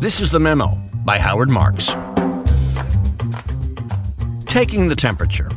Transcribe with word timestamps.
This 0.00 0.22
is 0.22 0.30
The 0.30 0.40
Memo 0.40 0.80
by 1.04 1.18
Howard 1.18 1.50
Marks. 1.50 1.88
Taking 4.46 4.88
the 4.88 4.96
temperature. 4.96 5.50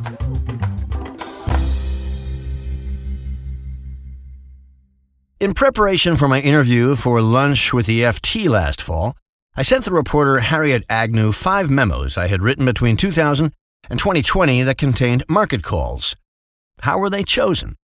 In 5.39 5.53
preparation 5.53 6.17
for 6.17 6.27
my 6.27 6.41
interview 6.41 6.95
for 6.97 7.21
lunch 7.21 7.71
with 7.71 7.85
the 7.85 8.01
FT 8.01 8.49
last 8.49 8.81
fall, 8.81 9.15
I 9.55 9.61
sent 9.61 9.85
the 9.85 9.91
reporter 9.91 10.41
Harriet 10.41 10.83
Agnew 10.89 11.31
five 11.31 11.69
memos 11.69 12.17
I 12.17 12.27
had 12.27 12.41
written 12.41 12.65
between 12.65 12.97
2000 12.97 13.53
and 13.89 13.97
2020 13.97 14.61
that 14.63 14.77
contained 14.77 15.23
market 15.29 15.63
calls. 15.63 16.17
How 16.81 16.97
were 16.97 17.09
they 17.09 17.23
chosen? 17.23 17.77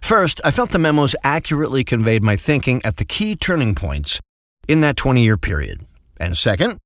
First, 0.00 0.40
I 0.46 0.50
felt 0.50 0.70
the 0.70 0.78
memos 0.78 1.14
accurately 1.22 1.84
conveyed 1.84 2.22
my 2.22 2.36
thinking 2.36 2.80
at 2.86 2.96
the 2.96 3.04
key 3.04 3.36
turning 3.36 3.74
points 3.74 4.18
in 4.66 4.80
that 4.80 4.96
20 4.96 5.22
year 5.22 5.36
period. 5.36 5.84
And 6.20 6.36
second, 6.36 6.78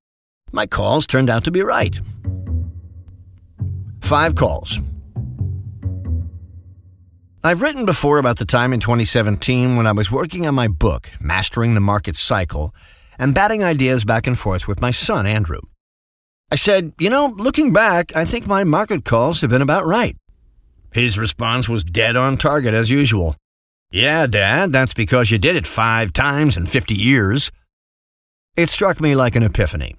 my 0.52 0.66
calls 0.66 1.06
turned 1.06 1.28
out 1.28 1.44
to 1.44 1.50
be 1.50 1.60
right. 1.60 2.00
Five 4.00 4.36
calls. 4.36 4.80
I've 7.42 7.60
written 7.60 7.84
before 7.84 8.18
about 8.18 8.38
the 8.38 8.46
time 8.46 8.72
in 8.72 8.80
2017 8.80 9.76
when 9.76 9.86
I 9.86 9.92
was 9.92 10.10
working 10.10 10.46
on 10.46 10.54
my 10.54 10.68
book, 10.68 11.10
Mastering 11.20 11.74
the 11.74 11.80
Market 11.80 12.16
Cycle, 12.16 12.74
and 13.18 13.34
batting 13.34 13.62
ideas 13.62 14.04
back 14.04 14.26
and 14.26 14.38
forth 14.38 14.66
with 14.66 14.80
my 14.80 14.90
son, 14.90 15.26
Andrew. 15.26 15.60
I 16.50 16.56
said, 16.56 16.92
You 16.98 17.10
know, 17.10 17.34
looking 17.36 17.72
back, 17.72 18.14
I 18.16 18.24
think 18.24 18.46
my 18.46 18.64
market 18.64 19.04
calls 19.04 19.40
have 19.40 19.50
been 19.50 19.60
about 19.60 19.84
right. 19.84 20.16
His 20.92 21.18
response 21.18 21.68
was 21.68 21.82
dead 21.82 22.14
on 22.16 22.38
target 22.38 22.72
as 22.72 22.88
usual. 22.88 23.36
Yeah, 23.90 24.26
Dad, 24.26 24.72
that's 24.72 24.94
because 24.94 25.30
you 25.30 25.38
did 25.38 25.56
it 25.56 25.66
five 25.66 26.12
times 26.12 26.56
in 26.56 26.66
50 26.66 26.94
years. 26.94 27.50
It 28.56 28.70
struck 28.70 29.00
me 29.00 29.16
like 29.16 29.34
an 29.34 29.42
epiphany. 29.42 29.96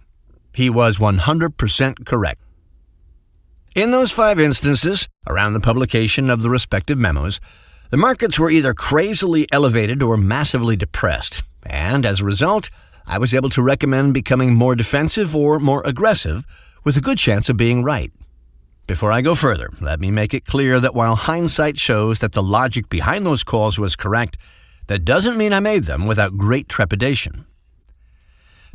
He 0.54 0.70
was 0.70 0.98
100% 0.98 2.06
correct. 2.06 2.40
In 3.76 3.92
those 3.92 4.14
five 4.14 4.40
instances, 4.40 5.10
around 5.28 5.52
the 5.52 5.60
publication 5.60 6.30
of 6.30 6.42
the 6.42 6.50
respective 6.50 6.98
memos, 6.98 7.42
the 7.90 7.98
markets 7.98 8.40
were 8.40 8.50
either 8.50 8.74
crazily 8.74 9.46
elevated 9.52 10.02
or 10.02 10.16
massively 10.16 10.78
depressed, 10.78 11.44
and 11.66 12.06
as 12.06 12.22
a 12.22 12.26
result, 12.26 12.70
I 13.06 13.18
was 13.18 13.34
able 13.34 13.50
to 13.50 13.62
recommend 13.62 14.14
becoming 14.14 14.56
more 14.56 14.74
defensive 14.74 15.36
or 15.36 15.60
more 15.60 15.84
aggressive 15.86 16.46
with 16.86 16.96
a 16.96 17.02
good 17.02 17.18
chance 17.18 17.50
of 17.50 17.58
being 17.58 17.84
right. 17.84 18.14
Before 18.88 19.12
I 19.12 19.20
go 19.20 19.36
further, 19.36 19.70
let 19.82 20.00
me 20.00 20.12
make 20.12 20.34
it 20.34 20.46
clear 20.46 20.80
that 20.80 20.96
while 20.96 21.18
hindsight 21.18 21.78
shows 21.78 22.20
that 22.20 22.32
the 22.32 22.42
logic 22.42 22.88
behind 22.88 23.26
those 23.26 23.44
calls 23.44 23.78
was 23.78 23.98
correct, 23.98 24.38
that 24.88 25.04
doesn't 25.04 25.36
mean 25.36 25.52
I 25.52 25.60
made 25.60 25.84
them 25.84 26.08
without 26.08 26.38
great 26.38 26.70
trepidation. 26.70 27.44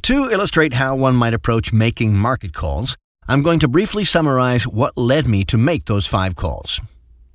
To 0.02 0.30
illustrate 0.30 0.74
how 0.74 0.96
one 0.96 1.14
might 1.14 1.34
approach 1.34 1.72
making 1.72 2.16
market 2.16 2.54
calls, 2.54 2.96
I'm 3.28 3.42
going 3.42 3.58
to 3.60 3.68
briefly 3.68 4.02
summarize 4.02 4.66
what 4.66 4.96
led 4.96 5.26
me 5.26 5.44
to 5.44 5.58
make 5.58 5.84
those 5.84 6.06
five 6.06 6.36
calls. 6.36 6.80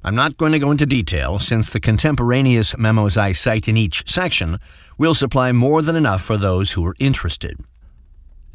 I'm 0.03 0.15
not 0.15 0.37
going 0.37 0.51
to 0.51 0.59
go 0.59 0.71
into 0.71 0.85
detail 0.85 1.37
since 1.39 1.69
the 1.69 1.79
contemporaneous 1.79 2.75
memos 2.77 3.17
I 3.17 3.33
cite 3.33 3.67
in 3.67 3.77
each 3.77 4.09
section 4.09 4.59
will 4.97 5.13
supply 5.13 5.51
more 5.51 5.81
than 5.81 5.95
enough 5.95 6.21
for 6.21 6.37
those 6.37 6.71
who 6.71 6.85
are 6.85 6.95
interested. 6.99 7.59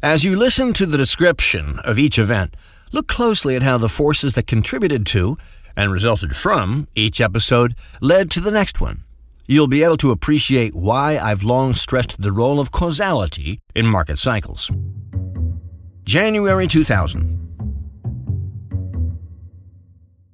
As 0.03 0.23
you 0.23 0.35
listen 0.35 0.73
to 0.73 0.85
the 0.85 0.97
description 0.97 1.79
of 1.79 1.97
each 1.97 2.19
event, 2.19 2.55
look 2.91 3.07
closely 3.07 3.55
at 3.55 3.63
how 3.63 3.77
the 3.77 3.89
forces 3.89 4.33
that 4.33 4.45
contributed 4.45 5.05
to 5.07 5.37
and 5.75 5.91
resulted 5.91 6.35
from 6.35 6.87
each 6.95 7.21
episode 7.21 7.75
led 8.01 8.29
to 8.31 8.41
the 8.41 8.51
next 8.51 8.81
one 8.81 9.03
you'll 9.51 9.67
be 9.67 9.83
able 9.83 9.97
to 9.97 10.11
appreciate 10.11 10.73
why 10.73 11.17
I've 11.17 11.43
long 11.43 11.75
stressed 11.75 12.21
the 12.21 12.31
role 12.31 12.57
of 12.57 12.71
causality 12.71 13.59
in 13.75 13.85
market 13.85 14.17
cycles. 14.17 14.71
January 16.05 16.67
2000. 16.67 17.37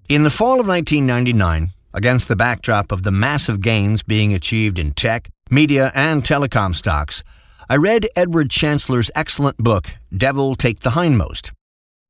In 0.08 0.22
the 0.22 0.30
fall 0.30 0.59
of 0.59 0.68
1999, 0.68 1.72
against 1.96 2.28
the 2.28 2.36
backdrop 2.36 2.92
of 2.92 3.02
the 3.02 3.12
massive 3.12 3.59
gains 3.59 4.03
being 4.03 4.36
achieved 4.36 4.78
in 4.78 4.94
tech, 4.94 5.30
media, 5.50 5.92
and 5.96 6.24
telecom 6.24 6.75
stocks, 6.75 7.24
I 7.68 7.78
read 7.78 8.08
Edward 8.16 8.52
Chancellor's 8.52 9.09
excellent 9.16 9.58
book, 9.58 9.90
Devil 10.16 10.56
Take 10.56 10.81
the 10.81 10.92
Hindmost. 10.92 11.52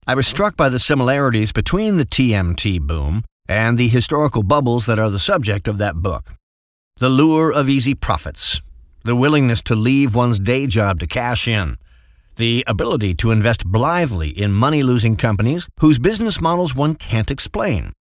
I 0.06 0.14
was 0.14 0.28
struck 0.28 0.58
by 0.58 0.68
the 0.68 0.78
similarities 0.78 1.54
between 1.54 1.96
the 1.96 2.06
TMT 2.06 2.82
boom 2.82 3.24
and 3.48 3.78
the 3.78 3.88
historical 3.88 4.44
bubbles 4.44 4.86
that 4.88 5.00
are 5.00 5.10
the 5.10 5.20
subject 5.20 5.70
of 5.70 5.78
that 5.78 5.96
book. 5.96 6.37
The 7.00 7.10
lure 7.10 7.54
of 7.54 7.70
easy 7.70 7.94
profits, 7.94 8.60
the 9.04 9.16
willingness 9.16 9.62
to 9.64 9.76
leave 9.76 10.16
one's 10.16 10.40
day 10.40 10.66
job 10.66 11.00
to 11.02 11.06
cash 11.06 11.48
in, 11.48 11.78
the 12.38 12.64
ability 12.66 13.14
to 13.16 13.30
invest 13.30 13.68
blithely 13.68 14.30
in 14.30 14.52
money 14.52 14.82
losing 14.82 15.16
companies 15.16 15.68
whose 15.80 16.00
business 16.00 16.42
models 16.42 16.74
one 16.74 16.96
can't 16.96 17.30
explain. 17.30 17.94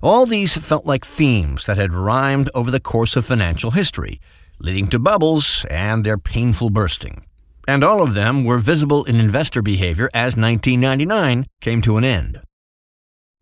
All 0.00 0.26
these 0.26 0.56
felt 0.56 0.86
like 0.86 1.04
themes 1.04 1.66
that 1.66 1.76
had 1.76 1.92
rhymed 1.92 2.50
over 2.54 2.70
the 2.70 2.78
course 2.78 3.16
of 3.16 3.26
financial 3.26 3.72
history, 3.72 4.20
leading 4.60 4.86
to 4.90 5.00
bubbles 5.00 5.66
and 5.68 6.04
their 6.04 6.16
painful 6.16 6.70
bursting. 6.70 7.24
And 7.66 7.82
all 7.82 8.00
of 8.00 8.14
them 8.14 8.44
were 8.44 8.58
visible 8.58 9.04
in 9.06 9.16
investor 9.16 9.60
behavior 9.60 10.08
as 10.14 10.36
1999 10.36 11.46
came 11.60 11.82
to 11.82 11.96
an 11.96 12.04
end. 12.04 12.40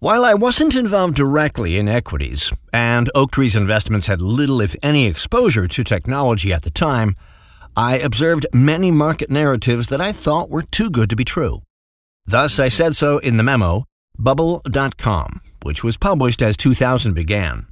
While 0.01 0.25
I 0.25 0.35
wasn't 0.35 0.77
involved 0.77 1.17
directly 1.17 1.77
in 1.77 1.89
equities, 1.89 2.53
and 2.73 3.11
Oaktree's 3.17 3.57
investments 3.57 4.07
had 4.07 4.23
little, 4.23 4.61
if 4.61 4.77
any, 4.81 5.07
exposure 5.07 5.67
to 5.67 5.83
technology 5.83 6.53
at 6.53 6.63
the 6.63 6.71
time, 6.71 7.17
I 7.77 7.99
observed 7.99 8.47
many 8.53 8.93
market 8.93 9.29
narratives 9.29 9.89
that 9.89 10.01
I 10.01 10.13
thought 10.13 10.51
were 10.51 10.63
too 10.63 10.89
good 10.89 11.11
to 11.11 11.17
be 11.17 11.25
true. 11.25 11.63
Thus, 12.27 12.61
I 12.61 12.69
said 12.69 12.95
so 12.95 13.19
in 13.19 13.39
the 13.39 13.43
memo, 13.43 13.87
Bubble.com, 14.17 15.41
which 15.65 15.83
was 15.83 15.97
published 15.97 16.43
as 16.43 16.57
2000 16.57 17.13
began. 17.15 17.67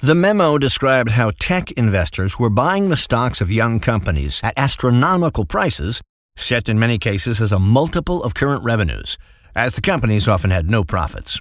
The 0.00 0.14
memo 0.14 0.58
described 0.58 1.12
how 1.12 1.32
tech 1.40 1.70
investors 1.72 2.38
were 2.38 2.50
buying 2.50 2.90
the 2.90 2.98
stocks 2.98 3.40
of 3.40 3.50
young 3.50 3.80
companies 3.80 4.38
at 4.44 4.52
astronomical 4.58 5.46
prices, 5.46 6.02
set 6.36 6.68
in 6.68 6.78
many 6.78 6.98
cases 6.98 7.40
as 7.40 7.52
a 7.52 7.58
multiple 7.58 8.22
of 8.22 8.34
current 8.34 8.62
revenues 8.62 9.16
as 9.54 9.74
the 9.74 9.80
companies 9.80 10.28
often 10.28 10.50
had 10.50 10.70
no 10.70 10.84
profits. 10.84 11.40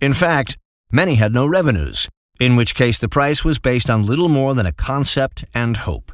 In 0.00 0.12
fact, 0.12 0.56
many 0.90 1.14
had 1.14 1.32
no 1.32 1.46
revenues, 1.46 2.08
in 2.40 2.56
which 2.56 2.74
case 2.74 2.98
the 2.98 3.08
price 3.08 3.44
was 3.44 3.58
based 3.58 3.88
on 3.88 4.06
little 4.06 4.28
more 4.28 4.54
than 4.54 4.66
a 4.66 4.72
concept 4.72 5.44
and 5.54 5.76
hope. 5.78 6.12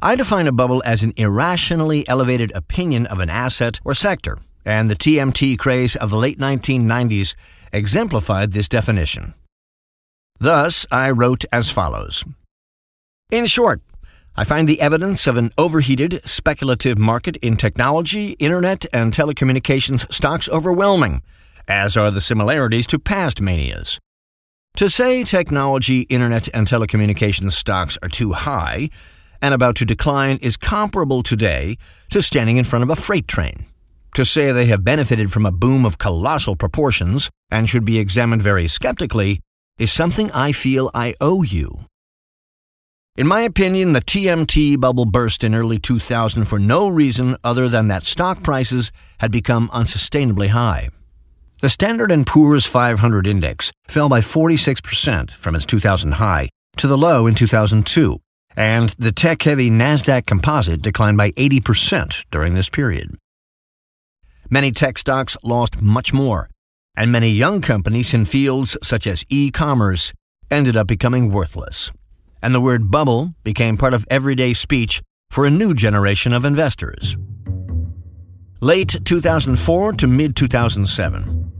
I 0.00 0.16
define 0.16 0.46
a 0.46 0.52
bubble 0.52 0.82
as 0.84 1.02
an 1.02 1.12
irrationally 1.16 2.08
elevated 2.08 2.50
opinion 2.54 3.06
of 3.06 3.20
an 3.20 3.30
asset 3.30 3.80
or 3.84 3.94
sector, 3.94 4.38
and 4.64 4.90
the 4.90 4.96
TMT 4.96 5.58
craze 5.58 5.96
of 5.96 6.10
the 6.10 6.16
late 6.16 6.38
1990s 6.38 7.34
exemplified 7.72 8.52
this 8.52 8.68
definition. 8.68 9.34
Thus, 10.38 10.86
I 10.90 11.10
wrote 11.10 11.44
as 11.52 11.70
follows 11.70 12.24
In 13.30 13.46
short, 13.46 13.80
I 14.34 14.44
find 14.44 14.66
the 14.66 14.80
evidence 14.80 15.26
of 15.26 15.36
an 15.36 15.52
overheated, 15.58 16.20
speculative 16.24 16.96
market 16.96 17.36
in 17.36 17.56
technology, 17.56 18.30
internet, 18.38 18.86
and 18.92 19.12
telecommunications 19.12 20.10
stocks 20.10 20.48
overwhelming, 20.48 21.22
as 21.68 21.96
are 21.98 22.10
the 22.10 22.20
similarities 22.20 22.86
to 22.88 22.98
past 22.98 23.42
manias. 23.42 23.98
To 24.76 24.88
say 24.88 25.22
technology, 25.22 26.02
internet, 26.02 26.48
and 26.54 26.66
telecommunications 26.66 27.52
stocks 27.52 27.98
are 28.02 28.08
too 28.08 28.32
high 28.32 28.88
and 29.42 29.52
about 29.52 29.76
to 29.76 29.84
decline 29.84 30.38
is 30.40 30.56
comparable 30.56 31.22
today 31.22 31.76
to 32.10 32.22
standing 32.22 32.56
in 32.56 32.64
front 32.64 32.84
of 32.84 32.90
a 32.90 32.96
freight 32.96 33.28
train. 33.28 33.66
To 34.14 34.24
say 34.24 34.52
they 34.52 34.66
have 34.66 34.84
benefited 34.84 35.30
from 35.32 35.44
a 35.44 35.52
boom 35.52 35.84
of 35.84 35.98
colossal 35.98 36.56
proportions 36.56 37.28
and 37.50 37.68
should 37.68 37.84
be 37.84 37.98
examined 37.98 38.40
very 38.40 38.68
skeptically 38.68 39.40
is 39.78 39.92
something 39.92 40.30
I 40.32 40.52
feel 40.52 40.90
I 40.94 41.14
owe 41.20 41.42
you. 41.42 41.86
In 43.14 43.26
my 43.26 43.42
opinion, 43.42 43.92
the 43.92 44.00
TMT 44.00 44.80
bubble 44.80 45.04
burst 45.04 45.44
in 45.44 45.54
early 45.54 45.78
2000 45.78 46.46
for 46.46 46.58
no 46.58 46.88
reason 46.88 47.36
other 47.44 47.68
than 47.68 47.88
that 47.88 48.04
stock 48.04 48.42
prices 48.42 48.90
had 49.18 49.30
become 49.30 49.68
unsustainably 49.68 50.48
high. 50.48 50.88
The 51.60 51.68
Standard 51.68 52.10
& 52.24 52.26
Poor's 52.26 52.64
500 52.64 53.26
index 53.26 53.70
fell 53.86 54.08
by 54.08 54.20
46% 54.20 55.30
from 55.30 55.54
its 55.54 55.66
2000 55.66 56.12
high 56.12 56.48
to 56.78 56.86
the 56.86 56.96
low 56.96 57.26
in 57.26 57.34
2002, 57.34 58.18
and 58.56 58.88
the 58.98 59.12
tech-heavy 59.12 59.68
Nasdaq 59.68 60.24
Composite 60.24 60.80
declined 60.80 61.18
by 61.18 61.32
80% 61.32 62.24
during 62.30 62.54
this 62.54 62.70
period. 62.70 63.14
Many 64.48 64.72
tech 64.72 64.96
stocks 64.96 65.36
lost 65.42 65.82
much 65.82 66.14
more, 66.14 66.48
and 66.96 67.12
many 67.12 67.28
young 67.28 67.60
companies 67.60 68.14
in 68.14 68.24
fields 68.24 68.78
such 68.82 69.06
as 69.06 69.26
e-commerce 69.28 70.14
ended 70.50 70.78
up 70.78 70.86
becoming 70.86 71.30
worthless 71.30 71.92
and 72.42 72.54
the 72.54 72.60
word 72.60 72.90
bubble 72.90 73.34
became 73.44 73.76
part 73.76 73.94
of 73.94 74.06
everyday 74.10 74.52
speech 74.52 75.00
for 75.30 75.46
a 75.46 75.50
new 75.50 75.72
generation 75.74 76.32
of 76.32 76.44
investors. 76.44 77.16
Late 78.60 78.96
2004 79.04 79.92
to 79.94 80.06
mid 80.06 80.36
2007. 80.36 81.52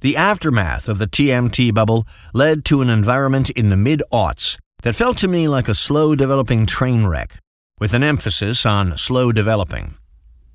The 0.00 0.16
aftermath 0.16 0.88
of 0.88 0.98
the 0.98 1.06
TMT 1.06 1.72
bubble 1.72 2.06
led 2.34 2.64
to 2.66 2.82
an 2.82 2.90
environment 2.90 3.50
in 3.50 3.70
the 3.70 3.76
mid 3.76 4.02
aughts 4.12 4.58
that 4.82 4.94
felt 4.94 5.16
to 5.18 5.28
me 5.28 5.48
like 5.48 5.68
a 5.68 5.74
slow 5.74 6.14
developing 6.14 6.66
train 6.66 7.06
wreck, 7.06 7.38
with 7.80 7.94
an 7.94 8.02
emphasis 8.02 8.66
on 8.66 8.98
slow 8.98 9.32
developing. 9.32 9.94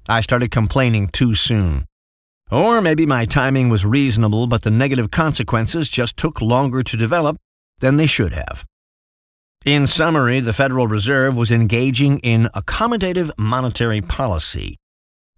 I 0.08 0.22
started 0.22 0.52
complaining 0.52 1.08
too 1.08 1.34
soon. 1.34 1.86
Or 2.52 2.82
maybe 2.82 3.06
my 3.06 3.26
timing 3.26 3.70
was 3.70 3.86
reasonable, 3.86 4.48
but 4.48 4.62
the 4.62 4.72
negative 4.72 5.10
consequences 5.12 5.90
just 5.90 6.18
took 6.18 6.42
longer 6.42 6.84
to 6.84 6.98
develop 6.98 7.38
than 7.80 7.98
they 7.98 8.08
should 8.08 8.34
have. 8.34 8.66
In 9.66 9.88
summary, 9.88 10.40
the 10.40 10.54
Federal 10.54 10.88
Reserve 10.88 11.36
was 11.36 11.52
engaging 11.52 12.20
in 12.20 12.50
accommodative 12.56 13.30
monetary 13.38 14.00
policy, 14.00 14.78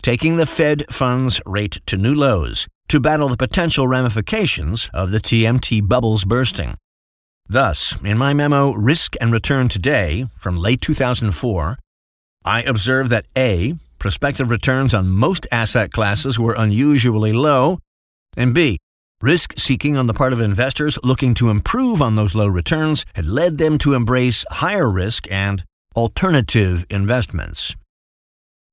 taking 0.04 0.38
the 0.38 0.46
Fed 0.46 0.86
funds 0.92 1.42
rate 1.44 1.82
to 1.88 1.98
new 1.98 2.14
lows 2.14 2.68
to 2.90 3.00
battle 3.00 3.30
the 3.30 3.38
potential 3.38 3.88
ramifications 3.88 4.92
of 4.94 5.10
the 5.10 5.20
TMT 5.20 5.88
bubbles 5.88 6.24
bursting. 6.24 6.76
Thus, 7.48 7.98
in 8.04 8.20
my 8.20 8.36
memo 8.36 8.74
Risk 8.74 9.16
and 9.20 9.34
Return 9.34 9.70
Today 9.70 10.28
from 10.38 10.56
late 10.56 10.82
2004, 10.82 11.80
I 12.46 12.62
observed 12.62 13.10
that 13.10 13.26
A. 13.36 13.74
Prospective 13.98 14.52
returns 14.52 14.94
on 14.94 15.10
most 15.10 15.48
asset 15.52 15.92
classes 15.92 16.38
were 16.38 16.54
unusually 16.54 17.34
low, 17.34 17.80
and 18.38 18.54
B. 18.54 18.78
Risk 19.22 19.54
seeking 19.58 19.98
on 19.98 20.08
the 20.08 20.14
part 20.14 20.34
of 20.34 20.42
investors 20.42 20.98
looking 21.04 21.34
to 21.36 21.50
improve 21.50 22.02
on 22.02 22.16
those 22.16 22.36
low 22.36 22.48
returns 22.48 23.06
had 23.14 23.26
led 23.26 23.58
them 23.58 23.78
to 23.80 23.94
embrace 23.94 24.46
higher 24.50 24.90
risk 24.90 25.32
and 25.32 25.64
alternative 25.96 26.86
investments. 26.90 27.76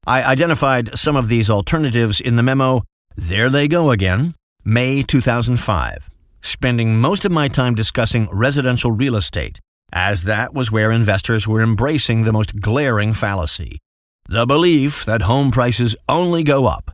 I 0.07 0.23
identified 0.23 0.97
some 0.97 1.17
of 1.17 1.29
these 1.29 1.51
alternatives 1.51 2.21
in 2.21 2.37
the 2.37 2.43
memo 2.43 2.83
There 3.17 3.51
They 3.51 3.69
Go 3.69 3.91
Again, 3.91 4.35
May 4.65 5.03
2005, 5.03 6.09
spending 6.41 6.99
most 6.99 7.25
of 7.25 7.33
my 7.33 7.49
time 7.49 7.75
discussing 7.75 8.29
residential 8.33 8.91
real 8.91 9.17
estate, 9.17 9.61
as 9.93 10.23
that 10.25 10.55
was 10.55 10.73
where 10.73 10.91
investors 10.91 11.47
were 11.47 11.63
embracing 11.63 12.25
the 12.25 12.33
most 12.33 12.61
glaring 12.61 13.13
fallacy 13.13 13.79
the 14.29 14.45
belief 14.45 15.07
that 15.07 15.23
home 15.23 15.51
prices 15.51 15.97
only 16.07 16.43
go 16.43 16.67
up. 16.67 16.91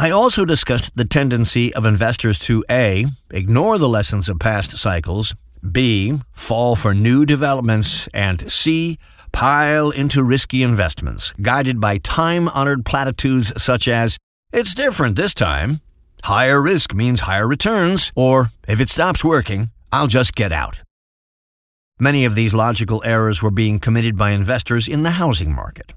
I 0.00 0.10
also 0.12 0.46
discussed 0.46 0.96
the 0.96 1.04
tendency 1.04 1.74
of 1.74 1.84
investors 1.84 2.38
to 2.38 2.64
A. 2.70 3.04
ignore 3.32 3.76
the 3.76 3.86
lessons 3.86 4.30
of 4.30 4.38
past 4.38 4.78
cycles, 4.78 5.34
B. 5.70 6.18
fall 6.32 6.74
for 6.74 6.94
new 6.94 7.26
developments, 7.26 8.08
and 8.14 8.50
C 8.50 8.96
pile 9.30 9.90
into 9.90 10.22
risky 10.22 10.62
investments, 10.62 11.34
guided 11.42 11.82
by 11.82 11.98
time 11.98 12.48
honored 12.48 12.86
platitudes 12.86 13.52
such 13.62 13.88
as, 13.88 14.16
It's 14.54 14.74
different 14.74 15.16
this 15.16 15.34
time. 15.34 15.82
Higher 16.22 16.62
risk 16.62 16.94
means 16.94 17.20
higher 17.20 17.46
returns, 17.46 18.10
or 18.16 18.52
if 18.66 18.80
it 18.80 18.88
stops 18.88 19.22
working, 19.22 19.68
I'll 19.92 20.06
just 20.06 20.34
get 20.34 20.50
out. 20.50 20.80
Many 21.98 22.24
of 22.24 22.34
these 22.34 22.54
logical 22.54 23.02
errors 23.04 23.42
were 23.42 23.50
being 23.50 23.78
committed 23.78 24.16
by 24.16 24.30
investors 24.30 24.88
in 24.88 25.02
the 25.02 25.18
housing 25.22 25.54
market. 25.54 25.92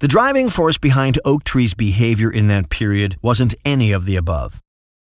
The 0.00 0.06
driving 0.06 0.48
force 0.48 0.78
behind 0.78 1.18
Oaktree's 1.24 1.74
behavior 1.74 2.30
in 2.30 2.46
that 2.46 2.70
period 2.70 3.16
wasn't 3.20 3.56
any 3.64 3.90
of 3.90 4.04
the 4.04 4.14
above. 4.14 4.60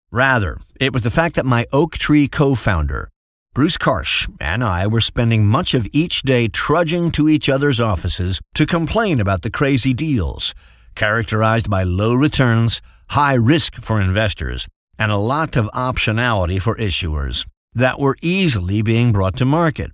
Rather, 0.09 0.61
it 0.79 0.93
was 0.93 1.01
the 1.01 1.11
fact 1.11 1.35
that 1.35 1.45
my 1.45 1.65
Oaktree 1.73 2.29
co 2.29 2.55
founder, 2.55 3.09
Bruce 3.53 3.77
Karsh 3.77 4.33
and 4.39 4.63
I 4.63 4.87
were 4.87 5.01
spending 5.01 5.45
much 5.45 5.73
of 5.73 5.85
each 5.91 6.21
day 6.21 6.47
trudging 6.47 7.11
to 7.11 7.27
each 7.27 7.49
other's 7.49 7.81
offices 7.81 8.39
to 8.53 8.65
complain 8.65 9.19
about 9.19 9.41
the 9.41 9.49
crazy 9.49 9.93
deals, 9.93 10.55
characterized 10.95 11.69
by 11.69 11.83
low 11.83 12.13
returns, 12.13 12.81
high 13.09 13.33
risk 13.33 13.75
for 13.75 13.99
investors, 13.99 14.65
and 14.97 15.11
a 15.11 15.17
lot 15.17 15.57
of 15.57 15.69
optionality 15.73 16.61
for 16.61 16.77
issuers 16.77 17.45
that 17.73 17.99
were 17.99 18.15
easily 18.21 18.81
being 18.81 19.11
brought 19.11 19.35
to 19.35 19.45
market. 19.45 19.91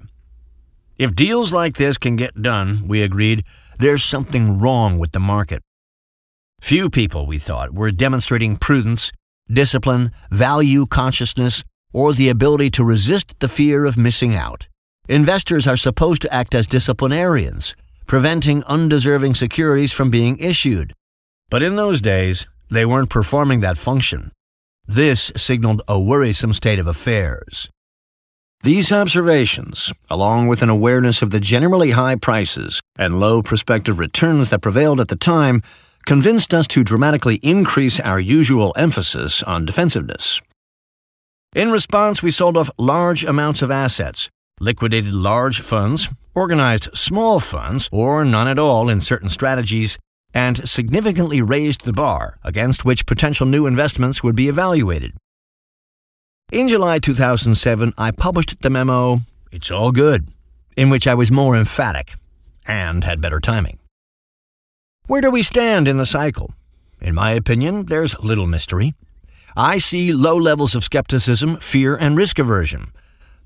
If 0.99 1.15
deals 1.15 1.51
like 1.51 1.77
this 1.77 1.97
can 1.97 2.15
get 2.17 2.43
done, 2.43 2.87
we 2.87 3.01
agreed, 3.01 3.43
there's 3.81 4.03
something 4.03 4.59
wrong 4.59 4.99
with 4.99 5.11
the 5.11 5.19
market. 5.19 5.61
Few 6.61 6.87
people, 6.87 7.25
we 7.25 7.39
thought, 7.39 7.73
were 7.73 7.91
demonstrating 7.91 8.55
prudence, 8.55 9.11
discipline, 9.51 10.11
value 10.29 10.85
consciousness, 10.85 11.63
or 11.91 12.13
the 12.13 12.29
ability 12.29 12.69
to 12.69 12.83
resist 12.83 13.33
the 13.39 13.49
fear 13.49 13.85
of 13.85 13.97
missing 13.97 14.35
out. 14.35 14.67
Investors 15.09 15.67
are 15.67 15.75
supposed 15.75 16.21
to 16.21 16.31
act 16.31 16.53
as 16.53 16.67
disciplinarians, 16.67 17.75
preventing 18.05 18.63
undeserving 18.65 19.33
securities 19.33 19.91
from 19.91 20.11
being 20.11 20.37
issued. 20.37 20.93
But 21.49 21.63
in 21.63 21.75
those 21.75 22.01
days, 22.01 22.47
they 22.69 22.85
weren't 22.85 23.09
performing 23.09 23.61
that 23.61 23.79
function. 23.79 24.31
This 24.85 25.31
signaled 25.35 25.81
a 25.87 25.99
worrisome 25.99 26.53
state 26.53 26.77
of 26.77 26.85
affairs. 26.85 27.69
These 28.63 28.91
observations, 28.91 29.91
along 30.07 30.47
with 30.47 30.61
an 30.61 30.69
awareness 30.69 31.23
of 31.23 31.31
the 31.31 31.39
generally 31.39 31.91
high 31.91 32.15
prices 32.15 32.79
and 32.95 33.19
low 33.19 33.41
prospective 33.41 33.97
returns 33.97 34.51
that 34.51 34.61
prevailed 34.61 34.99
at 34.99 35.07
the 35.07 35.15
time, 35.15 35.63
convinced 36.05 36.53
us 36.53 36.67
to 36.67 36.83
dramatically 36.83 37.37
increase 37.37 37.99
our 37.99 38.19
usual 38.19 38.71
emphasis 38.77 39.41
on 39.41 39.65
defensiveness. 39.65 40.41
In 41.55 41.71
response, 41.71 42.21
we 42.21 42.29
sold 42.29 42.55
off 42.55 42.69
large 42.77 43.25
amounts 43.25 43.63
of 43.63 43.71
assets, 43.71 44.29
liquidated 44.59 45.11
large 45.11 45.59
funds, 45.59 46.07
organized 46.35 46.95
small 46.95 47.39
funds, 47.39 47.89
or 47.91 48.23
none 48.23 48.47
at 48.47 48.59
all 48.59 48.89
in 48.89 49.01
certain 49.01 49.29
strategies, 49.29 49.97
and 50.35 50.69
significantly 50.69 51.41
raised 51.41 51.83
the 51.83 51.93
bar 51.93 52.37
against 52.43 52.85
which 52.85 53.07
potential 53.07 53.47
new 53.47 53.65
investments 53.65 54.21
would 54.21 54.35
be 54.35 54.47
evaluated. 54.47 55.13
In 56.51 56.67
July 56.67 56.99
2007, 56.99 57.93
I 57.97 58.11
published 58.11 58.61
the 58.61 58.69
memo, 58.69 59.21
It's 59.53 59.71
All 59.71 59.93
Good, 59.93 60.27
in 60.75 60.89
which 60.89 61.07
I 61.07 61.13
was 61.13 61.31
more 61.31 61.55
emphatic 61.55 62.15
and 62.67 63.05
had 63.05 63.21
better 63.21 63.39
timing. 63.39 63.79
Where 65.07 65.21
do 65.21 65.31
we 65.31 65.43
stand 65.43 65.87
in 65.87 65.95
the 65.95 66.05
cycle? 66.05 66.53
In 66.99 67.15
my 67.15 67.31
opinion, 67.31 67.85
there's 67.85 68.19
little 68.19 68.47
mystery. 68.47 68.95
I 69.55 69.77
see 69.77 70.11
low 70.11 70.35
levels 70.35 70.75
of 70.75 70.83
skepticism, 70.83 71.55
fear, 71.61 71.95
and 71.95 72.17
risk 72.17 72.37
aversion. 72.37 72.91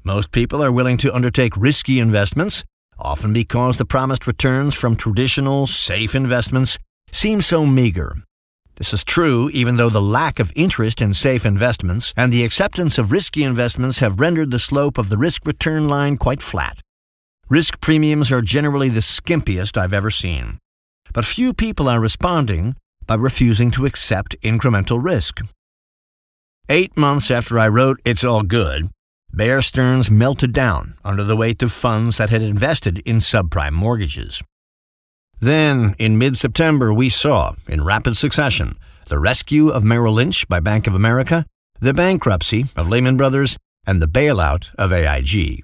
Most 0.04 0.32
people 0.32 0.64
are 0.64 0.72
willing 0.72 0.98
to 0.98 1.14
undertake 1.14 1.56
risky 1.56 2.00
investments, 2.00 2.64
often 2.98 3.34
because 3.34 3.78
the 3.78 3.86
promised 3.86 4.26
returns 4.26 4.74
from 4.74 4.96
traditional, 4.96 5.68
safe 5.68 6.16
investments 6.16 6.80
seem 7.12 7.40
so 7.40 7.68
meager. 7.68 8.24
This 8.78 8.94
is 8.94 9.04
true 9.04 9.50
even 9.52 9.78
though 9.78 9.90
the 9.90 10.02
lack 10.02 10.40
of 10.40 10.52
interest 10.56 11.02
in 11.02 11.14
safe 11.14 11.46
investments 11.46 12.14
and 12.18 12.32
the 12.32 12.44
acceptance 12.44 12.98
of 12.98 13.12
risky 13.12 13.44
investments 13.44 14.00
have 14.00 14.20
rendered 14.20 14.52
the 14.52 14.60
slope 14.60 14.98
of 14.98 15.10
the 15.10 15.18
risk 15.18 15.46
return 15.46 15.88
line 15.88 16.18
quite 16.18 16.42
flat. 16.42 16.80
Risk 17.50 17.80
premiums 17.80 18.32
are 18.32 18.42
generally 18.42 18.90
the 18.90 19.02
skimpiest 19.02 19.78
I've 19.78 19.94
ever 19.94 20.12
seen. 20.12 20.60
But 21.14 21.26
few 21.26 21.54
people 21.54 21.88
are 21.88 22.02
responding 22.02 22.76
by 23.08 23.16
refusing 23.16 23.72
to 23.72 23.86
accept 23.86 24.36
incremental 24.42 25.02
risk. 25.02 25.40
Eight 26.68 26.98
months 26.98 27.30
after 27.30 27.60
I 27.60 27.68
wrote 27.68 28.02
It's 28.04 28.24
All 28.24 28.42
Good, 28.42 28.90
Bear 29.32 29.62
Stearns 29.62 30.10
melted 30.10 30.52
down 30.52 30.96
under 31.04 31.24
the 31.24 31.36
weight 31.36 31.62
of 31.62 31.72
funds 31.72 32.18
that 32.18 32.30
had 32.30 32.42
invested 32.42 33.00
in 33.06 33.18
subprime 33.18 33.74
mortgages. 33.74 34.42
Then, 35.40 35.96
in 36.00 36.18
mid 36.18 36.38
September, 36.38 36.94
we 36.94 37.10
saw, 37.10 37.54
in 37.68 37.84
rapid 37.84 38.18
succession, 38.18 38.78
the 39.08 39.20
rescue 39.20 39.70
of 39.70 39.84
Merrill 39.84 40.14
Lynch 40.14 40.48
by 40.48 40.60
Bank 40.60 40.88
of 40.88 40.96
America, 40.96 41.46
the 41.80 41.94
bankruptcy 41.94 42.66
of 42.76 42.88
Lehman 42.88 43.18
Brothers, 43.18 43.58
and 43.86 44.02
the 44.02 44.08
bailout 44.08 44.74
of 44.76 44.92
AIG. 44.92 45.64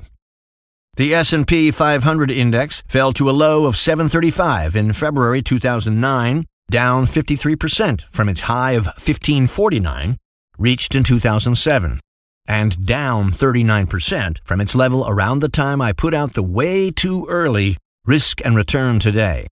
The 0.97 1.15
S&P 1.15 1.71
500 1.71 2.29
index 2.29 2.83
fell 2.87 3.13
to 3.13 3.29
a 3.29 3.31
low 3.31 3.65
of 3.65 3.77
735 3.77 4.75
in 4.75 4.93
February 4.93 5.41
2009, 5.41 6.45
down 6.69 7.05
53% 7.05 8.01
from 8.11 8.29
its 8.29 8.41
high 8.41 8.73
of 8.73 8.85
1549 8.85 10.17
reached 10.61 10.93
in 10.93 11.03
2007, 11.03 11.99
and 12.45 12.85
down 12.85 13.31
39% 13.31 14.37
from 14.43 14.61
its 14.61 14.75
level 14.75 15.05
around 15.07 15.39
the 15.39 15.49
time 15.49 15.81
I 15.81 15.91
put 15.91 16.13
out 16.13 16.33
the 16.33 16.43
way 16.43 16.91
too 16.91 17.25
early 17.27 17.77
risk 18.05 18.45
and 18.45 18.55
return 18.55 18.99
today. 18.99 19.47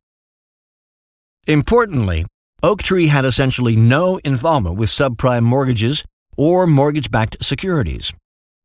Importantly, 1.48 2.26
Oaktree 2.62 3.08
had 3.08 3.26
essentially 3.26 3.76
no 3.76 4.18
involvement 4.24 4.76
with 4.76 4.90
subprime 4.90 5.44
mortgages 5.44 6.04
or 6.38 6.68
mortgage 6.68 7.10
backed 7.10 7.44
securities. 7.44 8.14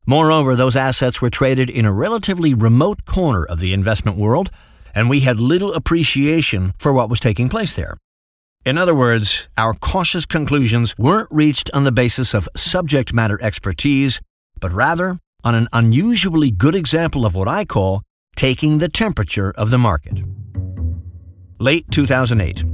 Moreover, 0.05 0.55
those 0.55 0.75
assets 0.75 1.21
were 1.21 1.29
traded 1.29 1.69
in 1.69 1.85
a 1.85 1.93
relatively 1.93 2.53
remote 2.53 3.05
corner 3.05 3.43
of 3.43 3.59
the 3.59 3.73
investment 3.73 4.17
world, 4.17 4.51
and 4.93 5.09
we 5.09 5.21
had 5.21 5.39
little 5.39 5.73
appreciation 5.73 6.73
for 6.77 6.93
what 6.93 7.09
was 7.09 7.19
taking 7.19 7.49
place 7.49 7.73
there. 7.73 7.97
In 8.65 8.77
other 8.77 8.95
words, 8.95 9.47
our 9.57 9.73
cautious 9.73 10.25
conclusions 10.25 10.95
weren't 10.97 11.29
reached 11.31 11.69
on 11.73 11.83
the 11.83 11.91
basis 11.91 12.33
of 12.33 12.49
subject 12.55 13.13
matter 13.13 13.41
expertise, 13.41 14.21
but 14.59 14.71
rather 14.71 15.19
on 15.43 15.55
an 15.55 15.67
unusually 15.71 16.51
good 16.51 16.75
example 16.75 17.25
of 17.25 17.35
what 17.35 17.47
I 17.47 17.65
call 17.65 18.01
taking 18.35 18.79
the 18.79 18.89
temperature 18.89 19.53
of 19.55 19.69
the 19.69 19.77
market. 19.77 20.21
Late 21.59 21.89
2008. 21.89 22.65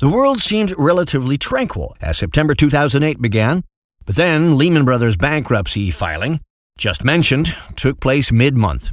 The 0.00 0.08
world 0.08 0.40
seemed 0.40 0.74
relatively 0.76 1.38
tranquil 1.38 1.96
as 2.00 2.18
September 2.18 2.56
2008 2.56 3.22
began, 3.22 3.62
but 4.04 4.16
then 4.16 4.58
Lehman 4.58 4.84
Brothers 4.84 5.16
bankruptcy 5.16 5.92
filing, 5.92 6.40
just 6.76 7.04
mentioned, 7.04 7.54
took 7.76 8.00
place 8.00 8.32
mid 8.32 8.56
month 8.56 8.90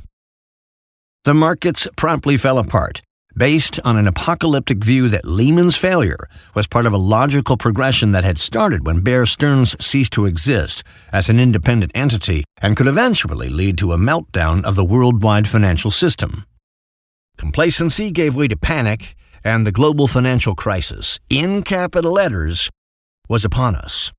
The 1.23 1.33
markets 1.33 1.87
promptly 1.95 2.37
fell 2.37 2.59
apart, 2.59 3.01
based 3.35 3.79
on 3.83 3.97
an 3.97 4.07
apocalyptic 4.07 4.83
view 4.83 5.07
that 5.09 5.25
Lehman's 5.25 5.75
failure 5.75 6.27
was 6.53 6.67
part 6.67 6.85
of 6.85 6.93
a 6.93 6.97
logical 6.97 7.57
progression 7.57 8.11
that 8.11 8.23
had 8.23 8.37
started 8.37 8.85
when 8.85 9.01
Bear 9.01 9.25
Stearns 9.25 9.75
ceased 9.83 10.13
to 10.13 10.27
exist 10.27 10.83
as 11.11 11.29
an 11.29 11.39
independent 11.39 11.91
entity 11.95 12.43
and 12.61 12.77
could 12.77 12.85
eventually 12.85 13.49
lead 13.49 13.79
to 13.79 13.93
a 13.93 13.97
meltdown 13.97 14.63
of 14.63 14.75
the 14.75 14.85
worldwide 14.85 15.47
financial 15.47 15.89
system. 15.89 16.45
Complacency 17.39 18.11
gave 18.11 18.35
way 18.35 18.49
to 18.49 18.57
panic, 18.57 19.15
and 19.45 19.65
the 19.65 19.71
global 19.71 20.07
financial 20.07 20.55
crisis, 20.55 21.21
in 21.29 21.63
capital 21.63 22.11
letters, 22.11 22.69
was 23.29 23.45
upon 23.45 23.75
us. 23.75 24.11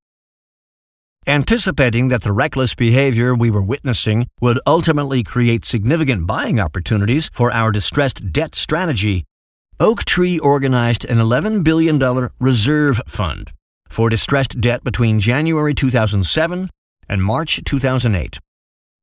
Anticipating 1.27 2.09
that 2.09 2.23
the 2.23 2.33
reckless 2.33 2.75
behavior 2.75 3.35
we 3.35 3.51
were 3.51 3.61
witnessing 3.61 4.27
would 4.41 4.59
ultimately 4.67 5.23
create 5.23 5.67
significant 5.67 6.27
buying 6.27 6.59
opportunities 6.59 7.29
for 7.35 7.53
our 7.53 7.71
distressed 7.71 8.33
debt 8.33 8.55
strategy, 8.55 9.25
Oaktree 9.79 10.39
organized 10.39 11.05
an 11.05 11.19
$11 11.19 11.63
billion 11.63 11.99
reserve 12.41 13.03
fund 13.07 13.51
for 13.91 14.09
distressed 14.09 14.63
debt 14.63 14.83
between 14.83 15.21
January 15.21 15.75
2007 15.75 16.71
and 17.07 17.23
March 17.23 17.61
2008. 17.67 18.39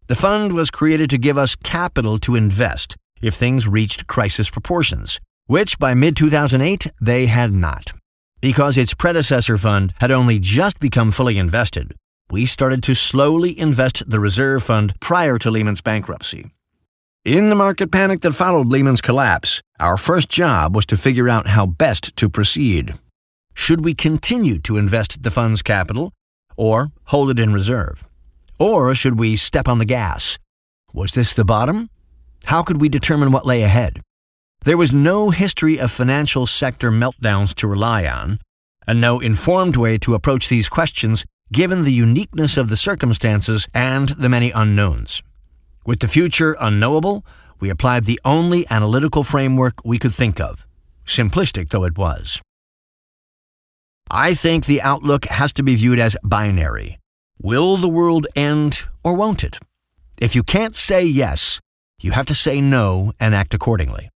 The 0.07 0.15
fund 0.15 0.53
was 0.53 0.71
created 0.71 1.12
to 1.12 1.19
give 1.19 1.38
us 1.38 1.55
capital 1.55 2.17
to 2.21 2.33
invest 2.33 2.97
if 3.21 3.36
things 3.36 3.67
reached 3.67 4.07
crisis 4.07 4.50
proportions, 4.50 5.19
which 5.45 5.79
by 5.79 5.93
mid 5.93 6.15
2008 6.15 6.88
they 7.01 7.25
had 7.25 7.53
not. 7.53 7.93
Because 8.41 8.77
its 8.77 8.93
predecessor 8.93 9.57
fund 9.57 9.93
had 10.00 10.12
only 10.12 10.39
just 10.39 10.79
become 10.79 11.12
fully 11.12 11.38
invested, 11.38 11.95
we 12.29 12.45
started 12.45 12.83
to 12.83 12.93
slowly 12.93 13.57
invest 13.57 14.09
the 14.09 14.19
reserve 14.19 14.63
fund 14.63 14.93
prior 15.00 15.38
to 15.39 15.50
Lehman's 15.50 15.81
bankruptcy. 15.81 16.51
In 17.25 17.50
the 17.50 17.55
market 17.55 17.91
panic 17.91 18.21
that 18.21 18.33
followed 18.33 18.67
Lehman's 18.67 19.01
collapse, 19.01 19.62
our 19.79 19.97
first 19.97 20.29
job 20.29 20.75
was 20.75 20.86
to 20.86 20.97
figure 20.97 21.27
out 21.27 21.47
how 21.47 21.65
best 21.65 22.15
to 22.17 22.29
proceed. 22.29 22.93
Should 23.53 23.83
we 23.83 23.93
continue 23.93 24.59
to 24.59 24.77
invest 24.77 25.24
the 25.24 25.31
fund's 25.31 25.62
capital, 25.62 26.13
or 26.55 26.91
hold 27.05 27.29
it 27.31 27.39
in 27.39 27.53
reserve? 27.53 28.07
Or 28.59 28.93
should 28.95 29.19
we 29.19 29.36
step 29.36 29.67
on 29.67 29.79
the 29.79 29.86
gas? 29.86 30.39
Was 30.93 31.12
this 31.12 31.33
the 31.33 31.43
bottom? 31.43 31.89
How 32.47 32.63
could 32.63 32.79
we 32.79 32.87
determine 32.87 33.33
what 33.33 33.45
lay 33.45 33.63
ahead? 33.63 34.01
There 34.63 34.77
was 34.77 34.93
no 34.93 35.31
history 35.31 35.81
of 35.81 35.91
financial 35.91 36.47
sector 36.47 36.91
meltdowns 36.91 37.53
to 37.55 37.67
rely 37.67 38.07
on, 38.07 38.39
and 38.87 39.01
no 39.01 39.19
informed 39.19 39.75
way 39.75 39.97
to 39.97 40.13
approach 40.13 40.47
these 40.47 40.69
questions 40.69 41.25
given 41.51 41.83
the 41.83 41.91
uniqueness 41.91 42.55
of 42.55 42.69
the 42.69 42.77
circumstances 42.77 43.67
and 43.73 44.07
the 44.09 44.29
many 44.29 44.51
unknowns. 44.51 45.21
With 45.85 45.99
the 45.99 46.07
future 46.07 46.55
unknowable, 46.57 47.25
we 47.59 47.69
applied 47.69 48.05
the 48.05 48.21
only 48.23 48.65
analytical 48.69 49.23
framework 49.25 49.83
we 49.83 49.99
could 49.99 50.13
think 50.13 50.39
of, 50.39 50.65
simplistic 51.05 51.71
though 51.71 51.83
it 51.83 51.97
was. 51.97 52.41
I 54.09 54.33
think 54.33 54.65
the 54.65 54.81
outlook 54.81 55.25
has 55.25 55.51
to 55.51 55.63
be 55.63 55.75
viewed 55.75 55.99
as 55.99 56.15
binary. 56.23 56.97
Will 57.41 57.75
the 57.75 57.89
world 57.89 58.25
end 58.37 58.87
or 59.03 59.15
won't 59.15 59.43
it? 59.43 59.59
If 60.17 60.33
you 60.33 60.43
can't 60.43 60.77
say 60.77 61.03
yes, 61.03 61.59
you 61.99 62.11
have 62.11 62.25
to 62.27 62.35
say 62.35 62.61
no 62.61 63.13
and 63.19 63.33
act 63.33 63.53
accordingly. 63.53 64.09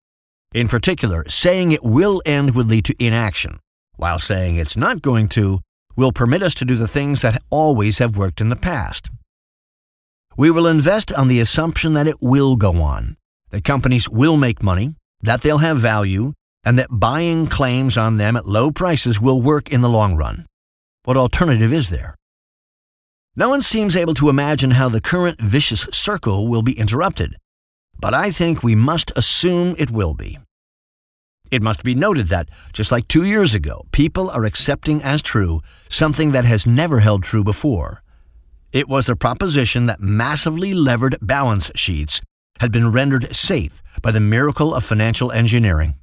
In 0.54 0.68
particular, 0.68 1.24
saying 1.28 1.72
it 1.72 1.82
will 1.82 2.22
end 2.24 2.54
would 2.54 2.68
lead 2.68 2.84
to 2.86 3.04
inaction, 3.04 3.58
while 3.96 4.18
saying 4.18 4.56
it's 4.56 4.76
not 4.76 5.02
going 5.02 5.28
to 5.30 5.60
will 5.96 6.12
permit 6.12 6.42
us 6.42 6.54
to 6.54 6.64
do 6.64 6.76
the 6.76 6.88
things 6.88 7.22
that 7.22 7.42
always 7.50 7.98
have 7.98 8.16
worked 8.16 8.40
in 8.40 8.48
the 8.48 8.56
past. 8.56 9.10
We 10.36 10.50
will 10.50 10.66
invest 10.66 11.12
on 11.12 11.28
the 11.28 11.40
assumption 11.40 11.92
that 11.94 12.06
it 12.06 12.16
will 12.20 12.56
go 12.56 12.80
on, 12.82 13.16
that 13.50 13.64
companies 13.64 14.08
will 14.08 14.36
make 14.36 14.62
money, 14.62 14.94
that 15.20 15.42
they'll 15.42 15.58
have 15.58 15.78
value, 15.78 16.32
and 16.64 16.78
that 16.78 16.88
buying 16.90 17.46
claims 17.46 17.98
on 17.98 18.16
them 18.16 18.36
at 18.36 18.46
low 18.46 18.70
prices 18.70 19.20
will 19.20 19.42
work 19.42 19.68
in 19.68 19.80
the 19.80 19.90
long 19.90 20.16
run. 20.16 20.46
What 21.04 21.16
alternative 21.16 21.72
is 21.72 21.90
there? 21.90 22.16
No 23.34 23.48
one 23.48 23.60
seems 23.60 23.96
able 23.96 24.14
to 24.14 24.28
imagine 24.28 24.72
how 24.72 24.88
the 24.88 25.00
current 25.00 25.40
vicious 25.40 25.88
circle 25.90 26.48
will 26.48 26.62
be 26.62 26.78
interrupted, 26.78 27.36
but 28.02 28.12
I 28.12 28.32
think 28.32 28.62
we 28.62 28.74
must 28.74 29.12
assume 29.14 29.76
it 29.78 29.92
will 29.92 30.12
be. 30.12 30.38
It 31.52 31.62
must 31.62 31.84
be 31.84 31.94
noted 31.94 32.28
that, 32.28 32.48
just 32.72 32.90
like 32.90 33.06
two 33.06 33.24
years 33.24 33.54
ago, 33.54 33.86
people 33.92 34.28
are 34.30 34.44
accepting 34.44 35.02
as 35.02 35.22
true 35.22 35.60
something 35.88 36.32
that 36.32 36.44
has 36.44 36.66
never 36.66 36.98
held 36.98 37.22
true 37.22 37.44
before. 37.44 38.02
It 38.72 38.88
was 38.88 39.06
the 39.06 39.14
proposition 39.14 39.86
that 39.86 40.00
massively 40.00 40.74
levered 40.74 41.16
balance 41.22 41.70
sheets 41.76 42.20
had 42.58 42.72
been 42.72 42.90
rendered 42.90 43.34
safe 43.34 43.82
by 44.02 44.10
the 44.10 44.20
miracle 44.20 44.74
of 44.74 44.82
financial 44.82 45.30
engineering. 45.30 45.94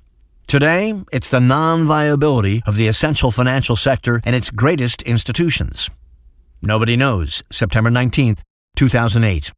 Today, 0.48 0.94
it's 1.12 1.30
the 1.30 1.42
non 1.42 1.84
viability 1.84 2.62
of 2.66 2.78
the 2.78 2.88
essential 2.88 3.32
financial 3.32 3.76
sector 3.76 4.22
and 4.24 4.36
its 4.36 4.52
greatest 4.52 5.02
institutions. 5.02 5.90
Nobody 6.62 6.96
knows, 6.96 7.44
September 7.52 7.92
19, 7.92 8.38
2008. 8.76 9.52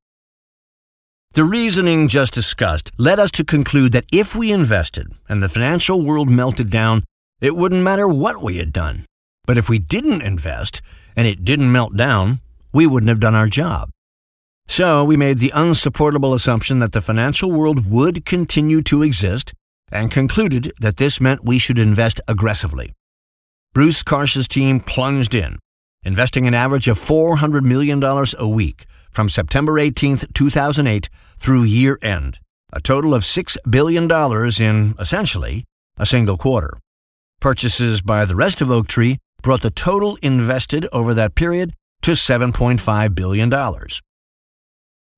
The 1.33 1.45
reasoning 1.45 2.09
just 2.09 2.33
discussed 2.33 2.91
led 2.97 3.17
us 3.17 3.31
to 3.31 3.45
conclude 3.45 3.93
that 3.93 4.03
if 4.11 4.35
we 4.35 4.51
invested 4.51 5.13
and 5.29 5.41
the 5.41 5.47
financial 5.47 6.01
world 6.01 6.29
melted 6.29 6.69
down, 6.69 7.05
it 7.39 7.55
wouldn't 7.55 7.83
matter 7.83 8.05
what 8.05 8.41
we 8.41 8.57
had 8.57 8.73
done. 8.73 9.05
But 9.45 9.57
if 9.57 9.69
we 9.69 9.79
didn't 9.79 10.23
invest 10.23 10.81
and 11.15 11.25
it 11.25 11.45
didn't 11.45 11.71
melt 11.71 11.95
down, 11.95 12.41
we 12.73 12.85
wouldn't 12.85 13.07
have 13.07 13.21
done 13.21 13.33
our 13.33 13.47
job. 13.47 13.91
So 14.67 15.05
we 15.05 15.15
made 15.15 15.37
the 15.37 15.53
unsupportable 15.55 16.33
assumption 16.33 16.79
that 16.79 16.91
the 16.91 16.99
financial 16.99 17.49
world 17.49 17.89
would 17.89 18.25
continue 18.25 18.81
to 18.81 19.01
exist 19.01 19.53
and 19.89 20.11
concluded 20.11 20.73
that 20.81 20.97
this 20.97 21.21
meant 21.21 21.45
we 21.45 21.59
should 21.59 21.79
invest 21.79 22.19
aggressively. 22.27 22.91
Bruce 23.73 24.03
Karsh's 24.03 24.49
team 24.49 24.81
plunged 24.81 25.33
in, 25.33 25.59
investing 26.03 26.45
an 26.45 26.53
average 26.53 26.89
of 26.89 26.99
$400 26.99 27.63
million 27.63 28.03
a 28.37 28.47
week 28.49 28.85
from 29.11 29.29
September 29.29 29.77
18, 29.77 30.17
2008 30.33 31.09
through 31.37 31.63
year 31.63 31.99
end, 32.01 32.39
a 32.73 32.81
total 32.81 33.13
of 33.13 33.23
$6 33.23 33.57
billion 33.69 34.09
in, 34.59 34.95
essentially, 34.99 35.65
a 35.97 36.05
single 36.05 36.37
quarter. 36.37 36.77
Purchases 37.39 38.01
by 38.01 38.25
the 38.25 38.35
rest 38.35 38.61
of 38.61 38.71
Oaktree 38.71 39.17
brought 39.41 39.61
the 39.61 39.71
total 39.71 40.17
invested 40.21 40.87
over 40.91 41.13
that 41.13 41.35
period 41.35 41.73
to 42.01 42.11
$7.5 42.11 43.15
billion. 43.15 43.51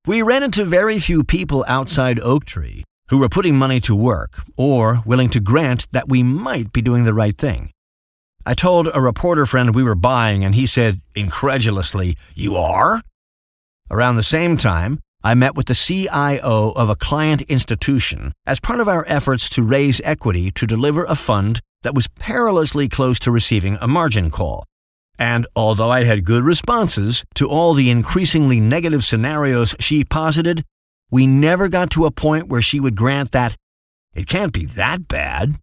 We 0.06 0.22
ran 0.22 0.44
into 0.44 0.66
very 0.66 1.00
few 1.00 1.24
people 1.24 1.64
outside 1.68 2.20
Oaktree 2.20 2.84
who 3.10 3.20
were 3.20 3.30
putting 3.30 3.56
money 3.56 3.80
to 3.82 3.96
work 3.96 4.42
or 4.58 5.02
willing 5.06 5.30
to 5.30 5.40
grant 5.40 5.88
that 5.92 6.10
we 6.10 6.24
might 6.24 6.74
be 6.74 6.82
doing 6.82 7.04
the 7.04 7.14
right 7.14 7.38
thing. 7.38 7.72
I 8.46 8.54
told 8.54 8.90
a 8.94 9.00
reporter 9.00 9.46
friend 9.46 9.74
we 9.74 9.84
were 9.84 9.96
buying, 9.96 10.44
and 10.44 10.56
he 10.56 10.66
said 10.66 11.00
incredulously, 11.16 12.18
You 12.36 12.58
are? 12.58 13.02
Around 13.92 14.16
the 14.16 14.24
same 14.24 14.58
time, 14.58 15.00
I 15.24 15.36
met 15.36 15.56
with 15.56 15.68
the 15.68 15.74
CIO 15.74 16.74
of 16.76 16.90
a 16.90 16.96
client 16.96 17.44
institution 17.44 18.34
as 18.46 18.60
part 18.60 18.80
of 18.80 18.88
our 18.88 19.06
efforts 19.08 19.50
to 19.50 19.64
raise 19.64 20.02
equity 20.04 20.52
to 20.52 20.68
deliver 20.68 21.06
a 21.06 21.16
fund 21.16 21.60
that 21.84 21.96
was 21.96 22.08
perilously 22.20 22.90
close 22.90 23.20
to 23.20 23.32
receiving 23.32 23.78
a 23.80 23.88
margin 23.88 24.30
call. 24.30 24.66
And 25.20 25.46
although 25.56 25.92
I 25.92 26.04
had 26.04 26.26
good 26.26 26.44
responses 26.44 27.24
to 27.36 27.48
all 27.48 27.74
the 27.74 27.90
increasingly 27.90 28.60
negative 28.60 29.04
scenarios 29.04 29.76
she 29.80 30.04
posited, 30.04 30.64
we 31.12 31.28
never 31.28 31.70
got 31.70 31.92
to 31.92 32.06
a 32.06 32.12
point 32.12 32.48
where 32.48 32.62
she 32.62 32.80
would 32.80 32.96
grant 32.96 33.32
that 33.32 33.56
it 34.14 34.28
can't 34.28 34.54
be 34.54 34.66
that 34.66 35.08
bad. 35.08 35.58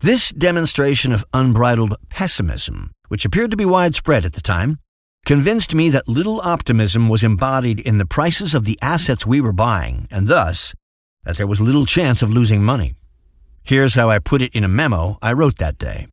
This 0.00 0.30
demonstration 0.30 1.12
of 1.12 1.24
unbridled 1.32 1.94
pessimism, 2.08 2.90
which 3.08 3.24
appeared 3.24 3.50
to 3.52 3.56
be 3.56 3.64
widespread 3.64 4.24
at 4.24 4.32
the 4.32 4.40
time, 4.40 4.78
convinced 5.24 5.74
me 5.74 5.90
that 5.90 6.08
little 6.08 6.40
optimism 6.40 7.08
was 7.08 7.22
embodied 7.22 7.80
in 7.80 7.98
the 7.98 8.06
prices 8.06 8.54
of 8.54 8.64
the 8.64 8.78
assets 8.82 9.26
we 9.26 9.40
were 9.40 9.52
buying, 9.52 10.08
and 10.10 10.28
thus, 10.28 10.74
that 11.24 11.36
there 11.36 11.46
was 11.46 11.60
little 11.60 11.86
chance 11.86 12.22
of 12.22 12.30
losing 12.30 12.62
money. 12.62 12.94
Here's 13.62 13.94
how 13.94 14.10
I 14.10 14.18
put 14.18 14.42
it 14.42 14.54
in 14.54 14.64
a 14.64 14.68
memo 14.68 15.18
I 15.22 15.32
wrote 15.32 15.58
that 15.58 15.78
day. 15.78 16.08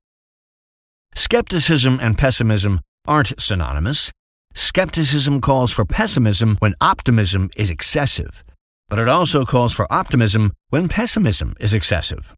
Skepticism 1.15 1.99
and 2.01 2.17
pessimism 2.17 2.81
aren't 3.07 3.39
synonymous. 3.41 4.11
Skepticism 4.53 5.41
calls 5.41 5.71
for 5.71 5.85
pessimism 5.85 6.57
when 6.59 6.75
optimism 6.79 7.49
is 7.57 7.69
excessive, 7.69 8.43
but 8.87 8.99
it 8.99 9.07
also 9.07 9.45
calls 9.45 9.73
for 9.73 9.91
optimism 9.91 10.53
when 10.69 10.87
pessimism 10.87 11.55
is 11.59 11.73
excessive. 11.73 12.35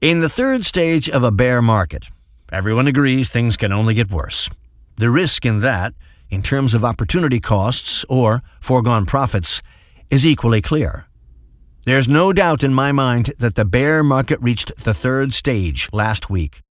In 0.00 0.20
the 0.20 0.28
third 0.28 0.64
stage 0.64 1.10
of 1.10 1.22
a 1.22 1.30
bear 1.30 1.60
market, 1.60 2.08
everyone 2.50 2.86
agrees 2.86 3.30
things 3.30 3.56
can 3.56 3.72
only 3.72 3.94
get 3.94 4.10
worse. 4.10 4.48
The 4.98 5.10
risk 5.10 5.46
in 5.46 5.60
that, 5.60 5.94
in 6.28 6.42
terms 6.42 6.74
of 6.74 6.84
opportunity 6.84 7.38
costs 7.38 8.04
or 8.08 8.42
foregone 8.60 9.06
profits, 9.06 9.62
is 10.10 10.26
equally 10.26 10.60
clear. 10.60 11.06
There's 11.84 12.08
no 12.08 12.32
doubt 12.32 12.64
in 12.64 12.74
my 12.74 12.90
mind 12.90 13.32
that 13.38 13.54
the 13.54 13.64
bear 13.64 14.02
market 14.02 14.40
reached 14.42 14.74
the 14.76 14.92
third 14.92 15.32
stage 15.32 15.88
last 15.92 16.28
week. 16.28 16.62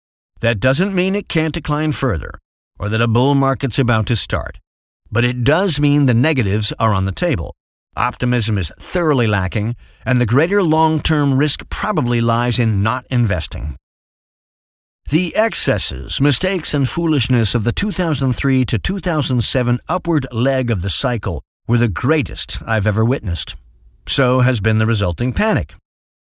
That 0.42 0.60
doesn't 0.60 0.94
mean 0.94 1.16
it 1.16 1.30
can't 1.30 1.54
decline 1.54 1.94
further, 1.94 2.32
or 2.78 2.90
that 2.90 3.02
a 3.02 3.08
bull 3.08 3.34
market's 3.34 3.80
about 3.80 4.08
to 4.08 4.16
start. 4.18 4.60
But 5.10 5.24
it 5.24 5.46
does 5.46 5.80
mean 5.80 6.06
the 6.06 6.14
negatives 6.14 6.74
are 6.78 6.94
on 6.94 7.06
the 7.06 7.14
table. 7.14 7.56
optimism 7.96 8.58
is 8.58 8.72
thoroughly 8.78 9.26
lacking, 9.26 9.76
and 10.06 10.20
the 10.20 10.26
greater 10.26 10.62
long 10.62 11.02
term 11.02 11.38
risk 11.38 11.68
probably 11.70 12.20
lies 12.22 12.60
in 12.60 12.84
not 12.84 13.06
investing. 13.10 13.78
The 15.10 15.34
excesses, 15.38 16.20
mistakes, 16.20 16.74
and 16.74 16.88
foolishness 16.88 17.56
of 17.56 17.64
the 17.64 17.72
2003 17.72 18.66
to 18.66 18.78
2007 18.78 19.80
upward 19.88 20.28
leg 20.34 20.70
of 20.70 20.82
the 20.82 20.90
cycle 20.90 21.44
were 21.66 21.78
the 21.78 21.88
greatest 21.88 22.62
I've 22.68 22.86
ever 22.86 23.06
witnessed. 23.06 23.56
So 24.06 24.42
has 24.42 24.60
been 24.60 24.80
the 24.80 24.86
resulting 24.86 25.32
panic. 25.32 25.74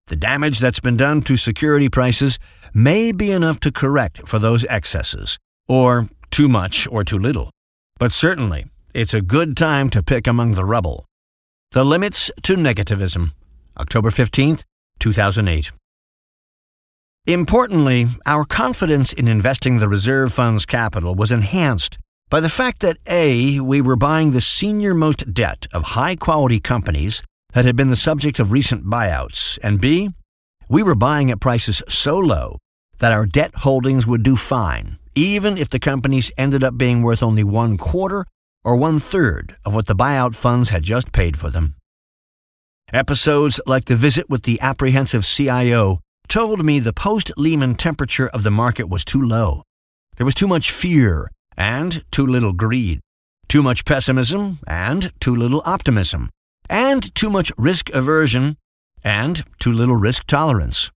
The 0.07 0.17
damage 0.17 0.59
that's 0.59 0.81
been 0.81 0.97
done 0.97 1.21
to 1.25 1.37
security 1.37 1.91
prices 1.91 2.39
may 2.73 3.13
be 3.13 3.31
enough 3.31 3.61
to 3.61 3.71
correct 3.71 4.27
for 4.27 4.39
those 4.39 4.65
excesses, 4.65 5.39
or 5.69 6.09
too 6.31 6.49
much 6.49 6.89
or 6.91 7.05
too 7.05 7.19
little. 7.19 7.51
But 7.99 8.11
certainly, 8.11 8.71
it's 8.95 9.13
a 9.13 9.21
good 9.21 9.55
time 9.55 9.91
to 9.91 10.03
pick 10.03 10.27
among 10.27 10.53
the 10.53 10.65
rubble. 10.65 11.05
The 11.73 11.85
Limits 11.85 12.31
to 12.45 12.57
Negativism, 12.57 13.33
October 13.77 14.09
15th, 14.09 14.63
2008. 14.99 15.73
Importantly, 17.27 18.09
our 18.27 18.45
confidence 18.45 19.13
in 19.13 19.29
investing 19.29 19.79
the 19.79 19.89
reserve 19.89 20.33
fund's 20.33 20.67
capital 20.67 21.15
was 21.15 21.31
enhanced 21.31 21.99
by 22.29 22.41
the 22.41 22.49
fact 22.49 22.81
that 22.81 22.97
A, 23.07 23.61
we 23.61 23.81
were 23.81 23.95
buying 23.95 24.33
the 24.33 24.41
senior 24.41 24.93
most 24.93 25.33
debt 25.33 25.69
of 25.73 25.85
high 25.85 26.17
quality 26.17 26.59
companies 26.59 27.23
that 27.53 27.65
had 27.65 27.77
been 27.77 27.91
the 27.91 27.97
subject 27.97 28.41
of 28.41 28.51
recent 28.51 28.87
buyouts, 28.87 29.57
and 29.63 29.81
B, 29.81 30.11
we 30.69 30.83
were 30.83 30.97
buying 30.97 31.31
at 31.31 31.39
prices 31.39 31.81
so 31.87 32.19
low 32.19 32.59
that 32.99 33.13
our 33.13 33.27
debt 33.27 33.55
holdings 33.57 34.05
would 34.05 34.25
do 34.25 34.35
fine, 34.35 34.99
even 35.15 35.57
if 35.57 35.69
the 35.69 35.79
companies 35.79 36.33
ended 36.37 36.65
up 36.65 36.77
being 36.77 37.03
worth 37.03 37.23
only 37.23 37.45
one 37.45 37.79
quarter 37.79 38.25
or 38.65 38.75
one 38.75 38.99
third 38.99 39.55
of 39.65 39.77
what 39.77 39.87
the 39.87 39.95
buyout 39.95 40.35
funds 40.35 40.71
had 40.71 40.83
just 40.83 41.13
paid 41.13 41.39
for 41.39 41.51
them. 41.51 41.77
Episodes 42.93 43.61
like 43.65 43.85
the 43.85 43.95
visit 43.95 44.29
with 44.29 44.43
the 44.43 44.61
apprehensive 44.61 45.25
CIO 45.25 46.01
told 46.33 46.65
me 46.65 46.79
the 46.79 46.95
post 46.95 47.31
Lehman 47.37 47.75
temperature 47.75 48.27
of 48.29 48.43
the 48.43 48.51
market 48.51 48.89
was 48.89 49.05
too 49.05 49.21
low. 49.21 49.63
There 50.17 50.25
was 50.25 50.35
too 50.35 50.49
much 50.49 50.71
fear 50.71 51.31
and 51.59 52.03
too 52.11 52.27
little 52.27 52.55
greed, 52.55 53.01
too 53.49 53.63
much 53.63 53.85
pessimism 53.85 54.59
and 54.67 55.13
too 55.21 55.37
little 55.37 55.61
optimism, 55.67 56.31
and 56.71 57.15
too 57.15 57.29
much 57.29 57.53
risk 57.59 57.91
aversion 57.91 58.57
and 59.05 59.45
too 59.59 59.75
little 59.75 59.97
risk 59.97 60.25
tolerance. 60.27 60.91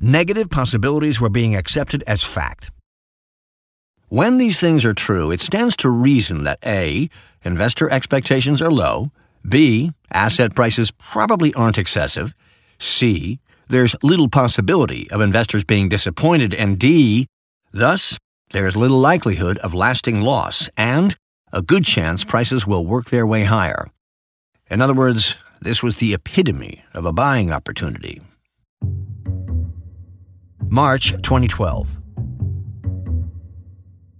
Negative 0.00 0.48
possibilities 0.48 1.20
were 1.20 1.28
being 1.28 1.56
accepted 1.56 2.04
as 2.06 2.22
fact. 2.22 2.70
When 4.10 4.38
these 4.38 4.60
things 4.60 4.84
are 4.84 4.94
true, 4.94 5.32
it 5.32 5.40
stands 5.40 5.74
to 5.78 5.90
reason 5.90 6.44
that 6.44 6.60
A. 6.64 7.10
Investor 7.42 7.90
expectations 7.90 8.62
are 8.62 8.70
low, 8.70 9.10
B. 9.44 9.90
Asset 10.12 10.54
prices 10.54 10.92
probably 10.92 11.52
aren't 11.54 11.78
excessive, 11.78 12.32
C. 12.78 13.40
There's 13.72 13.96
little 14.02 14.28
possibility 14.28 15.10
of 15.10 15.22
investors 15.22 15.64
being 15.64 15.88
disappointed, 15.88 16.52
and 16.52 16.78
D. 16.78 17.26
Thus, 17.72 18.18
there's 18.50 18.76
little 18.76 18.98
likelihood 18.98 19.56
of 19.64 19.72
lasting 19.72 20.20
loss, 20.20 20.68
and 20.76 21.16
a 21.54 21.62
good 21.62 21.82
chance 21.82 22.22
prices 22.22 22.66
will 22.66 22.84
work 22.84 23.06
their 23.06 23.26
way 23.26 23.44
higher. 23.44 23.90
In 24.70 24.82
other 24.82 24.92
words, 24.92 25.36
this 25.62 25.82
was 25.82 25.96
the 25.96 26.12
epitome 26.12 26.84
of 26.92 27.06
a 27.06 27.14
buying 27.14 27.50
opportunity. 27.50 28.20
March 30.68 31.12
2012. 31.22 31.98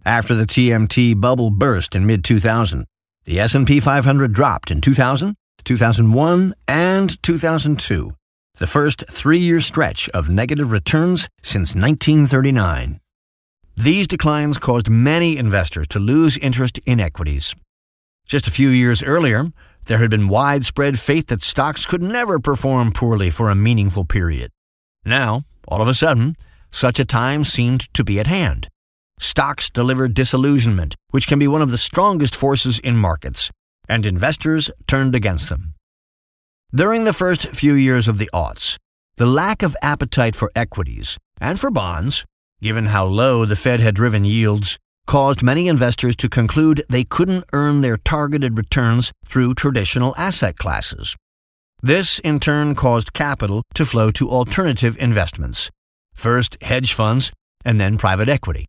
After 0.07 0.35
the 0.35 0.47
TMT 0.47 1.21
bubble 1.21 1.51
burst 1.51 1.95
in 1.95 2.07
mid-2000, 2.07 2.85
the 3.27 3.39
S&P 3.39 3.81
500 3.81 4.33
dropped 4.33 4.71
in 4.71 4.81
2000, 4.81 5.37
2001, 5.63 6.55
and 6.67 7.23
2002, 7.23 8.15
the 8.59 8.67
first 8.67 9.07
3-year 9.07 9.61
stretch 9.61 10.09
of 10.11 10.29
negative 10.29 10.73
returns 10.73 11.29
since 11.43 11.75
1939. 11.75 13.01
These 13.77 14.07
declines 14.07 14.59
caused 14.59 14.91
many 14.91 15.37
investors 15.37 15.89
to 15.89 15.99
lose 15.99 16.37
interest 16.39 16.79
in 16.85 17.01
equities. 17.01 17.55
Just 18.27 18.47
a 18.47 18.53
few 18.53 18.69
years 18.69 19.03
earlier, 19.03 19.51
there 19.87 19.99
had 19.99 20.11
been 20.11 20.29
widespread 20.29 21.01
faith 21.01 21.29
that 21.29 21.43
stocks 21.43 21.87
could 21.87 22.03
never 22.03 22.39
perform 22.39 22.93
poorly 22.93 23.31
for 23.31 23.51
a 23.51 23.55
meaningful 23.55 24.05
period. 24.05 24.51
Now, 25.05 25.45
all 25.67 25.83
of 25.83 25.89
a 25.89 25.95
sudden, 25.95 26.37
such 26.71 27.01
a 27.01 27.05
time 27.05 27.45
seemed 27.45 27.93
to 27.95 28.05
be 28.05 28.21
at 28.21 28.27
hand. 28.27 28.69
Stocks 29.19 29.71
delivered 29.71 30.15
disillusionment, 30.15 30.95
which 31.11 31.27
can 31.27 31.39
be 31.39 31.49
one 31.49 31.63
of 31.63 31.71
the 31.71 31.79
strongest 31.79 32.37
forces 32.37 32.79
in 32.79 32.97
markets, 32.97 33.51
and 33.89 34.07
investors 34.07 34.71
turned 34.87 35.15
against 35.15 35.49
them. 35.49 35.75
During 36.75 37.05
the 37.05 37.13
first 37.13 37.49
few 37.49 37.75
years 37.75 38.09
of 38.09 38.17
the 38.17 38.31
aughts, 38.33 38.79
the 39.17 39.27
lack 39.27 39.63
of 39.63 39.77
appetite 39.83 40.35
for 40.35 40.51
equities 40.57 41.19
and 41.39 41.61
for 41.61 41.71
bonds, 41.71 42.25
given 42.63 42.87
how 42.87 43.05
low 43.05 43.45
the 43.45 43.57
Fed 43.57 43.81
had 43.81 43.95
driven 43.95 44.25
yields, 44.25 44.79
caused 45.07 45.43
many 45.43 45.69
investors 45.69 46.17
to 46.17 46.31
conclude 46.31 46.83
they 46.89 47.05
couldn't 47.05 47.45
earn 47.53 47.83
their 47.83 47.99
targeted 47.99 48.57
returns 48.57 49.13
through 49.27 49.53
traditional 49.53 50.15
asset 50.17 50.57
classes. 50.57 51.15
This, 51.83 52.19
in 52.21 52.41
turn, 52.41 52.75
caused 52.75 53.13
capital 53.13 53.65
to 53.75 53.85
flow 53.85 54.11
to 54.13 54.31
alternative 54.31 54.97
investments 54.99 55.71
first 56.15 56.57
hedge 56.63 56.95
funds, 56.95 57.33
and 57.67 57.79
then 57.79 57.99
private 57.99 58.31
equity. 58.31 58.65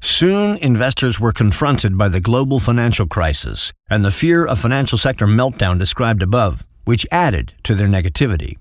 Soon, 0.00 0.56
investors 0.58 1.18
were 1.18 1.32
confronted 1.32 1.98
by 1.98 2.08
the 2.08 2.20
global 2.20 2.60
financial 2.60 3.06
crisis 3.08 3.72
and 3.90 4.04
the 4.04 4.10
fear 4.10 4.44
of 4.44 4.60
financial 4.60 4.98
sector 4.98 5.26
meltdown 5.26 5.78
described 5.78 6.22
above, 6.22 6.64
which 6.84 7.06
added 7.10 7.54
to 7.64 7.74
their 7.74 7.88
negativity. 7.88 8.56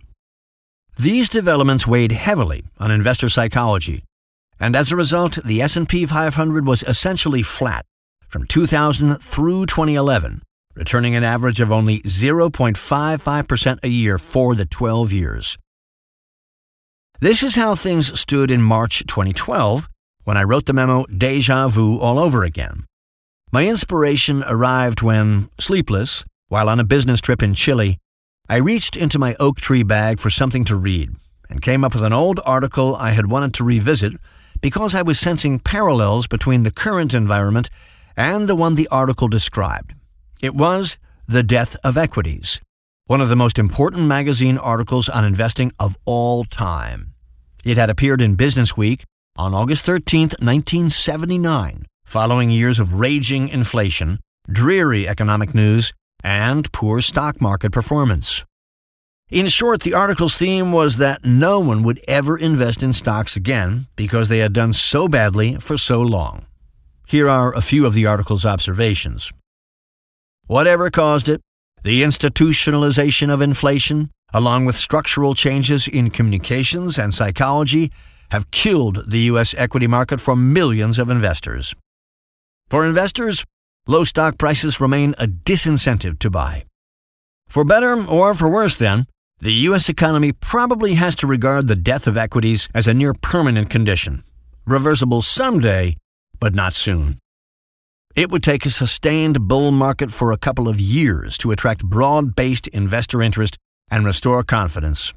These 0.97 1.29
developments 1.29 1.87
weighed 1.87 2.11
heavily 2.11 2.63
on 2.79 2.91
investor 2.91 3.29
psychology 3.29 4.03
and 4.61 4.75
as 4.75 4.91
a 4.91 4.95
result, 4.95 5.43
the 5.43 5.59
S&P 5.63 6.05
500 6.05 6.67
was 6.67 6.83
essentially 6.83 7.41
flat 7.41 7.83
from 8.27 8.45
2000 8.45 9.15
through 9.15 9.65
2011, 9.65 10.43
returning 10.75 11.15
an 11.15 11.23
average 11.23 11.59
of 11.59 11.71
only 11.71 12.01
0.55% 12.01 13.79
a 13.81 13.87
year 13.87 14.19
for 14.19 14.53
the 14.53 14.67
12 14.67 15.11
years. 15.11 15.57
This 17.19 17.41
is 17.41 17.55
how 17.55 17.73
things 17.73 18.19
stood 18.19 18.51
in 18.51 18.61
March 18.61 19.03
2012 19.07 19.89
when 20.25 20.37
I 20.37 20.43
wrote 20.43 20.67
the 20.67 20.73
memo 20.73 21.05
Deja 21.07 21.67
Vu 21.67 21.97
All 21.97 22.19
Over 22.19 22.43
Again. 22.43 22.85
My 23.51 23.67
inspiration 23.67 24.43
arrived 24.45 25.01
when, 25.01 25.49
sleepless, 25.59 26.23
while 26.49 26.69
on 26.69 26.79
a 26.79 26.83
business 26.83 27.19
trip 27.19 27.41
in 27.41 27.55
Chile, 27.55 27.97
I 28.51 28.57
reached 28.57 28.97
into 28.97 29.17
my 29.17 29.33
Oaktree 29.39 29.83
bag 29.83 30.19
for 30.19 30.29
something 30.29 30.65
to 30.65 30.75
read 30.75 31.15
and 31.49 31.61
came 31.61 31.85
up 31.85 31.93
with 31.93 32.03
an 32.03 32.11
old 32.11 32.41
article 32.45 32.97
I 32.97 33.11
had 33.11 33.31
wanted 33.31 33.53
to 33.53 33.63
revisit 33.63 34.11
because 34.59 34.93
I 34.93 35.03
was 35.03 35.17
sensing 35.17 35.57
parallels 35.57 36.27
between 36.27 36.63
the 36.63 36.69
current 36.69 37.13
environment 37.13 37.69
and 38.17 38.49
the 38.49 38.55
one 38.57 38.75
the 38.75 38.89
article 38.89 39.29
described. 39.29 39.93
It 40.41 40.53
was 40.53 40.97
The 41.29 41.43
Death 41.43 41.77
of 41.81 41.95
Equities, 41.95 42.59
one 43.05 43.21
of 43.21 43.29
the 43.29 43.37
most 43.37 43.57
important 43.57 44.07
magazine 44.07 44.57
articles 44.57 45.07
on 45.07 45.23
investing 45.23 45.71
of 45.79 45.97
all 46.03 46.43
time. 46.43 47.13
It 47.63 47.77
had 47.77 47.89
appeared 47.89 48.21
in 48.21 48.35
Business 48.35 48.75
Week 48.75 49.05
on 49.37 49.53
August 49.53 49.85
13, 49.85 50.23
1979, 50.39 51.85
following 52.03 52.49
years 52.49 52.81
of 52.81 52.95
raging 52.95 53.47
inflation, 53.47 54.19
dreary 54.51 55.07
economic 55.07 55.55
news, 55.55 55.93
and 56.23 56.71
poor 56.71 57.01
stock 57.01 57.41
market 57.41 57.71
performance. 57.71 58.43
In 59.29 59.47
short, 59.47 59.81
the 59.83 59.93
article's 59.93 60.35
theme 60.35 60.73
was 60.73 60.97
that 60.97 61.23
no 61.23 61.59
one 61.59 61.83
would 61.83 62.03
ever 62.07 62.37
invest 62.37 62.83
in 62.83 62.91
stocks 62.91 63.37
again 63.37 63.87
because 63.95 64.27
they 64.27 64.39
had 64.39 64.51
done 64.51 64.73
so 64.73 65.07
badly 65.07 65.55
for 65.55 65.77
so 65.77 66.01
long. 66.01 66.45
Here 67.07 67.29
are 67.29 67.55
a 67.55 67.61
few 67.61 67.85
of 67.85 67.93
the 67.93 68.05
article's 68.05 68.45
observations. 68.45 69.31
Whatever 70.47 70.89
caused 70.89 71.29
it, 71.29 71.39
the 71.83 72.03
institutionalization 72.03 73.33
of 73.33 73.41
inflation, 73.41 74.11
along 74.33 74.65
with 74.65 74.75
structural 74.75 75.33
changes 75.33 75.87
in 75.87 76.09
communications 76.09 76.99
and 76.99 77.13
psychology, 77.13 77.91
have 78.31 78.51
killed 78.51 79.09
the 79.09 79.19
U.S. 79.31 79.55
equity 79.57 79.87
market 79.87 80.19
for 80.19 80.35
millions 80.35 80.99
of 80.99 81.09
investors. 81.09 81.73
For 82.69 82.85
investors, 82.85 83.45
low 83.87 84.03
stock 84.03 84.37
prices 84.37 84.79
remain 84.79 85.15
a 85.17 85.27
disincentive 85.27 86.19
to 86.19 86.29
buy. 86.29 86.65
For 87.47 87.63
better 87.65 88.05
or 88.07 88.33
for 88.33 88.49
worse, 88.49 88.75
then, 88.75 89.07
the 89.39 89.53
U.S. 89.69 89.89
economy 89.89 90.31
probably 90.31 90.93
has 90.93 91.15
to 91.15 91.27
regard 91.27 91.67
the 91.67 91.75
death 91.75 92.07
of 92.07 92.15
equities 92.15 92.69
as 92.73 92.87
a 92.87 92.93
near 92.93 93.13
permanent 93.13 93.69
condition, 93.69 94.23
reversible 94.65 95.21
someday, 95.21 95.97
but 96.39 96.53
not 96.53 96.73
soon. 96.73 97.19
It 98.15 98.29
would 98.29 98.43
take 98.43 98.65
a 98.65 98.69
sustained 98.69 99.47
bull 99.47 99.71
market 99.71 100.11
for 100.11 100.31
a 100.31 100.37
couple 100.37 100.67
of 100.67 100.79
years 100.79 101.37
to 101.39 101.51
attract 101.51 101.83
broad 101.83 102.35
based 102.35 102.67
investor 102.67 103.21
interest 103.21 103.57
and 103.89 104.05
restore 104.05 104.43
confidence. 104.43 105.13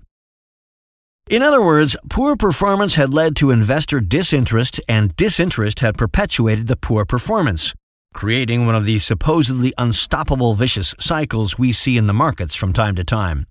In 1.28 1.42
other 1.42 1.62
words, 1.62 1.96
poor 2.10 2.36
performance 2.36 2.96
had 2.96 3.14
led 3.14 3.34
to 3.36 3.50
investor 3.50 4.00
disinterest, 4.00 4.80
and 4.88 5.16
disinterest 5.16 5.80
had 5.80 5.96
perpetuated 5.96 6.66
the 6.66 6.76
poor 6.76 7.04
performance. 7.04 7.74
Creating 8.14 8.64
one 8.64 8.74
of 8.74 8.86
these 8.86 9.04
supposedly 9.04 9.74
unstoppable 9.76 10.54
vicious 10.54 10.94
cycles 10.98 11.58
we 11.58 11.72
see 11.72 11.98
in 11.98 12.06
the 12.06 12.14
markets 12.14 12.54
from 12.54 12.72
time 12.72 12.94
to 12.94 13.04
time. 13.04 13.46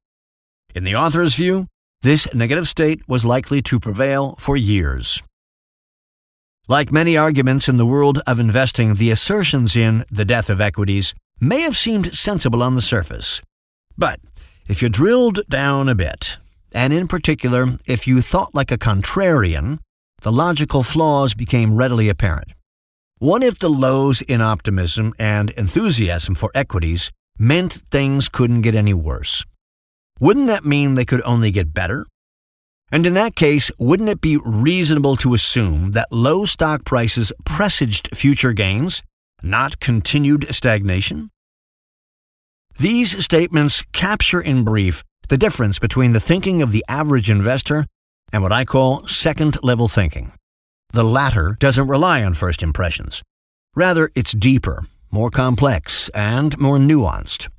In 0.74 0.84
the 0.84 0.96
author's 0.96 1.36
view, 1.36 1.68
this 2.02 2.28
negative 2.34 2.68
state 2.68 3.08
was 3.08 3.24
likely 3.24 3.62
to 3.62 3.80
prevail 3.80 4.36
for 4.40 4.58
years. 4.58 5.22
Like 6.68 6.92
many 6.92 7.16
arguments 7.16 7.70
in 7.70 7.78
the 7.78 7.86
world 7.86 8.20
of 8.26 8.40
investing, 8.40 8.96
the 8.96 9.12
assertions 9.12 9.76
in 9.76 10.06
The 10.10 10.26
Death 10.26 10.50
of 10.50 10.62
Equities 10.62 11.14
may 11.40 11.60
have 11.62 11.78
seemed 11.78 12.16
sensible 12.16 12.64
on 12.64 12.76
the 12.76 12.82
surface. 12.82 13.42
But 13.98 14.20
if 14.68 14.82
you 14.82 14.90
drilled 14.90 15.42
down 15.50 15.90
a 15.90 15.96
bit, 15.96 16.38
and 16.72 16.94
in 16.94 17.08
particular, 17.08 17.78
if 17.86 18.08
you 18.08 18.22
thought 18.22 18.56
like 18.56 18.72
a 18.72 18.78
contrarian, 18.78 19.80
the 20.22 20.32
logical 20.32 20.84
flaws 20.84 21.34
became 21.34 21.76
readily 21.76 22.08
apparent. 22.08 22.54
What 23.24 23.42
if 23.42 23.58
the 23.58 23.70
lows 23.70 24.22
in 24.22 24.42
optimism 24.42 25.14
and 25.18 25.52
enthusiasm 25.52 26.36
for 26.36 26.52
equities 26.54 27.10
meant 27.40 27.72
things 27.90 28.28
couldn't 28.28 28.64
get 28.64 28.76
any 28.76 28.94
worse? 28.94 29.46
Wouldn't 30.20 30.48
that 30.48 30.66
mean 30.66 30.96
they 30.96 31.06
could 31.06 31.22
only 31.24 31.50
get 31.50 31.74
better? 31.74 32.06
And 32.92 33.08
in 33.08 33.14
that 33.14 33.38
case, 33.38 33.72
wouldn't 33.80 34.10
it 34.10 34.20
be 34.20 34.42
reasonable 34.44 35.16
to 35.16 35.34
assume 35.34 35.94
that 35.94 36.12
low 36.12 36.44
stock 36.44 36.84
prices 36.84 37.32
presaged 37.46 38.10
future 38.14 38.52
gains, 38.52 39.04
not 39.42 39.80
continued 39.80 40.54
stagnation? 40.54 41.30
These 42.78 43.24
statements 43.24 43.86
capture 43.94 44.42
in 44.42 44.66
brief 44.66 45.02
the 45.30 45.38
difference 45.38 45.80
between 45.80 46.12
the 46.12 46.20
thinking 46.20 46.62
of 46.62 46.74
the 46.74 46.84
average 46.90 47.30
investor 47.30 47.86
and 48.34 48.44
what 48.44 48.52
I 48.52 48.66
call 48.66 49.08
second 49.08 49.60
level 49.64 49.88
thinking. 49.88 50.34
The 50.94 51.04
latter 51.04 51.58
doesn't 51.60 51.88
rely 51.88 52.24
on 52.24 52.36
first 52.36 52.62
impressions. 52.62 53.24
Rather, 53.76 54.12
it's 54.16 54.32
deeper, 54.32 54.86
more 55.10 55.32
complex, 55.32 56.08
and 56.10 56.56
more 56.60 56.78
nuanced. 56.78 57.50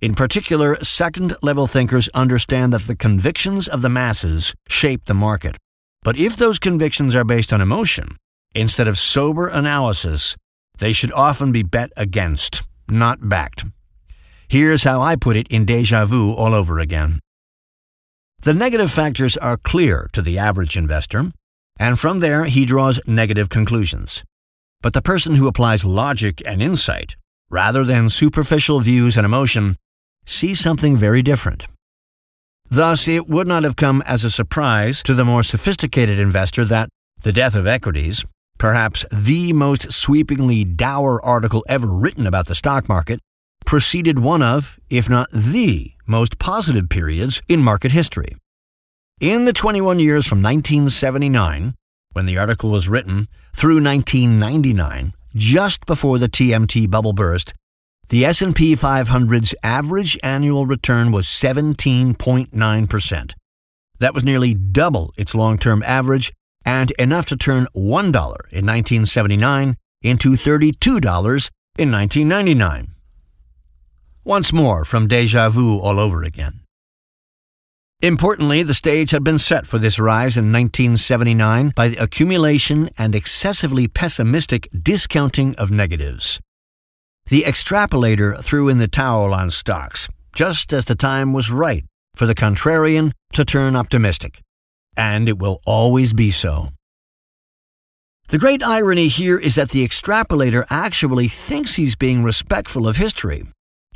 In 0.00 0.14
particular, 0.14 0.78
second 0.84 1.34
level 1.42 1.66
thinkers 1.66 2.08
understand 2.14 2.72
that 2.72 2.86
the 2.86 2.94
convictions 2.94 3.66
of 3.66 3.82
the 3.82 3.88
masses 3.88 4.54
shape 4.68 5.06
the 5.06 5.14
market. 5.14 5.56
But 6.04 6.16
if 6.16 6.36
those 6.36 6.60
convictions 6.60 7.16
are 7.16 7.24
based 7.24 7.52
on 7.52 7.60
emotion, 7.60 8.16
instead 8.54 8.86
of 8.86 9.00
sober 9.00 9.48
analysis, 9.48 10.36
they 10.78 10.92
should 10.92 11.10
often 11.10 11.50
be 11.50 11.64
bet 11.64 11.90
against, 11.96 12.62
not 12.88 13.28
backed. 13.28 13.64
Here's 14.46 14.84
how 14.84 15.02
I 15.02 15.16
put 15.16 15.34
it 15.34 15.48
in 15.48 15.64
Deja 15.64 16.04
Vu 16.04 16.30
all 16.30 16.54
over 16.54 16.78
again. 16.78 17.18
The 18.42 18.54
negative 18.54 18.92
factors 18.92 19.36
are 19.36 19.56
clear 19.56 20.08
to 20.12 20.22
the 20.22 20.38
average 20.38 20.76
investor, 20.76 21.32
and 21.78 21.98
from 21.98 22.20
there 22.20 22.44
he 22.44 22.64
draws 22.64 23.00
negative 23.06 23.48
conclusions. 23.48 24.24
But 24.82 24.92
the 24.92 25.02
person 25.02 25.34
who 25.34 25.48
applies 25.48 25.84
logic 25.84 26.42
and 26.46 26.62
insight, 26.62 27.16
rather 27.50 27.84
than 27.84 28.08
superficial 28.08 28.80
views 28.80 29.16
and 29.16 29.24
emotion, 29.24 29.76
sees 30.24 30.60
something 30.60 30.96
very 30.96 31.22
different. 31.22 31.66
Thus, 32.68 33.06
it 33.06 33.28
would 33.28 33.46
not 33.46 33.62
have 33.62 33.76
come 33.76 34.02
as 34.06 34.24
a 34.24 34.30
surprise 34.30 35.02
to 35.04 35.14
the 35.14 35.24
more 35.24 35.42
sophisticated 35.42 36.18
investor 36.18 36.64
that 36.64 36.88
The 37.22 37.32
Death 37.32 37.54
of 37.54 37.66
Equities, 37.66 38.24
perhaps 38.58 39.04
the 39.12 39.52
most 39.52 39.92
sweepingly 39.92 40.64
dour 40.64 41.24
article 41.24 41.64
ever 41.68 41.86
written 41.86 42.26
about 42.26 42.46
the 42.46 42.54
stock 42.54 42.88
market, 42.88 43.20
preceded 43.64 44.18
one 44.18 44.42
of, 44.42 44.78
if 44.90 45.08
not 45.08 45.28
the, 45.32 45.92
most 46.06 46.38
positive 46.38 46.88
periods 46.88 47.40
in 47.48 47.62
market 47.62 47.92
history. 47.92 48.36
In 49.20 49.46
the 49.46 49.54
21 49.54 49.98
years 49.98 50.26
from 50.26 50.42
1979, 50.42 51.74
when 52.12 52.26
the 52.26 52.36
article 52.36 52.70
was 52.70 52.86
written, 52.86 53.28
through 53.54 53.82
1999, 53.82 55.14
just 55.34 55.86
before 55.86 56.18
the 56.18 56.28
TMT 56.28 56.90
bubble 56.90 57.14
burst, 57.14 57.54
the 58.10 58.26
S&P 58.26 58.76
500's 58.76 59.54
average 59.62 60.18
annual 60.22 60.66
return 60.66 61.12
was 61.12 61.26
17.9%. 61.28 63.32
That 64.00 64.12
was 64.12 64.22
nearly 64.22 64.52
double 64.52 65.14
its 65.16 65.34
long-term 65.34 65.82
average 65.84 66.30
and 66.66 66.90
enough 66.98 67.24
to 67.28 67.38
turn 67.38 67.68
$1 67.74 68.08
in 68.52 68.66
1979 68.66 69.78
into 70.02 70.32
$32 70.32 71.50
in 71.78 71.90
1999. 71.90 72.88
Once 74.24 74.52
more 74.52 74.84
from 74.84 75.08
deja 75.08 75.48
vu 75.48 75.78
all 75.78 75.98
over 75.98 76.22
again. 76.22 76.65
Importantly, 78.02 78.62
the 78.62 78.74
stage 78.74 79.10
had 79.10 79.24
been 79.24 79.38
set 79.38 79.66
for 79.66 79.78
this 79.78 79.98
rise 79.98 80.36
in 80.36 80.52
1979 80.52 81.72
by 81.74 81.88
the 81.88 81.96
accumulation 81.96 82.90
and 82.98 83.14
excessively 83.14 83.88
pessimistic 83.88 84.68
discounting 84.70 85.54
of 85.56 85.70
negatives. 85.70 86.38
The 87.28 87.44
extrapolator 87.44 88.42
threw 88.42 88.68
in 88.68 88.78
the 88.78 88.86
towel 88.86 89.32
on 89.32 89.50
stocks, 89.50 90.08
just 90.34 90.72
as 90.72 90.84
the 90.84 90.94
time 90.94 91.32
was 91.32 91.50
right 91.50 91.84
for 92.14 92.26
the 92.26 92.34
contrarian 92.34 93.12
to 93.32 93.44
turn 93.44 93.74
optimistic. 93.74 94.40
And 94.96 95.28
it 95.28 95.38
will 95.38 95.60
always 95.64 96.12
be 96.12 96.30
so. 96.30 96.68
The 98.28 98.38
great 98.38 98.62
irony 98.62 99.08
here 99.08 99.38
is 99.38 99.54
that 99.54 99.70
the 99.70 99.86
extrapolator 99.86 100.66
actually 100.68 101.28
thinks 101.28 101.76
he's 101.76 101.96
being 101.96 102.22
respectful 102.22 102.86
of 102.86 102.96
history 102.96 103.44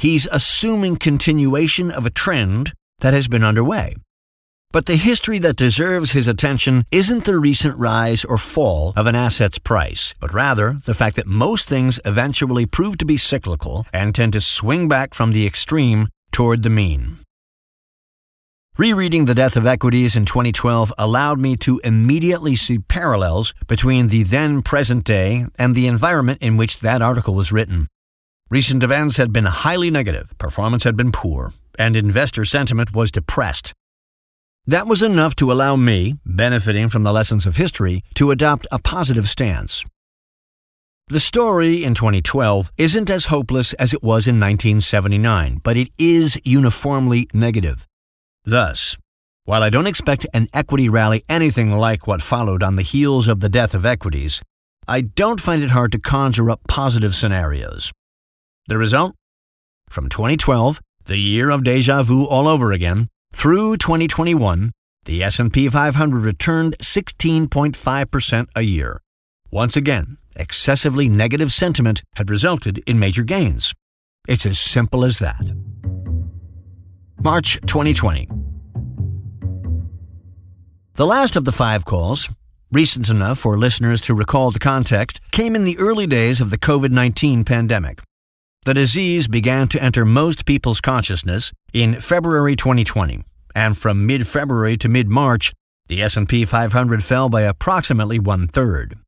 He's 0.00 0.26
assuming 0.32 0.96
continuation 0.96 1.90
of 1.90 2.06
a 2.06 2.10
trend 2.10 2.72
that 3.00 3.14
has 3.14 3.28
been 3.28 3.44
underway. 3.44 3.96
But 4.72 4.86
the 4.86 4.96
history 4.96 5.40
that 5.40 5.56
deserves 5.56 6.12
his 6.12 6.28
attention 6.28 6.84
isn't 6.92 7.24
the 7.24 7.38
recent 7.38 7.76
rise 7.76 8.24
or 8.24 8.38
fall 8.38 8.92
of 8.94 9.06
an 9.06 9.16
asset's 9.16 9.58
price, 9.58 10.14
but 10.20 10.32
rather 10.32 10.78
the 10.86 10.94
fact 10.94 11.16
that 11.16 11.26
most 11.26 11.68
things 11.68 11.98
eventually 12.04 12.66
prove 12.66 12.96
to 12.98 13.04
be 13.04 13.16
cyclical 13.16 13.84
and 13.92 14.14
tend 14.14 14.32
to 14.34 14.40
swing 14.40 14.86
back 14.86 15.12
from 15.12 15.32
the 15.32 15.44
extreme 15.44 16.08
toward 16.30 16.62
the 16.62 16.70
mean. 16.70 17.18
Rereading 18.78 19.24
The 19.24 19.34
Death 19.34 19.56
of 19.56 19.66
Equities 19.66 20.14
in 20.14 20.24
2012 20.24 20.92
allowed 20.96 21.40
me 21.40 21.56
to 21.56 21.80
immediately 21.82 22.54
see 22.54 22.78
parallels 22.78 23.52
between 23.66 24.06
the 24.06 24.22
then 24.22 24.62
present 24.62 25.04
day 25.04 25.46
and 25.58 25.74
the 25.74 25.88
environment 25.88 26.38
in 26.40 26.56
which 26.56 26.78
that 26.78 27.02
article 27.02 27.34
was 27.34 27.50
written. 27.50 27.88
Recent 28.50 28.82
events 28.82 29.16
had 29.16 29.32
been 29.32 29.44
highly 29.44 29.90
negative, 29.90 30.32
performance 30.38 30.84
had 30.84 30.96
been 30.96 31.12
poor, 31.12 31.52
and 31.80 31.96
investor 31.96 32.44
sentiment 32.44 32.92
was 32.92 33.10
depressed. 33.10 33.72
That 34.66 34.86
was 34.86 35.02
enough 35.02 35.34
to 35.36 35.50
allow 35.50 35.76
me, 35.76 36.16
benefiting 36.26 36.90
from 36.90 37.04
the 37.04 37.12
lessons 37.12 37.46
of 37.46 37.56
history, 37.56 38.04
to 38.16 38.30
adopt 38.30 38.66
a 38.70 38.78
positive 38.78 39.30
stance. 39.30 39.86
The 41.08 41.18
story 41.18 41.82
in 41.82 41.94
2012 41.94 42.70
isn't 42.76 43.08
as 43.08 43.26
hopeless 43.26 43.72
as 43.74 43.94
it 43.94 44.02
was 44.02 44.28
in 44.28 44.38
1979, 44.38 45.60
but 45.64 45.78
it 45.78 45.88
is 45.96 46.38
uniformly 46.44 47.28
negative. 47.32 47.86
Thus, 48.44 48.98
while 49.44 49.62
I 49.62 49.70
don't 49.70 49.88
expect 49.88 50.26
an 50.34 50.48
equity 50.52 50.90
rally 50.90 51.24
anything 51.30 51.70
like 51.70 52.06
what 52.06 52.20
followed 52.20 52.62
on 52.62 52.76
the 52.76 52.82
heels 52.82 53.26
of 53.26 53.40
the 53.40 53.48
death 53.48 53.74
of 53.74 53.86
equities, 53.86 54.42
I 54.86 55.00
don't 55.00 55.40
find 55.40 55.62
it 55.62 55.70
hard 55.70 55.92
to 55.92 55.98
conjure 55.98 56.50
up 56.50 56.60
positive 56.68 57.14
scenarios. 57.14 57.90
The 58.68 58.76
result? 58.76 59.14
From 59.88 60.10
2012, 60.10 60.80
the 61.06 61.16
year 61.16 61.50
of 61.50 61.64
deja 61.64 62.02
vu 62.02 62.24
all 62.24 62.48
over 62.48 62.72
again, 62.72 63.08
through 63.32 63.76
2021, 63.76 64.72
the 65.04 65.22
S&P 65.22 65.68
500 65.68 66.24
returned 66.24 66.76
16.5% 66.78 68.46
a 68.54 68.62
year. 68.62 69.00
Once 69.50 69.76
again, 69.76 70.18
excessively 70.36 71.08
negative 71.08 71.52
sentiment 71.52 72.02
had 72.16 72.30
resulted 72.30 72.78
in 72.86 72.98
major 72.98 73.24
gains. 73.24 73.74
It's 74.28 74.46
as 74.46 74.58
simple 74.58 75.04
as 75.04 75.18
that. 75.18 75.42
March 77.22 77.60
2020. 77.62 78.28
The 80.94 81.06
last 81.06 81.36
of 81.36 81.44
the 81.44 81.52
five 81.52 81.84
calls, 81.84 82.28
recent 82.70 83.08
enough 83.08 83.38
for 83.38 83.56
listeners 83.56 84.00
to 84.02 84.14
recall 84.14 84.50
the 84.50 84.58
context, 84.58 85.20
came 85.30 85.56
in 85.56 85.64
the 85.64 85.78
early 85.78 86.06
days 86.06 86.40
of 86.40 86.50
the 86.50 86.58
COVID 86.58 86.90
19 86.90 87.44
pandemic. 87.44 88.02
The 88.66 88.74
disease 88.74 89.26
began 89.26 89.68
to 89.68 89.82
enter 89.82 90.04
most 90.04 90.44
people's 90.44 90.82
consciousness 90.82 91.50
in 91.72 91.98
February 91.98 92.56
2020, 92.56 93.24
and 93.54 93.76
from 93.76 94.04
mid-February 94.04 94.76
to 94.78 94.88
mid-March, 94.88 95.54
the 95.86 96.02
S&P 96.02 96.44
500 96.44 97.02
fell 97.02 97.30
by 97.30 97.40
approximately 97.40 98.18
one-third. 98.18 98.98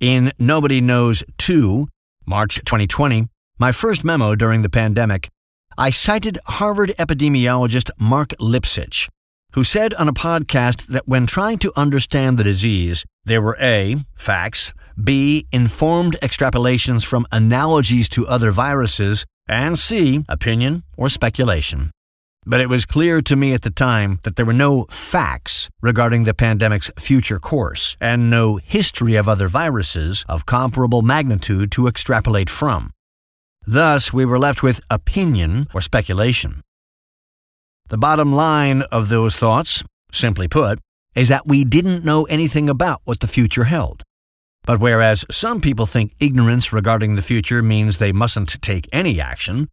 In 0.00 0.32
Nobody 0.38 0.80
Knows 0.80 1.22
2, 1.36 1.88
March 2.24 2.56
2020, 2.64 3.26
my 3.58 3.70
first 3.70 4.02
memo 4.02 4.34
during 4.34 4.62
the 4.62 4.70
pandemic, 4.70 5.28
I 5.76 5.90
cited 5.90 6.38
Harvard 6.46 6.94
epidemiologist 6.98 7.90
Marc 7.98 8.30
Lipsitch, 8.40 9.10
who 9.52 9.62
said 9.62 9.92
on 9.94 10.08
a 10.08 10.14
podcast 10.14 10.86
that 10.86 11.06
when 11.06 11.26
trying 11.26 11.58
to 11.58 11.78
understand 11.78 12.38
the 12.38 12.44
disease, 12.44 13.04
there 13.26 13.42
were 13.42 13.58
A. 13.60 13.96
facts, 14.16 14.72
B. 15.02 15.46
Informed 15.52 16.16
extrapolations 16.22 17.04
from 17.04 17.26
analogies 17.30 18.08
to 18.10 18.26
other 18.26 18.50
viruses. 18.50 19.24
And 19.48 19.78
C. 19.78 20.24
Opinion 20.28 20.82
or 20.96 21.08
speculation. 21.08 21.90
But 22.44 22.60
it 22.60 22.68
was 22.68 22.86
clear 22.86 23.20
to 23.22 23.36
me 23.36 23.52
at 23.52 23.62
the 23.62 23.70
time 23.70 24.20
that 24.22 24.36
there 24.36 24.46
were 24.46 24.52
no 24.52 24.86
facts 24.88 25.68
regarding 25.82 26.24
the 26.24 26.32
pandemic's 26.34 26.90
future 26.98 27.38
course 27.38 27.96
and 28.00 28.30
no 28.30 28.56
history 28.56 29.16
of 29.16 29.28
other 29.28 29.48
viruses 29.48 30.24
of 30.28 30.46
comparable 30.46 31.02
magnitude 31.02 31.70
to 31.72 31.86
extrapolate 31.86 32.48
from. 32.48 32.90
Thus, 33.66 34.14
we 34.14 34.24
were 34.24 34.38
left 34.38 34.62
with 34.62 34.80
opinion 34.90 35.68
or 35.74 35.82
speculation. 35.82 36.62
The 37.90 37.98
bottom 37.98 38.32
line 38.32 38.82
of 38.82 39.10
those 39.10 39.36
thoughts, 39.36 39.84
simply 40.10 40.48
put, 40.48 40.78
is 41.14 41.28
that 41.28 41.46
we 41.46 41.64
didn't 41.64 42.04
know 42.04 42.24
anything 42.24 42.68
about 42.68 43.02
what 43.04 43.20
the 43.20 43.26
future 43.26 43.64
held. 43.64 44.04
But 44.68 44.80
whereas 44.80 45.24
some 45.30 45.62
people 45.62 45.86
think 45.86 46.14
ignorance 46.20 46.74
regarding 46.74 47.14
the 47.14 47.22
future 47.22 47.62
means 47.62 47.96
they 47.96 48.12
mustn't 48.12 48.60
take 48.60 48.86
any 48.92 49.18
action, 49.18 49.70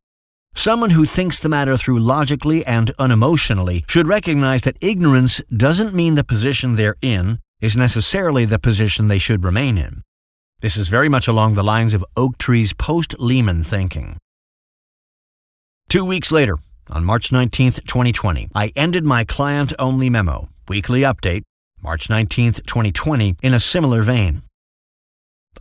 someone 0.55 0.91
who 0.91 1.03
thinks 1.03 1.37
the 1.37 1.49
matter 1.49 1.75
through 1.75 1.99
logically 1.99 2.65
and 2.65 2.95
unemotionally 2.97 3.83
should 3.89 4.07
recognize 4.07 4.61
that 4.61 4.77
ignorance 4.79 5.41
doesn't 5.57 5.93
mean 5.93 6.15
the 6.15 6.23
position 6.23 6.77
they're 6.77 6.95
in 7.01 7.39
is 7.59 7.75
necessarily 7.75 8.45
the 8.45 8.57
position 8.57 9.09
they 9.09 9.17
should 9.17 9.43
remain 9.43 9.77
in. 9.77 10.01
This 10.61 10.77
is 10.77 10.87
very 10.87 11.09
much 11.09 11.27
along 11.27 11.55
the 11.55 11.69
lines 11.73 11.93
of 11.93 12.05
Oaktree's 12.15 12.71
post 12.71 13.19
Lehman 13.19 13.63
thinking. 13.63 14.17
Two 15.89 16.05
weeks 16.05 16.31
later, 16.31 16.57
on 16.89 17.03
March 17.03 17.33
19, 17.33 17.73
2020, 17.73 18.47
I 18.55 18.71
ended 18.77 19.03
my 19.03 19.25
client 19.25 19.73
only 19.77 20.09
memo, 20.09 20.47
weekly 20.69 21.01
update, 21.01 21.43
March 21.81 22.09
19, 22.09 22.53
2020, 22.53 23.35
in 23.43 23.53
a 23.53 23.59
similar 23.59 24.01
vein. 24.01 24.44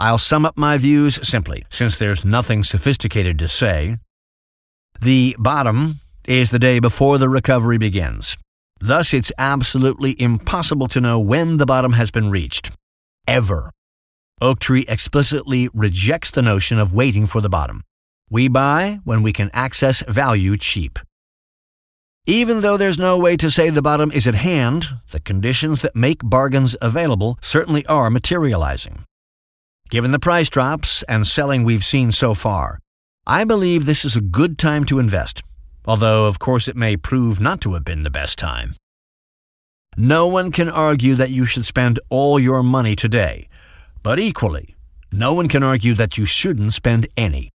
I'll 0.00 0.18
sum 0.18 0.44
up 0.44 0.56
my 0.56 0.76
views 0.78 1.20
simply, 1.26 1.64
since 1.70 1.98
there's 1.98 2.24
nothing 2.24 2.62
sophisticated 2.62 3.38
to 3.38 3.48
say. 3.48 3.98
The 5.00 5.36
bottom 5.38 6.00
is 6.26 6.50
the 6.50 6.58
day 6.58 6.78
before 6.78 7.18
the 7.18 7.28
recovery 7.28 7.78
begins. 7.78 8.36
Thus, 8.80 9.14
it's 9.14 9.32
absolutely 9.38 10.20
impossible 10.20 10.88
to 10.88 11.00
know 11.00 11.20
when 11.20 11.58
the 11.58 11.66
bottom 11.66 11.92
has 11.92 12.10
been 12.10 12.30
reached. 12.30 12.72
Ever. 13.28 13.70
Oaktree 14.40 14.84
explicitly 14.88 15.68
rejects 15.72 16.30
the 16.30 16.42
notion 16.42 16.78
of 16.78 16.92
waiting 16.92 17.26
for 17.26 17.40
the 17.40 17.48
bottom. 17.48 17.82
We 18.30 18.48
buy 18.48 18.98
when 19.04 19.22
we 19.22 19.32
can 19.32 19.50
access 19.52 20.02
value 20.08 20.56
cheap. 20.56 20.98
Even 22.26 22.60
though 22.62 22.76
there's 22.76 22.98
no 22.98 23.18
way 23.18 23.36
to 23.36 23.50
say 23.50 23.70
the 23.70 23.82
bottom 23.82 24.10
is 24.10 24.26
at 24.26 24.34
hand, 24.34 24.88
the 25.12 25.20
conditions 25.20 25.82
that 25.82 25.94
make 25.94 26.20
bargains 26.24 26.74
available 26.80 27.38
certainly 27.42 27.86
are 27.86 28.10
materializing. 28.10 29.04
Given 29.90 30.12
the 30.12 30.18
price 30.18 30.48
drops 30.48 31.02
and 31.04 31.26
selling 31.26 31.62
we've 31.62 31.84
seen 31.84 32.10
so 32.10 32.34
far, 32.34 32.78
I 33.26 33.44
believe 33.44 33.84
this 33.84 34.04
is 34.04 34.16
a 34.16 34.20
good 34.20 34.58
time 34.58 34.84
to 34.86 34.98
invest, 34.98 35.42
although, 35.84 36.26
of 36.26 36.38
course, 36.38 36.68
it 36.68 36.76
may 36.76 36.96
prove 36.96 37.38
not 37.38 37.60
to 37.62 37.74
have 37.74 37.84
been 37.84 38.02
the 38.02 38.10
best 38.10 38.38
time. 38.38 38.74
No 39.96 40.26
one 40.26 40.50
can 40.50 40.68
argue 40.68 41.14
that 41.16 41.30
you 41.30 41.44
should 41.44 41.64
spend 41.64 42.00
all 42.08 42.40
your 42.40 42.62
money 42.62 42.96
today, 42.96 43.48
but 44.02 44.18
equally, 44.18 44.74
no 45.12 45.32
one 45.34 45.48
can 45.48 45.62
argue 45.62 45.94
that 45.94 46.18
you 46.18 46.24
shouldn't 46.24 46.72
spend 46.72 47.06
any. 47.16 47.50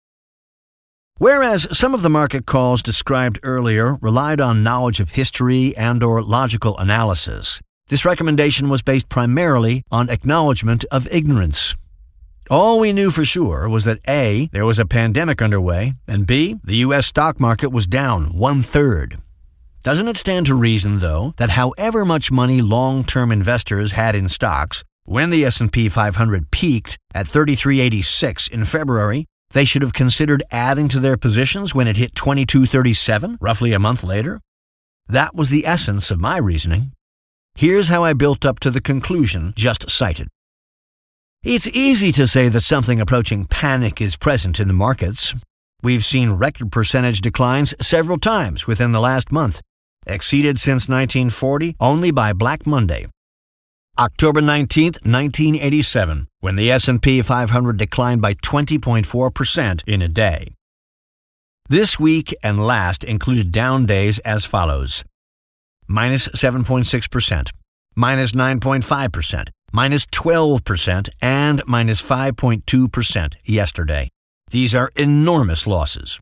Whereas 1.17 1.67
some 1.77 1.95
of 1.95 2.03
the 2.03 2.11
market 2.11 2.47
calls 2.47 2.83
described 2.83 3.41
earlier 3.43 3.97
relied 3.97 4.41
on 4.41 4.63
knowledge 4.63 5.01
of 5.01 5.11
history 5.11 5.77
and 5.77 6.05
or 6.05 6.23
logical 6.23 6.79
analysis, 6.79 7.61
this 7.89 8.05
recommendation 8.05 8.69
was 8.69 8.83
based 8.83 9.09
primarily 9.09 9.83
on 9.91 10.11
acknowledgement 10.11 10.85
of 10.93 11.09
ignorance. 11.11 11.75
All 12.51 12.81
we 12.81 12.95
knew 12.95 13.11
for 13.11 13.27
sure 13.27 13.69
was 13.69 13.85
that 13.85 14.01
A, 14.09 14.49
there 14.53 14.65
was 14.65 14.79
a 14.79 14.87
pandemic 14.87 15.43
underway, 15.43 15.93
and 16.07 16.27
B, 16.27 16.57
the 16.65 16.77
US 16.77 17.07
stock 17.07 17.39
market 17.39 17.69
was 17.69 17.87
down 17.87 18.35
one 18.35 18.63
third. 18.63 19.19
Doesn't 19.83 20.09
it 20.09 20.17
stand 20.17 20.47
to 20.47 20.55
reason, 20.55 21.01
though, 21.01 21.35
that 21.37 21.51
however 21.51 22.07
much 22.07 22.33
money 22.33 22.63
long-term 22.63 23.31
investors 23.33 23.93
had 23.93 24.15
in 24.15 24.29
stocks, 24.29 24.83
when 25.05 25.29
the 25.29 25.45
S&P 25.45 25.91
500 25.91 26.51
peaked 26.51 26.97
at 27.15 27.29
3386 27.29 28.49
in 28.49 28.65
February, 28.65 29.27
they 29.51 29.67
should 29.67 29.83
have 29.83 29.93
considered 29.93 30.43
adding 30.51 30.89
to 30.89 31.01
their 31.01 31.19
positions 31.19 31.75
when 31.75 31.87
it 31.87 31.99
hit 31.99 32.15
2237, 32.15 33.37
roughly 33.43 33.75
a 33.75 33.79
month 33.79 34.03
later? 34.03 34.41
That 35.07 35.35
was 35.35 35.51
the 35.51 35.67
essence 35.67 36.11
of 36.11 36.19
my 36.19 36.39
reasoning. 36.39 36.93
Here's 37.55 37.89
how 37.89 38.05
I 38.05 38.15
built 38.15 38.47
up 38.47 38.59
to 38.61 38.71
the 38.71 38.81
conclusion 38.81 39.53
just 39.55 39.91
cited. 39.91 40.29
It's 41.45 41.69
easy 41.69 42.11
to 42.13 42.27
say 42.27 42.49
that 42.49 42.63
something 42.63 43.01
approaching 43.01 43.45
panic 43.45 44.01
is 44.01 44.17
present 44.17 44.59
in 44.59 44.67
the 44.67 44.75
markets. 44.75 45.35
We've 45.85 46.05
seen 46.05 46.33
record 46.33 46.73
percentage 46.73 47.21
declines 47.21 47.77
several 47.81 48.19
times 48.19 48.67
within 48.67 48.91
the 48.91 49.01
last 49.01 49.31
month, 49.31 49.61
exceeded 50.05 50.59
since 50.59 50.89
1940 50.89 51.77
only 51.79 52.11
by 52.11 52.33
Black 52.33 52.67
Monday, 52.67 53.07
October 53.97 54.41
19, 54.41 54.95
1987, 55.05 56.27
when 56.41 56.57
the 56.57 56.73
S&P 56.73 57.23
500 57.23 57.77
declined 57.77 58.21
by 58.21 58.35
20.4% 58.35 59.83
in 59.87 60.03
a 60.03 60.09
day. 60.09 60.55
This 61.69 62.01
week 62.01 62.35
and 62.43 62.67
last 62.67 63.05
included 63.05 63.53
down 63.53 63.87
days 63.87 64.19
as 64.21 64.45
follows. 64.45 65.05
Minus 65.87 66.27
7.6%, 66.29 67.51
minus 67.95 68.33
9.5%, 68.33 69.49
minus 69.73 70.07
12%, 70.07 71.09
and 71.21 71.63
minus 71.67 72.03
5.2% 72.03 73.35
yesterday. 73.45 74.09
These 74.51 74.75
are 74.75 74.91
enormous 74.97 75.67
losses. 75.67 76.19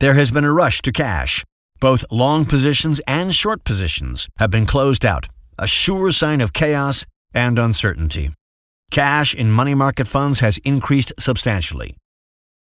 There 0.00 0.14
has 0.14 0.30
been 0.30 0.44
a 0.44 0.52
rush 0.52 0.82
to 0.82 0.92
cash. 0.92 1.44
Both 1.78 2.04
long 2.10 2.44
positions 2.44 3.00
and 3.06 3.34
short 3.34 3.64
positions 3.64 4.28
have 4.38 4.50
been 4.50 4.66
closed 4.66 5.06
out 5.06 5.28
a 5.58 5.66
sure 5.66 6.10
sign 6.10 6.40
of 6.40 6.54
chaos 6.54 7.04
and 7.34 7.58
uncertainty. 7.58 8.32
Cash 8.90 9.34
in 9.34 9.50
money 9.50 9.74
market 9.74 10.06
funds 10.06 10.40
has 10.40 10.58
increased 10.58 11.12
substantially. 11.18 11.94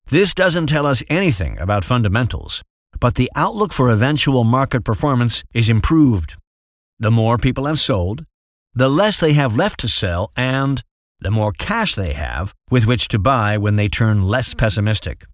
This 0.09 0.33
doesn't 0.33 0.69
tell 0.69 0.87
us 0.87 1.03
anything 1.09 1.59
about 1.59 1.85
fundamentals, 1.85 2.63
but 2.99 3.17
the 3.17 3.31
outlook 3.37 3.73
for 3.73 3.91
eventual 3.91 4.45
market 4.45 4.83
performance 4.83 5.45
is 5.53 5.69
improved. 5.69 6.37
The 6.99 7.11
more 7.11 7.37
people 7.37 7.67
have 7.67 7.79
sold, 7.79 8.25
the 8.77 8.91
less 8.91 9.19
they 9.19 9.33
have 9.33 9.57
left 9.57 9.81
to 9.81 9.89
sell, 9.89 10.31
and 10.37 10.83
the 11.21 11.31
more 11.31 11.51
cash 11.51 11.95
they 11.95 12.13
have 12.13 12.53
with 12.71 12.85
which 12.85 13.09
to 13.09 13.19
buy 13.19 13.57
when 13.57 13.77
they 13.77 13.89
turn 13.89 14.23
less 14.23 14.53
pessimistic. 14.53 15.25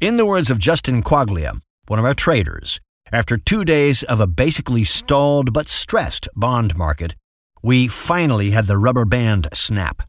In 0.00 0.16
the 0.16 0.24
words 0.24 0.50
of 0.50 0.58
Justin 0.58 1.02
Quaglia, 1.02 1.60
one 1.86 1.98
of 1.98 2.06
our 2.06 2.14
traders, 2.14 2.80
after 3.12 3.36
two 3.36 3.66
days 3.66 4.02
of 4.02 4.18
a 4.18 4.26
basically 4.26 4.82
stalled 4.82 5.52
but 5.52 5.68
stressed 5.68 6.26
bond 6.34 6.74
market, 6.74 7.14
we 7.62 7.86
finally 7.86 8.50
had 8.50 8.66
the 8.66 8.78
rubber 8.78 9.04
band 9.04 9.48
snap. 9.52 10.08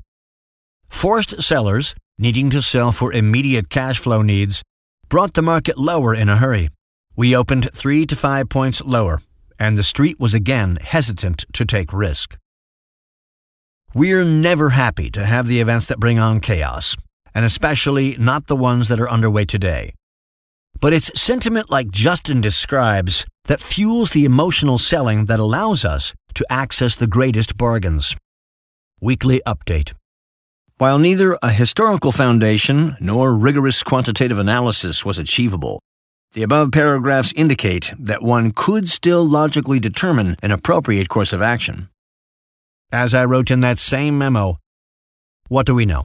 Forced 0.88 1.42
sellers, 1.42 1.94
needing 2.18 2.50
to 2.52 2.62
sell 2.62 2.94
for 2.94 3.12
immediate 3.12 3.70
cash 3.70 4.00
flow 4.00 4.22
needs, 4.22 4.64
brought 5.10 5.34
the 5.34 5.42
market 5.42 5.78
lower 5.78 6.16
in 6.16 6.30
a 6.30 6.38
hurry. 6.38 6.70
We 7.18 7.36
opened 7.36 7.70
three 7.74 8.06
to 8.06 8.16
five 8.16 8.48
points 8.48 8.82
lower, 8.82 9.22
and 9.60 9.78
the 9.78 9.84
street 9.84 10.20
was 10.20 10.34
again 10.34 10.78
hesitant 10.82 11.46
to 11.54 11.66
take 11.66 11.94
risk. 11.94 12.38
We're 13.94 14.26
never 14.26 14.72
happy 14.72 15.10
to 15.12 15.26
have 15.26 15.48
the 15.48 15.62
events 15.62 15.86
that 15.86 16.00
bring 16.00 16.20
on 16.20 16.42
chaos, 16.42 16.98
and 17.34 17.46
especially 17.46 18.18
not 18.18 18.48
the 18.48 18.56
ones 18.56 18.90
that 18.90 19.00
are 19.00 19.10
underway 19.10 19.46
today. 19.46 19.94
But 20.82 20.92
it's 20.92 21.20
sentiment 21.20 21.70
like 21.70 21.90
Justin 21.90 22.42
describes 22.42 23.26
that 23.46 23.62
fuels 23.62 24.12
the 24.12 24.26
emotional 24.26 24.78
selling 24.78 25.26
that 25.26 25.40
allows 25.40 25.86
us 25.86 26.14
to 26.34 26.46
access 26.50 26.96
the 26.96 27.08
greatest 27.08 27.58
bargains. 27.58 28.18
Weekly 29.00 29.42
Update 29.48 29.94
While 30.78 31.00
neither 31.00 31.38
a 31.42 31.52
historical 31.52 32.12
foundation 32.12 32.98
nor 33.00 33.34
rigorous 33.34 33.84
quantitative 33.84 34.40
analysis 34.40 35.06
was 35.06 35.18
achievable, 35.18 35.80
the 36.36 36.44
above 36.44 36.70
paragraphs 36.74 37.32
indicate 37.34 37.94
that 37.98 38.22
one 38.22 38.52
could 38.52 38.90
still 38.90 39.26
logically 39.26 39.80
determine 39.80 40.36
an 40.44 40.52
appropriate 40.52 41.08
course 41.08 41.32
of 41.32 41.42
action. 41.42 41.88
As 42.92 43.14
I 43.14 43.24
wrote 43.24 43.50
in 43.50 43.62
that 43.62 43.80
same 43.80 44.18
memo, 44.18 44.58
what 45.48 45.66
do 45.66 45.74
we 45.74 45.86
know? 45.86 46.04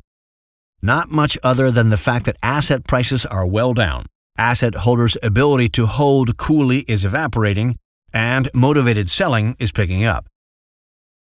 Not 0.81 1.11
much 1.11 1.37
other 1.43 1.73
than 1.73 1.91
the 1.91 1.97
fact 1.97 2.27
that 2.27 2.37
asset 2.45 2.87
prices 2.87 3.27
are 3.27 3.45
well 3.45 3.75
down 3.75 4.07
asset 4.39 4.75
holders' 4.75 5.19
ability 5.23 5.69
to 5.69 5.85
hold 5.85 6.37
coolly 6.39 6.79
is 6.89 7.05
evaporating, 7.05 7.77
and 8.13 8.49
motivated 8.55 9.11
selling 9.11 9.55
is 9.59 9.73
picking 9.73 10.05
up. 10.05 10.27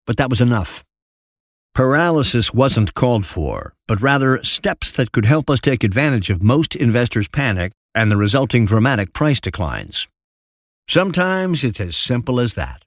But 0.06 0.18
that 0.18 0.30
was 0.30 0.42
enough. 0.42 0.84
Paralysis 1.74 2.54
wasn't 2.54 2.94
called 2.94 3.26
for, 3.26 3.74
but 3.88 4.02
rather 4.02 4.44
steps 4.44 4.92
that 4.92 5.12
could 5.12 5.26
help 5.26 5.50
us 5.50 5.60
take 5.60 5.84
advantage 5.84 6.30
of 6.30 6.44
most 6.44 6.76
investors' 6.76 7.28
panic 7.30 7.72
and 7.98 8.12
the 8.12 8.16
resulting 8.16 8.64
dramatic 8.64 9.12
price 9.12 9.40
declines. 9.40 10.08
Sometimes 10.88 11.64
it's 11.64 11.82
as 11.82 11.98
simple 11.98 12.40
as 12.40 12.54
that. 12.54 12.84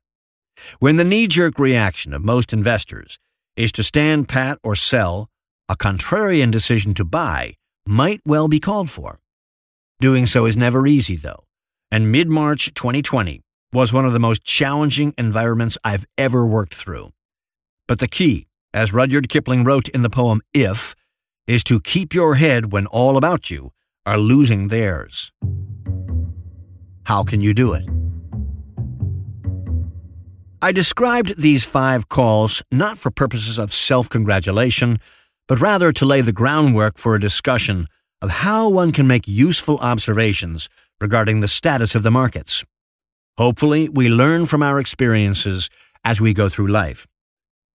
When 0.79 0.99
the 0.99 1.05
knee 1.05 1.27
jerk 1.27 1.59
reaction 1.59 2.15
of 2.15 2.23
most 2.23 2.53
investors 2.53 3.19
is 3.57 3.73
to 3.73 3.83
stand 3.83 4.29
pat 4.29 4.59
or 4.63 4.77
sell, 4.77 5.29
a 5.69 5.75
contrarian 5.75 6.53
decision 6.53 6.95
to 6.95 7.05
buy 7.05 7.55
might 7.85 8.21
well 8.25 8.47
be 8.47 8.61
called 8.61 8.89
for. 8.89 9.19
Doing 9.99 10.27
so 10.27 10.47
is 10.47 10.57
never 10.57 10.87
easy, 10.87 11.17
though, 11.17 11.43
and 11.91 12.13
mid 12.13 12.29
March 12.29 12.73
2020 12.75 13.41
was 13.73 13.93
one 13.93 14.07
of 14.07 14.13
the 14.13 14.21
most 14.21 14.45
challenging 14.45 15.13
environments 15.19 15.77
I've 15.83 16.07
ever 16.19 16.47
worked 16.47 16.75
through. 16.75 17.11
But 17.89 17.99
the 17.99 18.07
key, 18.07 18.47
as 18.73 18.93
Rudyard 18.93 19.29
Kipling 19.29 19.65
wrote 19.65 19.89
in 19.89 20.03
the 20.03 20.11
poem 20.11 20.41
If, 20.55 20.95
is 21.49 21.65
to 21.65 21.81
keep 21.81 22.15
your 22.15 22.37
head 22.37 22.71
when 22.71 22.87
all 22.87 23.17
about 23.17 23.51
you 23.51 23.73
are 24.07 24.19
losing 24.19 24.69
theirs. 24.69 25.33
How 27.05 27.25
can 27.25 27.41
you 27.41 27.55
do 27.55 27.73
it? 27.73 27.85
I 30.63 30.73
described 30.73 31.41
these 31.41 31.65
five 31.65 32.09
calls 32.09 32.63
not 32.71 32.99
for 32.99 33.11
purposes 33.11 33.59
of 33.59 33.73
self 33.73 34.09
congratulation, 34.09 34.99
but 35.49 35.61
rather 35.61 35.91
to 35.93 36.05
lay 36.05 36.21
the 36.21 36.33
groundwork 36.33 36.99
for 36.99 37.15
a 37.15 37.21
discussion 37.21 37.89
of 38.23 38.31
how 38.31 38.69
one 38.69 38.93
can 38.93 39.07
make 39.07 39.27
useful 39.27 39.79
observations 39.79 40.69
regarding 41.01 41.41
the 41.41 41.49
status 41.49 41.95
of 41.95 42.03
the 42.03 42.11
markets. 42.11 42.63
Hopefully, 43.39 43.89
we 43.89 44.09
learn 44.09 44.45
from 44.45 44.63
our 44.63 44.79
experiences 44.79 45.71
as 46.05 46.21
we 46.21 46.35
go 46.35 46.49
through 46.49 46.67
life. 46.67 47.07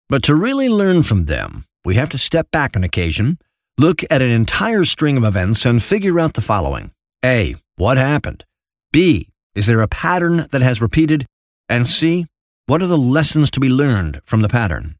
But 0.09 0.23
to 0.23 0.35
really 0.35 0.67
learn 0.67 1.03
from 1.03 1.25
them, 1.25 1.63
we 1.85 1.95
have 1.95 2.09
to 2.09 2.17
step 2.17 2.51
back 2.51 2.75
on 2.75 2.83
occasion, 2.83 3.37
look 3.77 4.03
at 4.09 4.21
an 4.21 4.29
entire 4.29 4.85
string 4.85 5.17
of 5.17 5.23
events, 5.23 5.65
and 5.65 5.81
figure 5.81 6.19
out 6.19 6.33
the 6.33 6.41
following 6.41 6.91
A. 7.23 7.55
What 7.75 7.97
happened? 7.97 8.45
B. 8.91 9.29
Is 9.55 9.65
there 9.65 9.81
a 9.81 9.87
pattern 9.87 10.47
that 10.51 10.61
has 10.61 10.81
repeated? 10.81 11.25
And 11.67 11.87
C. 11.87 12.27
What 12.65 12.81
are 12.81 12.87
the 12.87 12.97
lessons 12.97 13.51
to 13.51 13.59
be 13.59 13.69
learned 13.69 14.21
from 14.23 14.41
the 14.41 14.49
pattern? 14.49 14.95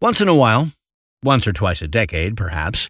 Once 0.00 0.20
in 0.20 0.28
a 0.28 0.34
while, 0.34 0.72
once 1.22 1.46
or 1.46 1.52
twice 1.52 1.82
a 1.82 1.88
decade 1.88 2.36
perhaps, 2.36 2.88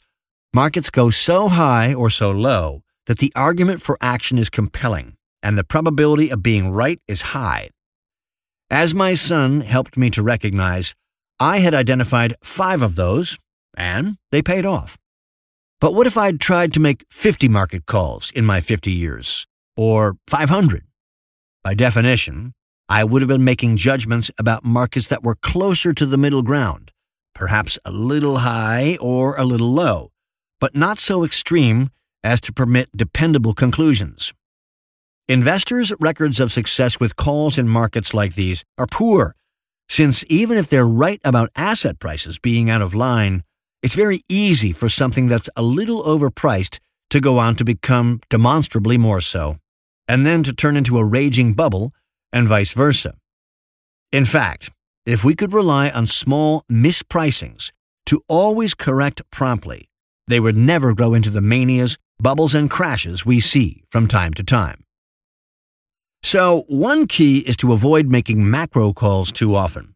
markets 0.54 0.90
go 0.90 1.10
so 1.10 1.48
high 1.48 1.92
or 1.92 2.10
so 2.10 2.30
low 2.30 2.82
that 3.06 3.18
the 3.18 3.32
argument 3.34 3.82
for 3.82 3.98
action 4.00 4.38
is 4.38 4.50
compelling 4.50 5.16
and 5.42 5.56
the 5.56 5.64
probability 5.64 6.30
of 6.30 6.42
being 6.42 6.70
right 6.70 7.00
is 7.08 7.22
high. 7.32 7.68
As 8.70 8.94
my 8.94 9.14
son 9.14 9.62
helped 9.62 9.96
me 9.96 10.10
to 10.10 10.22
recognize, 10.22 10.94
I 11.40 11.58
had 11.58 11.74
identified 11.74 12.36
five 12.42 12.82
of 12.82 12.94
those, 12.94 13.38
and 13.76 14.16
they 14.30 14.42
paid 14.42 14.66
off. 14.66 14.98
But 15.80 15.94
what 15.94 16.06
if 16.06 16.18
I'd 16.18 16.40
tried 16.40 16.74
to 16.74 16.80
make 16.80 17.06
50 17.10 17.48
market 17.48 17.86
calls 17.86 18.30
in 18.32 18.44
my 18.44 18.60
50 18.60 18.90
years, 18.90 19.46
or 19.76 20.16
500? 20.26 20.84
By 21.64 21.74
definition, 21.74 22.52
I 22.88 23.04
would 23.04 23.22
have 23.22 23.28
been 23.28 23.44
making 23.44 23.76
judgments 23.76 24.30
about 24.38 24.64
markets 24.64 25.06
that 25.06 25.22
were 25.22 25.36
closer 25.36 25.92
to 25.92 26.04
the 26.04 26.18
middle 26.18 26.42
ground, 26.42 26.90
perhaps 27.34 27.78
a 27.84 27.90
little 27.90 28.38
high 28.38 28.98
or 29.00 29.36
a 29.36 29.44
little 29.44 29.72
low, 29.72 30.10
but 30.58 30.74
not 30.74 30.98
so 30.98 31.24
extreme 31.24 31.90
as 32.22 32.40
to 32.42 32.52
permit 32.52 32.94
dependable 32.94 33.54
conclusions. 33.54 34.34
Investors' 35.28 35.92
records 36.00 36.40
of 36.40 36.50
success 36.50 36.98
with 36.98 37.14
calls 37.14 37.56
in 37.56 37.68
markets 37.68 38.12
like 38.12 38.34
these 38.34 38.64
are 38.76 38.86
poor, 38.86 39.36
since 39.88 40.24
even 40.28 40.58
if 40.58 40.68
they're 40.68 40.86
right 40.86 41.20
about 41.24 41.50
asset 41.54 42.00
prices 42.00 42.38
being 42.38 42.68
out 42.68 42.82
of 42.82 42.94
line, 42.94 43.44
it's 43.82 43.94
very 43.94 44.22
easy 44.28 44.72
for 44.72 44.88
something 44.88 45.28
that's 45.28 45.48
a 45.56 45.62
little 45.62 46.02
overpriced 46.02 46.78
to 47.10 47.20
go 47.20 47.38
on 47.38 47.56
to 47.56 47.64
become 47.64 48.20
demonstrably 48.28 48.98
more 48.98 49.20
so, 49.20 49.56
and 50.06 50.24
then 50.24 50.42
to 50.42 50.52
turn 50.52 50.76
into 50.76 50.98
a 50.98 51.04
raging 51.04 51.54
bubble, 51.54 51.92
and 52.32 52.46
vice 52.46 52.72
versa. 52.72 53.14
In 54.12 54.24
fact, 54.24 54.70
if 55.06 55.24
we 55.24 55.34
could 55.34 55.52
rely 55.52 55.90
on 55.90 56.06
small 56.06 56.64
mispricings 56.70 57.72
to 58.06 58.22
always 58.28 58.74
correct 58.74 59.22
promptly, 59.30 59.88
they 60.28 60.40
would 60.40 60.56
never 60.56 60.94
grow 60.94 61.14
into 61.14 61.30
the 61.30 61.40
manias, 61.40 61.96
bubbles, 62.20 62.54
and 62.54 62.70
crashes 62.70 63.26
we 63.26 63.40
see 63.40 63.82
from 63.90 64.06
time 64.06 64.34
to 64.34 64.44
time. 64.44 64.84
So, 66.22 66.64
one 66.68 67.06
key 67.06 67.38
is 67.38 67.56
to 67.58 67.72
avoid 67.72 68.06
making 68.06 68.48
macro 68.48 68.92
calls 68.92 69.32
too 69.32 69.54
often. 69.56 69.94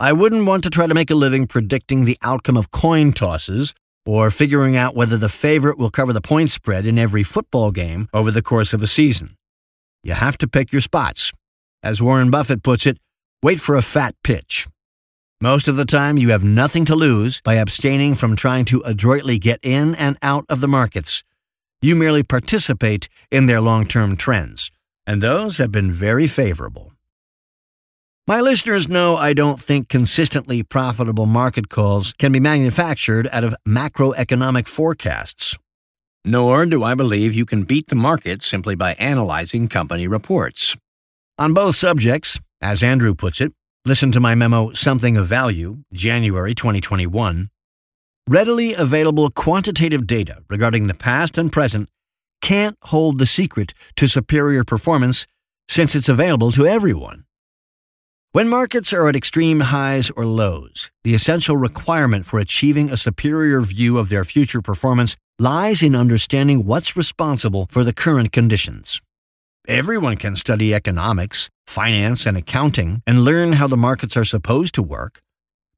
I 0.00 0.12
wouldn't 0.12 0.46
want 0.46 0.62
to 0.64 0.70
try 0.70 0.86
to 0.86 0.94
make 0.94 1.10
a 1.10 1.14
living 1.14 1.46
predicting 1.46 2.04
the 2.04 2.18
outcome 2.22 2.56
of 2.56 2.70
coin 2.70 3.12
tosses 3.12 3.74
or 4.06 4.30
figuring 4.30 4.76
out 4.76 4.94
whether 4.94 5.16
the 5.16 5.28
favorite 5.28 5.76
will 5.76 5.90
cover 5.90 6.12
the 6.12 6.20
point 6.20 6.50
spread 6.50 6.86
in 6.86 6.98
every 6.98 7.22
football 7.22 7.70
game 7.70 8.08
over 8.12 8.30
the 8.30 8.42
course 8.42 8.72
of 8.72 8.82
a 8.82 8.86
season. 8.86 9.36
You 10.02 10.12
have 10.12 10.38
to 10.38 10.48
pick 10.48 10.72
your 10.72 10.80
spots. 10.80 11.32
As 11.82 12.00
Warren 12.00 12.30
Buffett 12.30 12.62
puts 12.62 12.86
it, 12.86 12.98
wait 13.42 13.60
for 13.60 13.74
a 13.74 13.82
fat 13.82 14.14
pitch. 14.22 14.68
Most 15.40 15.68
of 15.68 15.76
the 15.76 15.84
time, 15.84 16.16
you 16.16 16.30
have 16.30 16.44
nothing 16.44 16.84
to 16.86 16.96
lose 16.96 17.40
by 17.40 17.54
abstaining 17.54 18.14
from 18.14 18.36
trying 18.36 18.64
to 18.66 18.82
adroitly 18.84 19.38
get 19.38 19.60
in 19.62 19.94
and 19.96 20.16
out 20.22 20.44
of 20.48 20.60
the 20.60 20.68
markets. 20.68 21.24
You 21.82 21.94
merely 21.94 22.22
participate 22.22 23.08
in 23.30 23.46
their 23.46 23.60
long 23.60 23.86
term 23.86 24.16
trends 24.16 24.70
and 25.08 25.22
those 25.22 25.56
have 25.56 25.72
been 25.72 25.90
very 25.90 26.26
favorable. 26.26 26.92
My 28.28 28.42
listeners 28.42 28.90
know 28.90 29.16
I 29.16 29.32
don't 29.32 29.58
think 29.58 29.88
consistently 29.88 30.62
profitable 30.62 31.24
market 31.24 31.70
calls 31.70 32.12
can 32.18 32.30
be 32.30 32.40
manufactured 32.40 33.26
out 33.32 33.42
of 33.42 33.56
macroeconomic 33.66 34.68
forecasts. 34.68 35.56
Nor 36.26 36.66
do 36.66 36.84
I 36.84 36.94
believe 36.94 37.34
you 37.34 37.46
can 37.46 37.62
beat 37.62 37.86
the 37.86 37.96
market 37.96 38.42
simply 38.42 38.74
by 38.74 38.92
analyzing 38.98 39.66
company 39.66 40.06
reports. 40.06 40.76
On 41.38 41.54
both 41.54 41.76
subjects, 41.76 42.38
as 42.60 42.82
Andrew 42.82 43.14
puts 43.14 43.40
it, 43.40 43.54
listen 43.86 44.12
to 44.12 44.20
my 44.20 44.34
memo 44.34 44.72
Something 44.74 45.16
of 45.16 45.26
Value, 45.26 45.78
January 45.94 46.54
2021. 46.54 47.48
Readily 48.28 48.74
available 48.74 49.30
quantitative 49.30 50.06
data 50.06 50.42
regarding 50.50 50.86
the 50.86 50.92
past 50.92 51.38
and 51.38 51.50
present 51.50 51.88
can't 52.42 52.76
hold 52.82 53.20
the 53.20 53.24
secret 53.24 53.72
to 53.96 54.06
superior 54.06 54.64
performance 54.64 55.26
since 55.66 55.94
it's 55.94 56.10
available 56.10 56.52
to 56.52 56.66
everyone. 56.66 57.24
When 58.32 58.46
markets 58.46 58.92
are 58.92 59.08
at 59.08 59.16
extreme 59.16 59.60
highs 59.60 60.10
or 60.10 60.26
lows, 60.26 60.90
the 61.02 61.14
essential 61.14 61.56
requirement 61.56 62.26
for 62.26 62.38
achieving 62.38 62.90
a 62.90 62.96
superior 62.98 63.62
view 63.62 63.96
of 63.96 64.10
their 64.10 64.22
future 64.22 64.60
performance 64.60 65.16
lies 65.38 65.82
in 65.82 65.96
understanding 65.96 66.66
what's 66.66 66.94
responsible 66.94 67.66
for 67.70 67.82
the 67.84 67.94
current 67.94 68.30
conditions. 68.30 69.00
Everyone 69.66 70.18
can 70.18 70.36
study 70.36 70.74
economics, 70.74 71.48
finance, 71.66 72.26
and 72.26 72.36
accounting 72.36 73.02
and 73.06 73.24
learn 73.24 73.54
how 73.54 73.66
the 73.66 73.78
markets 73.78 74.14
are 74.14 74.26
supposed 74.26 74.74
to 74.74 74.82
work, 74.82 75.22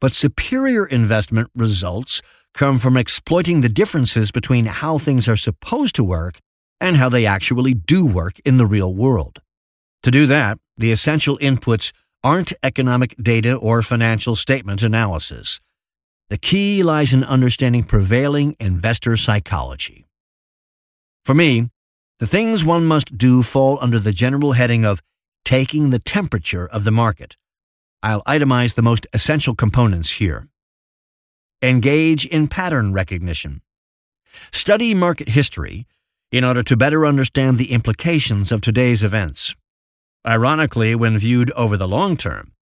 but 0.01 0.13
superior 0.13 0.85
investment 0.85 1.51
results 1.55 2.21
come 2.53 2.81
from 2.81 2.97
exploiting 2.97 3.61
the 3.61 3.69
differences 3.69 4.33
between 4.33 4.65
how 4.65 4.99
things 4.99 5.29
are 5.29 5.37
supposed 5.37 5.95
to 5.95 6.03
work 6.03 6.41
and 6.81 6.97
how 6.97 7.09
they 7.09 7.27
actually 7.27 7.75
do 7.75 8.05
work 8.05 8.41
in 8.45 8.57
the 8.57 8.67
real 8.67 8.93
world. 8.93 9.41
To 10.03 10.11
do 10.11 10.27
that, 10.27 10.59
the 10.77 10.91
essential 10.91 11.39
inputs 11.39 11.93
aren't 12.23 12.53
economic 12.63 13.17
data 13.21 13.55
or 13.55 13.83
financial 13.83 14.37
statement 14.37 14.83
analysis. 14.83 15.61
The 16.29 16.39
key 16.39 16.83
lies 16.83 17.13
in 17.13 17.25
understanding 17.25 17.85
prevailing 17.85 18.57
investor 18.61 19.17
psychology. 19.17 20.07
For 21.25 21.35
me, 21.35 21.71
the 22.19 22.27
things 22.27 22.65
one 22.65 22.85
must 22.85 23.17
do 23.17 23.43
fall 23.43 23.79
under 23.81 23.99
the 23.99 24.13
general 24.13 24.53
heading 24.53 24.85
of 24.85 25.03
taking 25.45 25.91
the 25.91 25.99
temperature 25.99 26.67
of 26.67 26.85
the 26.85 26.93
market. 26.93 27.37
I'll 28.03 28.23
itemize 28.25 28.75
the 28.75 28.83
most 28.83 29.07
essential 29.13 29.55
components 29.55 30.13
here. 30.13 30.49
Engage 31.63 32.27
in 32.27 32.49
pattern 32.49 32.93
recognition. 32.93 33.63
Study 34.53 34.95
market 34.95 35.31
history 35.31 35.87
in 36.31 36.45
order 36.45 36.63
to 36.63 36.77
better 36.77 37.05
understand 37.05 37.59
the 37.59 37.73
implications 37.73 38.53
of 38.53 38.61
today's 38.61 39.03
events. 39.03 39.57
Ironically, 40.27 40.95
when 40.95 41.17
viewed 41.17 41.51
over 41.53 41.79
the 41.79 41.89
long 41.89 42.15
term, 42.15 42.53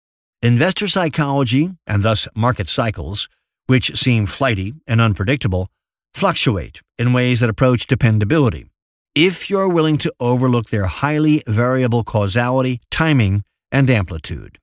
investor 0.41 0.87
psychology, 0.87 1.71
and 1.85 2.03
thus 2.03 2.27
market 2.33 2.69
cycles, 2.69 3.27
which 3.67 3.97
seem 3.97 4.25
flighty 4.25 4.75
and 4.87 5.01
unpredictable, 5.01 5.69
fluctuate 6.13 6.81
in 6.97 7.11
ways 7.11 7.41
that 7.41 7.49
approach 7.49 7.85
dependability 7.85 8.65
if 9.13 9.49
you're 9.49 9.67
willing 9.67 9.97
to 9.97 10.13
overlook 10.21 10.69
their 10.69 10.85
highly 10.85 11.43
variable 11.47 12.05
causality, 12.05 12.79
timing, 12.89 13.43
and 13.71 13.89
amplitude. 13.89 14.57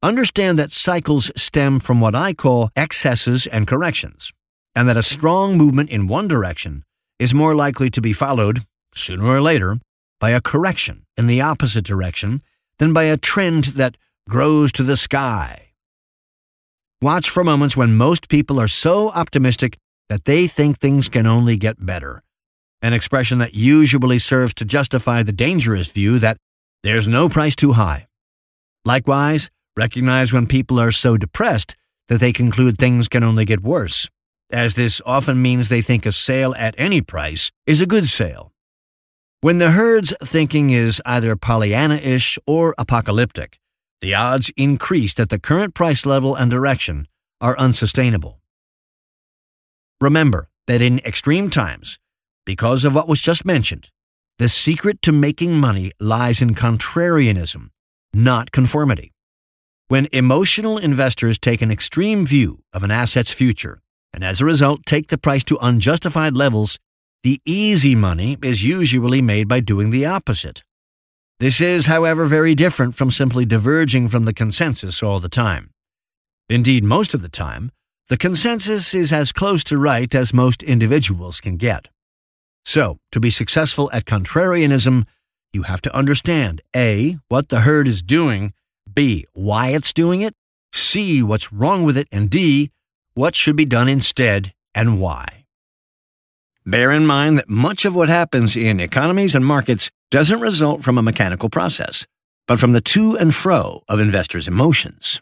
Understand 0.00 0.58
that 0.58 0.70
cycles 0.70 1.32
stem 1.34 1.80
from 1.80 2.00
what 2.00 2.14
I 2.14 2.34
call 2.34 2.70
excesses 2.76 3.48
and 3.48 3.66
corrections, 3.66 4.32
and 4.76 4.88
that 4.88 4.96
a 4.96 5.02
strong 5.02 5.58
movement 5.58 5.90
in 5.90 6.06
one 6.06 6.28
direction 6.28 6.84
is 7.18 7.34
more 7.34 7.54
likely 7.54 7.90
to 7.90 8.00
be 8.00 8.12
followed, 8.12 8.64
sooner 8.94 9.26
or 9.26 9.40
later, 9.40 9.80
by 10.24 10.30
a 10.30 10.40
correction 10.40 11.04
in 11.18 11.26
the 11.26 11.42
opposite 11.42 11.84
direction 11.84 12.38
than 12.78 12.94
by 12.94 13.02
a 13.02 13.18
trend 13.18 13.64
that 13.76 13.98
grows 14.26 14.72
to 14.72 14.82
the 14.82 14.96
sky. 14.96 15.72
Watch 17.02 17.28
for 17.28 17.44
moments 17.44 17.76
when 17.76 17.98
most 17.98 18.30
people 18.30 18.58
are 18.58 18.66
so 18.66 19.10
optimistic 19.10 19.76
that 20.08 20.24
they 20.24 20.46
think 20.46 20.78
things 20.78 21.10
can 21.10 21.26
only 21.26 21.58
get 21.58 21.84
better, 21.84 22.22
an 22.80 22.94
expression 22.94 23.36
that 23.40 23.52
usually 23.52 24.18
serves 24.18 24.54
to 24.54 24.64
justify 24.64 25.22
the 25.22 25.38
dangerous 25.46 25.88
view 25.88 26.18
that 26.18 26.38
there's 26.82 27.06
no 27.06 27.28
price 27.28 27.54
too 27.54 27.72
high. 27.72 28.08
Likewise, 28.86 29.50
recognize 29.76 30.32
when 30.32 30.46
people 30.46 30.80
are 30.80 30.90
so 30.90 31.18
depressed 31.18 31.76
that 32.08 32.20
they 32.20 32.32
conclude 32.32 32.78
things 32.78 33.08
can 33.08 33.22
only 33.22 33.44
get 33.44 33.62
worse 33.62 34.08
as 34.50 34.72
this 34.74 35.02
often 35.04 35.42
means 35.42 35.68
they 35.68 35.82
think 35.82 36.06
a 36.06 36.12
sale 36.12 36.54
at 36.56 36.74
any 36.78 37.02
price 37.02 37.50
is 37.66 37.82
a 37.82 37.86
good 37.86 38.06
sale. 38.06 38.53
When 39.44 39.58
the 39.58 39.72
herd's 39.72 40.14
thinking 40.22 40.70
is 40.70 41.02
either 41.04 41.36
Pollyanna 41.36 41.96
ish 41.96 42.38
or 42.46 42.74
apocalyptic, 42.78 43.60
the 44.00 44.14
odds 44.14 44.50
increase 44.56 45.12
that 45.12 45.28
the 45.28 45.38
current 45.38 45.74
price 45.74 46.06
level 46.06 46.34
and 46.34 46.50
direction 46.50 47.08
are 47.42 47.54
unsustainable. 47.58 48.40
Remember 50.00 50.48
that 50.66 50.80
in 50.80 50.98
extreme 51.00 51.50
times, 51.50 51.98
because 52.46 52.86
of 52.86 52.94
what 52.94 53.06
was 53.06 53.20
just 53.20 53.44
mentioned, 53.44 53.90
the 54.38 54.48
secret 54.48 55.02
to 55.02 55.12
making 55.12 55.52
money 55.52 55.92
lies 56.00 56.40
in 56.40 56.54
contrarianism, 56.54 57.68
not 58.14 58.50
conformity. 58.50 59.12
When 59.88 60.08
emotional 60.10 60.78
investors 60.78 61.38
take 61.38 61.60
an 61.60 61.70
extreme 61.70 62.24
view 62.24 62.60
of 62.72 62.82
an 62.82 62.90
asset's 62.90 63.30
future, 63.30 63.82
and 64.10 64.24
as 64.24 64.40
a 64.40 64.46
result 64.46 64.86
take 64.86 65.08
the 65.08 65.18
price 65.18 65.44
to 65.44 65.58
unjustified 65.60 66.34
levels, 66.34 66.78
the 67.24 67.40
easy 67.46 67.94
money 67.94 68.36
is 68.42 68.62
usually 68.62 69.22
made 69.22 69.48
by 69.48 69.58
doing 69.58 69.88
the 69.88 70.04
opposite. 70.04 70.62
This 71.40 71.58
is, 71.58 71.86
however, 71.86 72.26
very 72.26 72.54
different 72.54 72.94
from 72.94 73.10
simply 73.10 73.46
diverging 73.46 74.08
from 74.08 74.26
the 74.26 74.34
consensus 74.34 75.02
all 75.02 75.20
the 75.20 75.30
time. 75.30 75.70
Indeed, 76.50 76.84
most 76.84 77.14
of 77.14 77.22
the 77.22 77.30
time, 77.30 77.72
the 78.10 78.18
consensus 78.18 78.92
is 78.94 79.10
as 79.10 79.32
close 79.32 79.64
to 79.64 79.78
right 79.78 80.14
as 80.14 80.34
most 80.34 80.62
individuals 80.62 81.40
can 81.40 81.56
get. 81.56 81.88
So, 82.66 82.98
to 83.12 83.20
be 83.20 83.30
successful 83.30 83.88
at 83.94 84.04
contrarianism, 84.04 85.06
you 85.54 85.62
have 85.62 85.80
to 85.82 85.96
understand 85.96 86.60
A, 86.76 87.16
what 87.28 87.48
the 87.48 87.60
herd 87.60 87.88
is 87.88 88.02
doing, 88.02 88.52
B, 88.92 89.24
why 89.32 89.68
it's 89.68 89.94
doing 89.94 90.20
it, 90.20 90.34
C, 90.74 91.22
what's 91.22 91.50
wrong 91.54 91.84
with 91.84 91.96
it, 91.96 92.08
and 92.12 92.28
D, 92.28 92.70
what 93.14 93.34
should 93.34 93.56
be 93.56 93.64
done 93.64 93.88
instead 93.88 94.52
and 94.74 95.00
why. 95.00 95.43
Bear 96.66 96.92
in 96.92 97.04
mind 97.04 97.36
that 97.36 97.48
much 97.48 97.84
of 97.84 97.94
what 97.94 98.08
happens 98.08 98.56
in 98.56 98.80
economies 98.80 99.34
and 99.34 99.44
markets 99.44 99.90
doesn't 100.10 100.40
result 100.40 100.82
from 100.82 100.96
a 100.96 101.02
mechanical 101.02 101.50
process, 101.50 102.06
but 102.46 102.58
from 102.58 102.72
the 102.72 102.80
to 102.80 103.18
and 103.18 103.34
fro 103.34 103.82
of 103.86 104.00
investors' 104.00 104.48
emotions. 104.48 105.20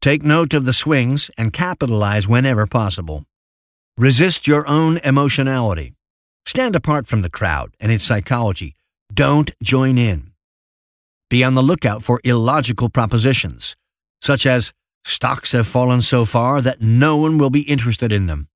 Take 0.00 0.24
note 0.24 0.52
of 0.52 0.64
the 0.64 0.72
swings 0.72 1.30
and 1.38 1.52
capitalize 1.52 2.26
whenever 2.26 2.66
possible. 2.66 3.24
Resist 3.96 4.48
your 4.48 4.66
own 4.66 4.98
emotionality. 4.98 5.94
Stand 6.44 6.74
apart 6.74 7.06
from 7.06 7.22
the 7.22 7.30
crowd 7.30 7.74
and 7.78 7.92
its 7.92 8.04
psychology. 8.04 8.74
Don't 9.14 9.52
join 9.62 9.96
in. 9.96 10.32
Be 11.30 11.44
on 11.44 11.54
the 11.54 11.62
lookout 11.62 12.02
for 12.02 12.20
illogical 12.24 12.88
propositions, 12.88 13.76
such 14.20 14.44
as 14.44 14.72
stocks 15.04 15.52
have 15.52 15.68
fallen 15.68 16.02
so 16.02 16.24
far 16.24 16.60
that 16.60 16.82
no 16.82 17.16
one 17.16 17.38
will 17.38 17.50
be 17.50 17.62
interested 17.62 18.10
in 18.10 18.26
them. 18.26 18.48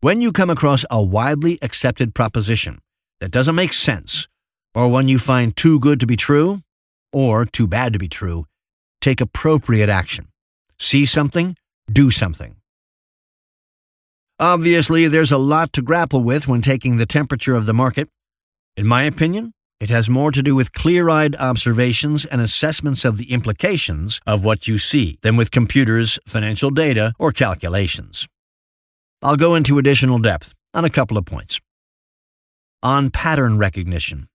When 0.00 0.20
you 0.20 0.30
come 0.30 0.48
across 0.48 0.84
a 0.92 1.02
widely 1.02 1.58
accepted 1.60 2.14
proposition 2.14 2.78
that 3.18 3.32
doesn't 3.32 3.56
make 3.56 3.72
sense, 3.72 4.28
or 4.72 4.86
one 4.86 5.08
you 5.08 5.18
find 5.18 5.56
too 5.56 5.80
good 5.80 5.98
to 5.98 6.06
be 6.06 6.14
true, 6.14 6.62
or 7.12 7.44
too 7.44 7.66
bad 7.66 7.94
to 7.94 7.98
be 7.98 8.06
true, 8.06 8.44
take 9.00 9.20
appropriate 9.20 9.88
action. 9.88 10.28
See 10.78 11.04
something, 11.04 11.56
do 11.92 12.12
something. 12.12 12.54
Obviously, 14.38 15.08
there's 15.08 15.32
a 15.32 15.36
lot 15.36 15.72
to 15.72 15.82
grapple 15.82 16.22
with 16.22 16.46
when 16.46 16.62
taking 16.62 16.98
the 16.98 17.04
temperature 17.04 17.56
of 17.56 17.66
the 17.66 17.74
market. 17.74 18.08
In 18.76 18.86
my 18.86 19.02
opinion, 19.02 19.52
it 19.80 19.90
has 19.90 20.08
more 20.08 20.30
to 20.30 20.44
do 20.44 20.54
with 20.54 20.72
clear 20.72 21.08
eyed 21.08 21.34
observations 21.40 22.24
and 22.24 22.40
assessments 22.40 23.04
of 23.04 23.16
the 23.16 23.32
implications 23.32 24.20
of 24.28 24.44
what 24.44 24.68
you 24.68 24.78
see 24.78 25.18
than 25.22 25.36
with 25.36 25.50
computers, 25.50 26.20
financial 26.24 26.70
data, 26.70 27.14
or 27.18 27.32
calculations. 27.32 28.28
I'll 29.20 29.36
go 29.36 29.56
into 29.56 29.78
additional 29.78 30.18
depth 30.18 30.54
on 30.72 30.84
a 30.84 30.90
couple 30.90 31.18
of 31.18 31.24
points. 31.24 31.60
On 32.84 33.10
pattern 33.10 33.58
recognition. 33.58 34.28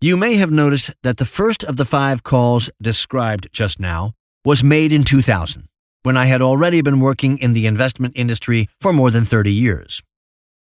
You 0.00 0.16
may 0.16 0.36
have 0.36 0.52
noticed 0.52 0.92
that 1.02 1.16
the 1.16 1.24
first 1.24 1.64
of 1.64 1.76
the 1.76 1.84
five 1.84 2.22
calls 2.22 2.70
described 2.80 3.48
just 3.52 3.80
now 3.80 4.12
was 4.44 4.62
made 4.62 4.92
in 4.92 5.02
2000, 5.02 5.66
when 6.04 6.16
I 6.16 6.26
had 6.26 6.40
already 6.40 6.82
been 6.82 7.00
working 7.00 7.36
in 7.38 7.52
the 7.52 7.66
investment 7.66 8.14
industry 8.16 8.68
for 8.80 8.92
more 8.92 9.10
than 9.10 9.24
30 9.24 9.52
years. 9.52 10.02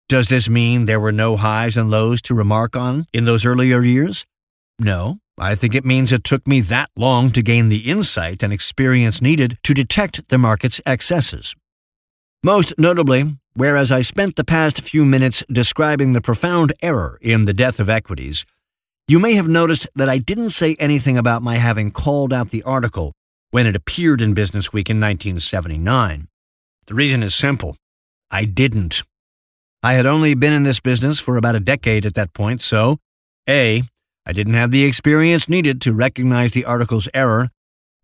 Does 0.09 0.29
this 0.29 0.49
mean 0.49 0.87
there 0.87 0.99
were 0.99 1.13
no 1.13 1.37
highs 1.37 1.77
and 1.77 1.91
lows 1.91 2.23
to 2.23 2.35
remark 2.35 2.75
on 2.75 3.07
in 3.13 3.27
those 3.27 3.45
earlier 3.45 3.83
years? 3.83 4.25
No, 4.79 5.19
I 5.37 5.55
think 5.55 5.75
it 5.75 5.85
means 5.85 6.13
it 6.13 6.25
took 6.25 6.47
me 6.47 6.63
that 6.63 6.89
long 6.97 7.31
to 7.33 7.43
gain 7.43 7.69
the 7.69 7.91
insight 7.91 8.43
and 8.43 8.55
experience 8.55 9.21
needed 9.21 9.59
to 9.65 9.75
detect 9.75 10.27
the 10.31 10.39
market's 10.39 10.81
excesses. 10.87 11.55
Most 12.45 12.73
notably, 12.79 13.37
whereas 13.55 13.91
I 13.91 14.01
spent 14.01 14.37
the 14.37 14.45
past 14.45 14.81
few 14.81 15.05
minutes 15.05 15.43
describing 15.51 16.13
the 16.13 16.21
profound 16.21 16.73
error 16.81 17.19
in 17.21 17.47
the 17.47 17.53
death 17.53 17.81
of 17.81 17.89
equities, 17.89 18.47
you 19.09 19.19
may 19.19 19.35
have 19.35 19.49
noticed 19.49 19.89
that 19.97 20.09
I 20.09 20.19
didn't 20.19 20.51
say 20.51 20.77
anything 20.79 21.19
about 21.19 21.43
my 21.43 21.57
having 21.57 21.91
called 21.91 22.33
out 22.33 22.51
the 22.51 22.63
article 22.63 23.13
when 23.51 23.67
it 23.67 23.75
appeared 23.75 24.23
in 24.23 24.35
Business 24.35 24.73
Week 24.73 24.89
in 24.89 25.01
1979. 25.01 26.29
The 26.87 26.95
reason 26.95 27.25
is 27.25 27.35
simple 27.35 27.77
I 28.31 28.45
didn't. 28.45 29.03
I 29.83 29.95
had 29.95 30.07
only 30.07 30.35
been 30.35 30.53
in 30.53 30.63
this 30.63 30.79
business 30.79 31.19
for 31.19 31.39
about 31.39 31.57
a 31.57 31.61
decade 31.61 32.07
at 32.07 32.15
that 32.15 32.35
point, 32.35 32.63
so 32.63 32.99
A, 33.49 33.83
I 34.25 34.33
didn't 34.33 34.55
have 34.55 34.71
the 34.71 34.85
experience 34.85 35.49
needed 35.49 35.81
to 35.81 35.93
recognize 35.93 36.53
the 36.53 36.67
article's 36.67 37.09
error, 37.13 37.49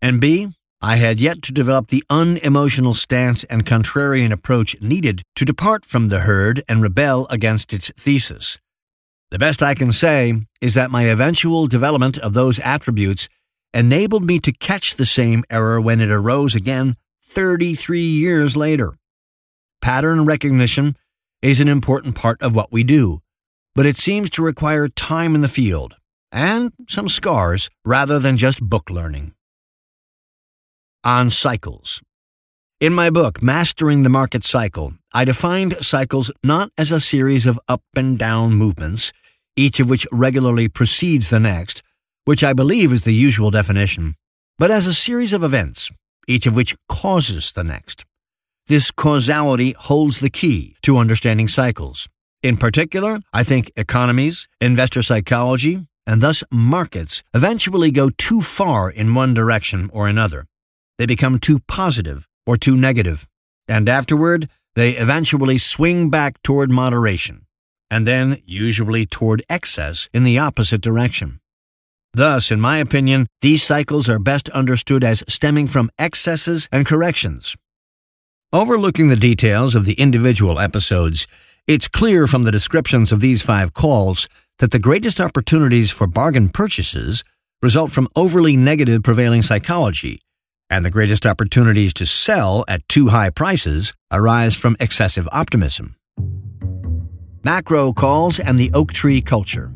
and 0.01 0.19
B, 0.19 0.49
I 0.81 0.97
had 0.97 1.19
yet 1.19 1.41
to 1.43 1.53
develop 1.53 1.87
the 1.87 2.03
unemotional 2.09 2.93
stance 2.93 3.43
and 3.45 3.65
contrarian 3.65 4.31
approach 4.31 4.79
needed 4.81 5.23
to 5.35 5.45
depart 5.45 5.85
from 5.85 6.07
the 6.07 6.21
herd 6.21 6.63
and 6.67 6.83
rebel 6.83 7.27
against 7.29 7.73
its 7.73 7.91
thesis. 7.97 8.59
The 9.31 9.39
best 9.39 9.63
I 9.63 9.73
can 9.73 9.91
say 9.91 10.41
is 10.61 10.73
that 10.75 10.91
my 10.91 11.03
eventual 11.03 11.67
development 11.67 12.17
of 12.19 12.33
those 12.33 12.59
attributes 12.59 13.27
enabled 13.73 14.23
me 14.23 14.39
to 14.39 14.51
catch 14.51 14.95
the 14.95 15.05
same 15.05 15.43
error 15.49 15.81
when 15.81 15.99
it 15.99 16.09
arose 16.09 16.55
again 16.55 16.95
33 17.23 18.01
years 18.01 18.55
later. 18.55 18.93
Pattern 19.81 20.25
recognition 20.25 20.95
is 21.41 21.59
an 21.59 21.67
important 21.67 22.15
part 22.15 22.41
of 22.41 22.55
what 22.55 22.71
we 22.71 22.83
do, 22.83 23.19
but 23.73 23.85
it 23.85 23.97
seems 23.97 24.29
to 24.31 24.43
require 24.43 24.87
time 24.87 25.35
in 25.35 25.41
the 25.41 25.49
field 25.49 25.95
and 26.31 26.73
some 26.87 27.07
scars 27.07 27.69
rather 27.83 28.19
than 28.19 28.37
just 28.37 28.61
book 28.61 28.89
learning 28.89 29.34
on 31.05 31.29
cycles. 31.29 32.01
In 32.81 32.93
my 32.93 33.09
book, 33.09 33.41
Mastering 33.41 34.01
the 34.01 34.09
Market 34.09 34.43
Cycle, 34.43 34.95
I 35.13 35.23
defined 35.23 35.77
cycles 35.79 36.31
not 36.43 36.71
as 36.77 36.91
a 36.91 36.99
series 36.99 37.45
of 37.45 37.59
up 37.69 37.83
and 37.95 38.17
down 38.17 38.53
movements, 38.53 39.13
each 39.55 39.79
of 39.79 39.89
which 39.89 40.07
regularly 40.11 40.67
precedes 40.67 41.29
the 41.29 41.39
next, 41.39 41.83
which 42.25 42.43
I 42.43 42.51
believe 42.53 42.91
is 42.91 43.03
the 43.03 43.13
usual 43.13 43.51
definition, 43.51 44.15
but 44.57 44.71
as 44.71 44.87
a 44.87 44.93
series 44.93 45.31
of 45.31 45.43
events, 45.43 45.91
each 46.27 46.47
of 46.47 46.55
which 46.55 46.75
causes 46.89 47.51
the 47.51 47.63
next. 47.63 48.03
This 48.67 48.89
causality 48.89 49.75
holds 49.77 50.19
the 50.19 50.31
key 50.31 50.75
to 50.81 50.97
understanding 50.97 51.47
cycles. 51.47 52.09
In 52.41 52.57
particular, 52.57 53.19
I 53.31 53.43
think 53.43 53.71
economies, 53.75 54.47
investor 54.59 55.03
psychology, 55.03 55.85
and 56.07 56.21
thus 56.21 56.43
markets 56.51 57.23
eventually 57.33 57.91
go 57.91 58.09
too 58.09 58.41
far 58.41 58.89
in 58.89 59.13
one 59.13 59.33
direction 59.33 59.89
or 59.93 60.07
another 60.07 60.45
they 60.97 61.05
become 61.05 61.39
too 61.39 61.59
positive 61.67 62.27
or 62.45 62.57
too 62.57 62.77
negative, 62.77 63.27
and 63.67 63.89
afterward, 63.89 64.49
they 64.75 64.91
eventually 64.91 65.57
swing 65.57 66.09
back 66.09 66.41
toward 66.43 66.69
moderation, 66.69 67.45
and 67.89 68.05
then 68.05 68.41
usually 68.45 69.05
toward 69.05 69.43
excess 69.49 70.09
in 70.13 70.23
the 70.23 70.37
opposite 70.37 70.81
direction. 70.81 71.39
Thus, 72.13 72.51
in 72.51 72.61
my 72.61 72.77
opinion, 72.77 73.27
these 73.41 73.63
cycles 73.63 74.07
are 74.07 74.19
best 74.19 74.49
understood 74.49 75.03
as 75.03 75.23
stemming 75.27 75.67
from 75.67 75.91
excesses 75.97 76.69
and 76.71 76.85
corrections. 76.85 77.55
Overlooking 78.53 79.09
the 79.09 79.17
details 79.17 79.75
of 79.75 79.85
the 79.85 79.93
individual 79.93 80.59
episodes, 80.59 81.27
it's 81.67 81.87
clear 81.87 82.27
from 82.27 82.43
the 82.43 82.51
descriptions 82.51 83.11
of 83.11 83.19
these 83.19 83.41
five 83.41 83.73
calls 83.73 84.29
that 84.59 84.71
the 84.71 84.79
greatest 84.79 85.19
opportunities 85.19 85.91
for 85.91 86.07
bargain 86.07 86.47
purchases 86.47 87.23
result 87.61 87.91
from 87.91 88.07
overly 88.15 88.55
negative 88.55 89.03
prevailing 89.03 89.41
psychology 89.41 90.19
and 90.69 90.83
the 90.83 90.89
greatest 90.89 91.25
opportunities 91.25 91.93
to 91.93 92.05
sell 92.05 92.65
at 92.67 92.87
too 92.87 93.07
high 93.07 93.29
prices 93.29 93.93
arise 94.11 94.55
from 94.55 94.75
excessive 94.79 95.27
optimism. 95.31 95.95
Macro 97.43 97.93
calls 97.93 98.39
and 98.39 98.59
the 98.59 98.71
Oaktree 98.73 99.21
culture. 99.21 99.71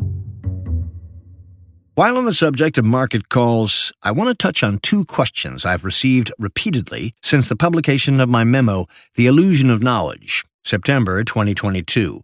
While 1.93 2.17
on 2.17 2.25
the 2.25 2.33
subject 2.33 2.77
of 2.77 2.85
market 2.85 3.29
calls, 3.29 3.91
I 4.01 4.11
want 4.11 4.29
to 4.29 4.33
touch 4.33 4.63
on 4.63 4.79
two 4.79 5.05
questions 5.05 5.65
I've 5.65 5.83
received 5.83 6.31
repeatedly 6.39 7.13
since 7.21 7.49
the 7.49 7.55
publication 7.55 8.19
of 8.19 8.29
my 8.29 8.43
memo, 8.43 8.85
The 9.15 9.27
Illusion 9.27 9.69
of 9.69 9.83
Knowledge, 9.83 10.45
September 10.63 11.23
2022, 11.23 12.21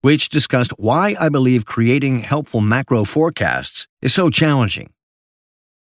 which 0.00 0.28
discussed 0.28 0.72
why 0.78 1.16
I 1.18 1.28
believe 1.28 1.66
creating 1.66 2.20
helpful 2.20 2.60
macro 2.60 3.04
forecasts 3.04 3.88
is 4.00 4.14
so 4.14 4.30
challenging 4.30 4.90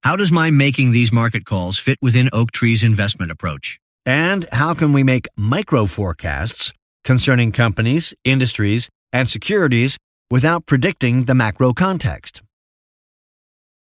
how 0.03 0.17
does 0.17 0.33
my 0.33 0.51
making 0.51 0.93
these 0.93 1.13
market 1.13 1.45
calls 1.45 1.79
fit 1.79 1.99
within 2.01 2.29
Oaktree's 2.33 2.83
investment 2.83 3.31
approach? 3.31 3.79
And 4.07 4.47
how 4.53 4.75
can 4.75 4.93
we 4.93 5.03
make 5.03 5.29
micro 5.37 5.87
forecasts 5.87 6.73
concerning 7.05 7.53
companies, 7.53 8.15
industries, 8.25 8.89
and 9.13 9.29
securities 9.29 9.99
without 10.31 10.67
predicting 10.67 11.25
the 11.25 11.35
macro 11.35 11.73
context. 11.73 12.43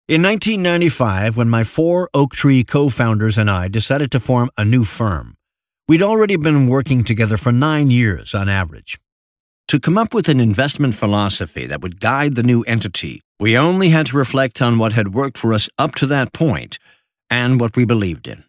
In 0.09 0.23
1995, 0.23 1.37
when 1.37 1.49
my 1.49 1.65
four 1.65 2.09
Oaktree 2.15 2.63
co 2.63 2.89
founders 2.89 3.39
and 3.39 3.51
I 3.51 3.69
decided 3.69 4.13
to 4.13 4.21
form 4.21 4.51
a 4.57 4.65
new 4.65 4.85
firm, 4.85 5.35
we'd 5.89 6.03
already 6.03 6.37
been 6.37 6.69
working 6.69 7.03
together 7.03 7.37
for 7.37 7.53
nine 7.53 7.91
years 7.91 8.35
on 8.35 8.49
average. 8.49 8.99
To 9.69 9.81
come 9.81 9.99
up 9.99 10.15
with 10.15 10.29
an 10.29 10.39
investment 10.39 10.95
philosophy 10.95 11.67
that 11.67 11.81
would 11.81 12.01
guide 12.01 12.37
the 12.37 12.45
new 12.45 12.63
entity, 12.63 13.21
we 13.41 13.59
only 13.59 13.89
had 13.89 14.07
to 14.07 14.17
reflect 14.17 14.63
on 14.63 14.79
what 14.79 14.93
had 14.93 15.13
worked 15.13 15.37
for 15.37 15.53
us 15.53 15.69
up 15.77 15.97
to 15.97 16.07
that 16.07 16.33
point 16.33 16.79
and 17.29 17.59
what 17.59 17.75
we 17.75 17.85
believed 17.85 18.29
in. 18.29 18.45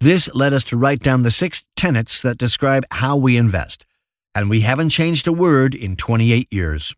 This 0.00 0.28
led 0.34 0.52
us 0.52 0.64
to 0.64 0.76
write 0.76 1.04
down 1.04 1.22
the 1.22 1.30
six 1.30 1.62
tenets 1.76 2.20
that 2.22 2.36
describe 2.36 2.84
how 2.90 3.16
we 3.16 3.36
invest, 3.36 3.86
and 4.34 4.50
we 4.50 4.62
haven't 4.62 4.90
changed 4.90 5.28
a 5.28 5.32
word 5.32 5.72
in 5.72 5.94
28 5.94 6.48
years. 6.50 6.96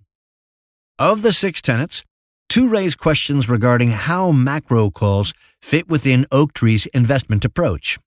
Of 0.98 1.20
the 1.20 1.34
six 1.34 1.60
tenets, 1.60 2.04
two 2.48 2.70
raise 2.70 2.94
questions 2.94 3.50
regarding 3.50 3.90
how 3.90 4.32
macro 4.32 4.90
calls 4.90 5.34
fit 5.60 5.90
within 5.90 6.24
Oaktree's 6.32 6.86
investment 6.86 7.44
approach. 7.44 7.98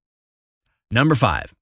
Number 0.90 1.14
five, 1.14 1.54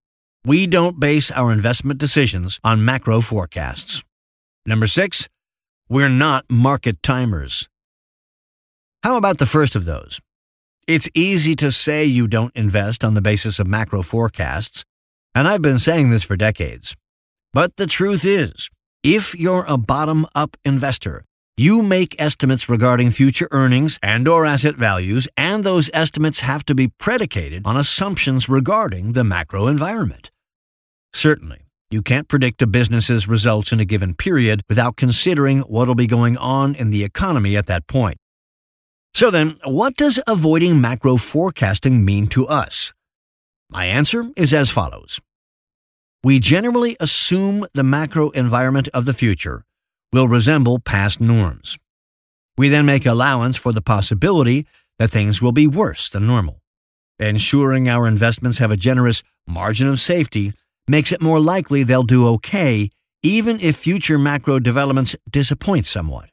we 0.43 0.65
don't 0.65 0.99
base 0.99 1.31
our 1.31 1.51
investment 1.51 1.99
decisions 1.99 2.59
on 2.63 2.83
macro 2.83 3.21
forecasts. 3.21 4.03
Number 4.65 4.87
six, 4.87 5.29
we're 5.87 6.09
not 6.09 6.45
market 6.49 7.03
timers. 7.03 7.67
How 9.03 9.17
about 9.17 9.37
the 9.37 9.45
first 9.45 9.75
of 9.75 9.85
those? 9.85 10.19
It's 10.87 11.09
easy 11.13 11.55
to 11.55 11.71
say 11.71 12.05
you 12.05 12.27
don't 12.27 12.55
invest 12.55 13.03
on 13.03 13.13
the 13.13 13.21
basis 13.21 13.59
of 13.59 13.67
macro 13.67 14.01
forecasts, 14.01 14.83
and 15.35 15.47
I've 15.47 15.61
been 15.61 15.79
saying 15.79 16.09
this 16.09 16.23
for 16.23 16.35
decades. 16.35 16.95
But 17.53 17.77
the 17.77 17.85
truth 17.85 18.25
is, 18.25 18.69
if 19.03 19.37
you're 19.37 19.65
a 19.67 19.77
bottom 19.77 20.25
up 20.33 20.57
investor, 20.65 21.23
you 21.61 21.83
make 21.83 22.15
estimates 22.17 22.67
regarding 22.67 23.11
future 23.11 23.47
earnings 23.51 23.99
and 24.01 24.27
or 24.27 24.47
asset 24.47 24.75
values, 24.75 25.27
and 25.37 25.63
those 25.63 25.91
estimates 25.93 26.39
have 26.39 26.65
to 26.65 26.73
be 26.73 26.87
predicated 26.87 27.61
on 27.65 27.77
assumptions 27.77 28.49
regarding 28.49 29.13
the 29.13 29.23
macro 29.23 29.67
environment. 29.67 30.31
Certainly, 31.13 31.59
you 31.91 32.01
can't 32.01 32.27
predict 32.27 32.63
a 32.63 32.67
business's 32.67 33.27
results 33.27 33.71
in 33.71 33.79
a 33.79 33.85
given 33.85 34.15
period 34.15 34.63
without 34.67 34.95
considering 34.95 35.59
what'll 35.59 35.93
be 35.93 36.07
going 36.07 36.35
on 36.35 36.73
in 36.73 36.89
the 36.89 37.03
economy 37.03 37.55
at 37.55 37.67
that 37.67 37.85
point. 37.85 38.17
So 39.13 39.29
then, 39.29 39.55
what 39.63 39.95
does 39.95 40.19
avoiding 40.25 40.81
macro 40.81 41.17
forecasting 41.17 42.03
mean 42.03 42.25
to 42.29 42.47
us? 42.47 42.91
My 43.69 43.85
answer 43.85 44.31
is 44.35 44.51
as 44.51 44.71
follows. 44.71 45.19
We 46.23 46.39
generally 46.39 46.97
assume 46.99 47.67
the 47.75 47.83
macro 47.83 48.31
environment 48.31 48.89
of 48.95 49.05
the 49.05 49.13
future 49.13 49.63
will 50.13 50.27
resemble 50.27 50.79
past 50.79 51.21
norms. 51.21 51.77
We 52.57 52.69
then 52.69 52.85
make 52.85 53.05
allowance 53.05 53.57
for 53.57 53.71
the 53.71 53.81
possibility 53.81 54.67
that 54.99 55.11
things 55.11 55.41
will 55.41 55.51
be 55.51 55.67
worse 55.67 56.09
than 56.09 56.27
normal. 56.27 56.61
Ensuring 57.19 57.87
our 57.87 58.07
investments 58.07 58.57
have 58.57 58.71
a 58.71 58.77
generous 58.77 59.23
margin 59.47 59.87
of 59.87 59.99
safety 59.99 60.53
makes 60.87 61.11
it 61.11 61.21
more 61.21 61.39
likely 61.39 61.83
they'll 61.83 62.03
do 62.03 62.27
okay 62.27 62.89
even 63.23 63.59
if 63.59 63.75
future 63.75 64.17
macro 64.17 64.57
developments 64.59 65.15
disappoint 65.29 65.85
somewhat. 65.85 66.29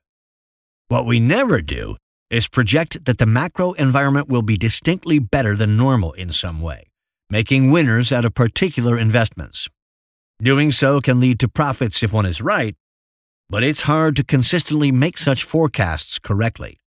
What 0.89 1.05
we 1.05 1.21
never 1.21 1.61
do 1.61 1.97
is 2.31 2.49
project 2.49 3.05
that 3.05 3.19
the 3.19 3.27
macro 3.27 3.73
environment 3.73 4.29
will 4.29 4.43
be 4.43 4.57
distinctly 4.57 5.19
better 5.19 5.55
than 5.55 5.77
normal 5.77 6.13
in 6.15 6.31
some 6.31 6.61
way, 6.61 6.87
making 7.29 7.71
winners 7.71 8.11
out 8.11 8.25
of 8.25 8.35
particular 8.35 8.99
investments. 8.99 9.69
Doing 10.41 10.71
so 10.71 11.01
can 11.01 11.21
lead 11.21 11.41
to 11.41 11.49
profits 11.49 12.03
if 12.03 12.13
one 12.13 12.27
is 12.27 12.41
right, 12.41 12.75
but 13.51 13.63
it's 13.63 13.83
hard 13.83 14.17
to 14.17 14.25
consistently 14.25 14.93
make 14.93 15.19
such 15.19 15.45
forecasts 15.45 16.19
correctly. 16.19 16.79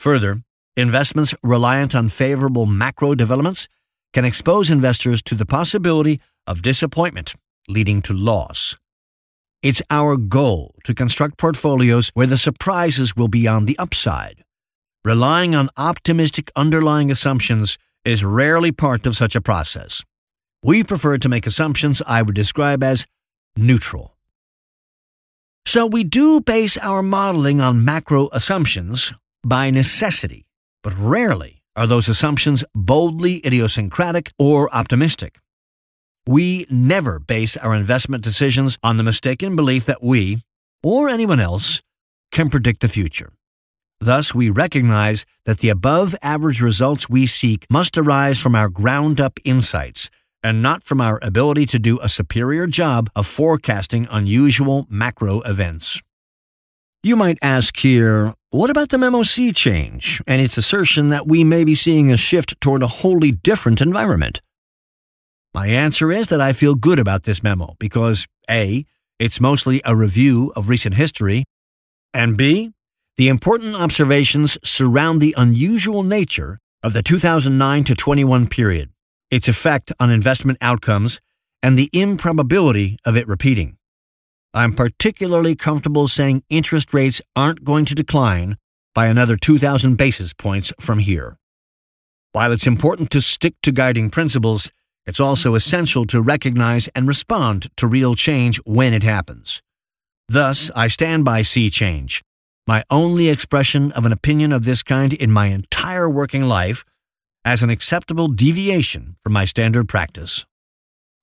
Further, 0.00 0.42
investments 0.76 1.34
reliant 1.42 1.94
on 1.94 2.08
favorable 2.08 2.66
macro 2.66 3.14
developments 3.14 3.68
can 4.12 4.24
expose 4.24 4.70
investors 4.70 5.22
to 5.22 5.34
the 5.34 5.46
possibility 5.46 6.20
of 6.46 6.62
disappointment, 6.62 7.34
leading 7.68 8.00
to 8.02 8.12
loss. 8.12 8.76
It's 9.62 9.82
our 9.90 10.16
goal 10.16 10.74
to 10.84 10.94
construct 10.94 11.38
portfolios 11.38 12.10
where 12.14 12.26
the 12.26 12.38
surprises 12.38 13.16
will 13.16 13.28
be 13.28 13.48
on 13.48 13.64
the 13.64 13.78
upside. 13.78 14.44
Relying 15.04 15.54
on 15.54 15.70
optimistic 15.76 16.50
underlying 16.56 17.10
assumptions 17.10 17.78
is 18.04 18.24
rarely 18.24 18.70
part 18.70 19.06
of 19.06 19.16
such 19.16 19.34
a 19.34 19.40
process. 19.40 20.02
We 20.62 20.84
prefer 20.84 21.18
to 21.18 21.28
make 21.28 21.46
assumptions 21.46 22.02
I 22.06 22.22
would 22.22 22.34
describe 22.34 22.82
as 22.82 23.06
neutral. 23.56 24.15
So 25.66 25.84
we 25.84 26.04
do 26.04 26.40
base 26.40 26.78
our 26.78 27.02
modeling 27.02 27.60
on 27.60 27.84
macro 27.84 28.28
assumptions 28.30 29.12
by 29.42 29.72
necessity, 29.72 30.46
but 30.84 30.96
rarely 30.96 31.60
are 31.74 31.88
those 31.88 32.08
assumptions 32.08 32.64
boldly 32.72 33.44
idiosyncratic 33.44 34.30
or 34.38 34.72
optimistic. 34.72 35.40
We 36.24 36.68
never 36.70 37.18
base 37.18 37.56
our 37.56 37.74
investment 37.74 38.22
decisions 38.22 38.78
on 38.84 38.96
the 38.96 39.02
mistaken 39.02 39.56
belief 39.56 39.86
that 39.86 40.04
we, 40.04 40.38
or 40.84 41.08
anyone 41.08 41.40
else, 41.40 41.82
can 42.30 42.48
predict 42.48 42.80
the 42.80 42.88
future. 42.88 43.32
Thus, 43.98 44.32
we 44.32 44.50
recognize 44.50 45.26
that 45.46 45.58
the 45.58 45.70
above 45.70 46.14
average 46.22 46.60
results 46.60 47.08
we 47.08 47.26
seek 47.26 47.66
must 47.68 47.98
arise 47.98 48.38
from 48.38 48.54
our 48.54 48.68
ground 48.68 49.20
up 49.20 49.40
insights 49.44 50.10
and 50.46 50.62
not 50.62 50.84
from 50.84 51.00
our 51.00 51.18
ability 51.22 51.66
to 51.66 51.76
do 51.76 51.98
a 51.98 52.08
superior 52.08 52.68
job 52.68 53.10
of 53.16 53.26
forecasting 53.26 54.06
unusual 54.12 54.86
macro 54.88 55.40
events. 55.40 56.00
You 57.02 57.16
might 57.16 57.36
ask 57.42 57.76
here, 57.76 58.32
what 58.50 58.70
about 58.70 58.90
the 58.90 58.98
Memo 58.98 59.24
Sea 59.24 59.52
Change 59.52 60.22
and 60.24 60.40
its 60.40 60.56
assertion 60.56 61.08
that 61.08 61.26
we 61.26 61.42
may 61.42 61.64
be 61.64 61.74
seeing 61.74 62.12
a 62.12 62.16
shift 62.16 62.60
toward 62.60 62.84
a 62.84 62.86
wholly 62.86 63.32
different 63.32 63.80
environment? 63.80 64.40
My 65.52 65.66
answer 65.66 66.12
is 66.12 66.28
that 66.28 66.40
I 66.40 66.52
feel 66.52 66.76
good 66.76 67.00
about 67.00 67.24
this 67.24 67.42
memo 67.42 67.74
because 67.80 68.28
A, 68.48 68.84
it's 69.18 69.40
mostly 69.40 69.82
a 69.84 69.96
review 69.96 70.52
of 70.54 70.68
recent 70.68 70.94
history, 70.94 71.42
and 72.14 72.36
B, 72.36 72.70
the 73.16 73.26
important 73.26 73.74
observations 73.74 74.58
surround 74.62 75.20
the 75.20 75.34
unusual 75.36 76.04
nature 76.04 76.60
of 76.84 76.92
the 76.92 77.02
2009 77.02 77.82
to 77.82 77.96
21 77.96 78.46
period 78.46 78.90
its 79.30 79.48
effect 79.48 79.92
on 79.98 80.10
investment 80.10 80.58
outcomes, 80.60 81.20
and 81.62 81.78
the 81.78 81.90
improbability 81.92 82.98
of 83.04 83.16
it 83.16 83.26
repeating. 83.26 83.76
I'm 84.54 84.74
particularly 84.74 85.54
comfortable 85.54 86.08
saying 86.08 86.42
interest 86.48 86.94
rates 86.94 87.20
aren't 87.34 87.64
going 87.64 87.84
to 87.86 87.94
decline 87.94 88.56
by 88.94 89.06
another 89.06 89.36
2,000 89.36 89.96
basis 89.96 90.32
points 90.32 90.72
from 90.80 91.00
here. 91.00 91.36
While 92.32 92.52
it's 92.52 92.66
important 92.66 93.10
to 93.10 93.20
stick 93.20 93.54
to 93.62 93.72
guiding 93.72 94.10
principles, 94.10 94.70
it's 95.06 95.20
also 95.20 95.54
essential 95.54 96.04
to 96.06 96.20
recognize 96.20 96.88
and 96.88 97.06
respond 97.06 97.68
to 97.76 97.86
real 97.86 98.14
change 98.14 98.58
when 98.64 98.92
it 98.92 99.02
happens. 99.02 99.62
Thus, 100.28 100.70
I 100.74 100.88
stand 100.88 101.24
by 101.24 101.42
sea 101.42 101.70
change, 101.70 102.22
my 102.66 102.82
only 102.90 103.28
expression 103.28 103.92
of 103.92 104.04
an 104.04 104.12
opinion 104.12 104.52
of 104.52 104.64
this 104.64 104.82
kind 104.82 105.12
in 105.12 105.30
my 105.30 105.46
entire 105.46 106.10
working 106.10 106.44
life 106.44 106.84
as 107.46 107.62
an 107.62 107.70
acceptable 107.70 108.26
deviation 108.26 109.14
from 109.22 109.32
my 109.32 109.44
standard 109.44 109.88
practice. 109.88 110.44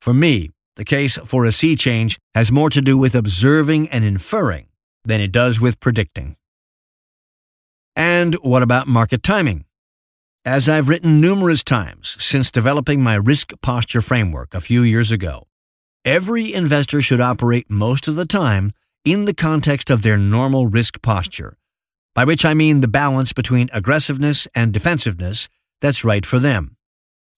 For 0.02 0.14
me, 0.14 0.52
the 0.78 0.86
case 0.86 1.18
for 1.26 1.44
a 1.44 1.52
sea 1.52 1.76
change 1.76 2.18
has 2.34 2.50
more 2.50 2.70
to 2.70 2.82
do 2.82 2.98
with 2.98 3.14
observing 3.14 3.90
and 3.90 4.06
inferring 4.06 4.68
than 5.04 5.20
it 5.20 5.34
does 5.34 5.60
with 5.60 5.82
predicting. 5.82 6.38
And 7.96 8.36
what 8.36 8.64
about 8.64 8.88
market 8.88 9.22
timing? 9.22 9.66
As 10.46 10.70
I've 10.70 10.88
written 10.88 11.20
numerous 11.20 11.64
times 11.64 12.16
since 12.24 12.50
developing 12.50 13.04
my 13.04 13.16
risk 13.16 13.52
posture 13.62 14.02
framework 14.02 14.54
a 14.54 14.62
few 14.62 14.82
years 14.82 15.12
ago, 15.12 15.48
every 16.06 16.54
investor 16.54 17.02
should 17.02 17.22
operate 17.22 17.70
most 17.70 18.08
of 18.08 18.16
the 18.16 18.26
time 18.26 18.72
in 19.04 19.26
the 19.26 19.34
context 19.34 19.90
of 19.90 20.04
their 20.04 20.18
normal 20.18 20.68
risk 20.68 21.02
posture, 21.02 21.58
by 22.16 22.24
which 22.24 22.46
I 22.46 22.54
mean 22.54 22.80
the 22.80 22.88
balance 22.88 23.34
between 23.34 23.70
aggressiveness 23.74 24.48
and 24.56 24.74
defensiveness 24.74 25.50
that's 25.84 26.06
right 26.06 26.26
for 26.26 26.40
them. 26.40 26.78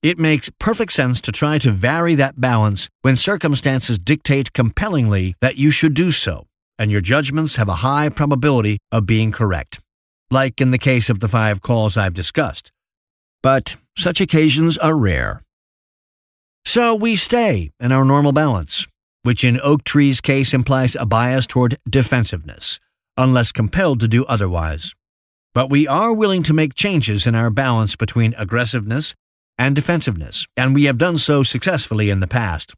It 0.03 0.19
makes 0.19 0.51
perfect 0.59 0.91
sense 0.91 1.19
to 1.21 1.31
try 1.31 1.57
to 1.57 1.71
vary 1.71 2.13
that 2.15 2.39
balance 2.39 2.89
when 3.01 3.15
circumstances 3.15 3.97
dictate 3.97 4.53
compellingly 4.53 5.33
that 5.41 5.57
you 5.57 5.71
should 5.71 5.95
do 5.95 6.11
so, 6.11 6.45
and 6.77 6.91
your 6.91 7.01
judgments 7.01 7.55
have 7.55 7.69
a 7.69 7.81
high 7.87 8.09
probability 8.09 8.77
of 8.91 9.07
being 9.07 9.31
correct, 9.31 9.79
like 10.29 10.61
in 10.61 10.69
the 10.69 10.77
case 10.77 11.09
of 11.09 11.21
the 11.21 11.27
five 11.27 11.61
calls 11.61 11.97
I've 11.97 12.13
discussed. 12.13 12.71
But 13.41 13.77
such 13.97 14.21
occasions 14.21 14.77
are 14.77 14.95
rare. 14.95 15.41
So 16.65 16.93
we 16.93 17.15
stay 17.15 17.71
in 17.79 17.91
our 17.91 18.05
normal 18.05 18.31
balance, 18.31 18.87
which 19.23 19.43
in 19.43 19.59
Oaktree's 19.59 20.21
case 20.21 20.53
implies 20.53 20.95
a 20.95 21.07
bias 21.07 21.47
toward 21.47 21.77
defensiveness, 21.89 22.79
unless 23.17 23.51
compelled 23.51 24.01
to 24.01 24.07
do 24.07 24.23
otherwise. 24.25 24.93
But 25.55 25.69
we 25.69 25.87
are 25.87 26.11
willing 26.11 26.43
to 26.43 26.53
make 26.53 26.75
changes 26.75 27.25
in 27.25 27.33
our 27.33 27.49
balance 27.49 27.95
between 27.95 28.35
aggressiveness 28.37 29.15
and 29.57 29.73
defensiveness, 29.73 30.45
and 30.57 30.75
we 30.75 30.83
have 30.83 30.97
done 30.97 31.15
so 31.15 31.43
successfully 31.43 32.09
in 32.09 32.19
the 32.19 32.27
past. 32.27 32.73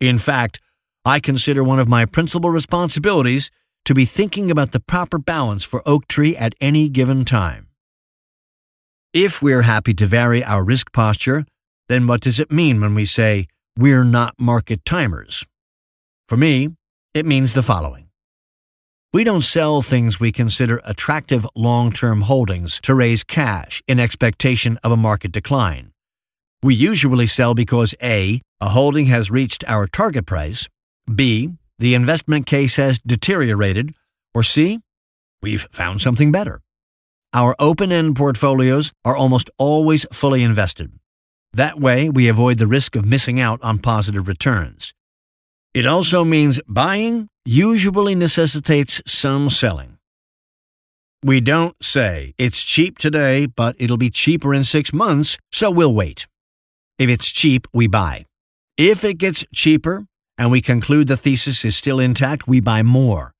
In 0.00 0.18
fact, 0.18 0.60
I 1.02 1.18
consider 1.18 1.64
one 1.64 1.78
of 1.80 1.88
my 1.88 2.04
principal 2.04 2.50
responsibilities 2.50 3.50
to 3.86 3.94
be 3.94 4.04
thinking 4.04 4.50
about 4.50 4.72
the 4.72 4.80
proper 4.80 5.18
balance 5.18 5.64
for 5.64 5.82
Oaktree 5.88 6.36
at 6.36 6.54
any 6.60 6.90
given 6.90 7.24
time. 7.24 7.68
If 9.14 9.40
we're 9.40 9.62
happy 9.62 9.94
to 9.94 10.06
vary 10.06 10.44
our 10.44 10.62
risk 10.62 10.92
posture, 10.92 11.46
then 11.88 12.06
what 12.06 12.20
does 12.20 12.38
it 12.38 12.52
mean 12.52 12.82
when 12.82 12.94
we 12.94 13.06
say 13.06 13.46
we're 13.78 14.04
not 14.04 14.34
market 14.38 14.84
timers? 14.84 15.46
For 16.28 16.36
me, 16.36 16.68
it 17.14 17.24
means 17.24 17.54
the 17.54 17.62
following. 17.62 18.09
We 19.12 19.24
don't 19.24 19.40
sell 19.40 19.82
things 19.82 20.20
we 20.20 20.30
consider 20.30 20.80
attractive 20.84 21.44
long 21.56 21.90
term 21.90 22.20
holdings 22.20 22.78
to 22.82 22.94
raise 22.94 23.24
cash 23.24 23.82
in 23.88 23.98
expectation 23.98 24.78
of 24.84 24.92
a 24.92 24.96
market 24.96 25.32
decline. 25.32 25.90
We 26.62 26.76
usually 26.76 27.26
sell 27.26 27.52
because 27.52 27.92
A, 28.00 28.40
a 28.60 28.68
holding 28.68 29.06
has 29.06 29.28
reached 29.28 29.64
our 29.66 29.88
target 29.88 30.26
price, 30.26 30.68
B, 31.12 31.50
the 31.80 31.96
investment 31.96 32.46
case 32.46 32.76
has 32.76 33.00
deteriorated, 33.00 33.94
or 34.32 34.44
C, 34.44 34.78
we've 35.42 35.66
found 35.72 36.00
something 36.00 36.30
better. 36.30 36.60
Our 37.34 37.56
open 37.58 37.90
end 37.90 38.14
portfolios 38.14 38.92
are 39.04 39.16
almost 39.16 39.50
always 39.58 40.06
fully 40.12 40.44
invested. 40.44 40.92
That 41.52 41.80
way, 41.80 42.08
we 42.08 42.28
avoid 42.28 42.58
the 42.58 42.68
risk 42.68 42.94
of 42.94 43.04
missing 43.04 43.40
out 43.40 43.60
on 43.60 43.80
positive 43.80 44.28
returns. 44.28 44.94
It 45.72 45.86
also 45.86 46.24
means 46.24 46.60
buying 46.66 47.28
usually 47.44 48.16
necessitates 48.16 49.00
some 49.06 49.48
selling. 49.48 49.98
We 51.22 51.40
don't 51.40 51.76
say 51.80 52.34
it's 52.38 52.64
cheap 52.64 52.98
today, 52.98 53.46
but 53.46 53.76
it'll 53.78 53.96
be 53.96 54.10
cheaper 54.10 54.52
in 54.52 54.64
six 54.64 54.92
months, 54.92 55.38
so 55.52 55.70
we'll 55.70 55.94
wait. 55.94 56.26
If 56.98 57.08
it's 57.08 57.28
cheap, 57.28 57.68
we 57.72 57.86
buy. 57.86 58.26
If 58.76 59.04
it 59.04 59.14
gets 59.14 59.44
cheaper 59.54 60.06
and 60.36 60.50
we 60.50 60.60
conclude 60.60 61.06
the 61.06 61.16
thesis 61.16 61.64
is 61.64 61.76
still 61.76 62.00
intact, 62.00 62.48
we 62.48 62.60
buy 62.60 62.82
more. 62.82 63.32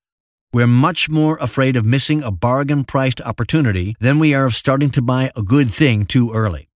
We're 0.52 0.68
much 0.68 1.08
more 1.08 1.36
afraid 1.40 1.74
of 1.74 1.84
missing 1.84 2.22
a 2.22 2.30
bargain 2.30 2.84
priced 2.84 3.20
opportunity 3.22 3.96
than 3.98 4.20
we 4.20 4.34
are 4.34 4.44
of 4.44 4.54
starting 4.54 4.90
to 4.90 5.02
buy 5.02 5.32
a 5.34 5.42
good 5.42 5.72
thing 5.72 6.04
too 6.04 6.32
early. 6.32 6.68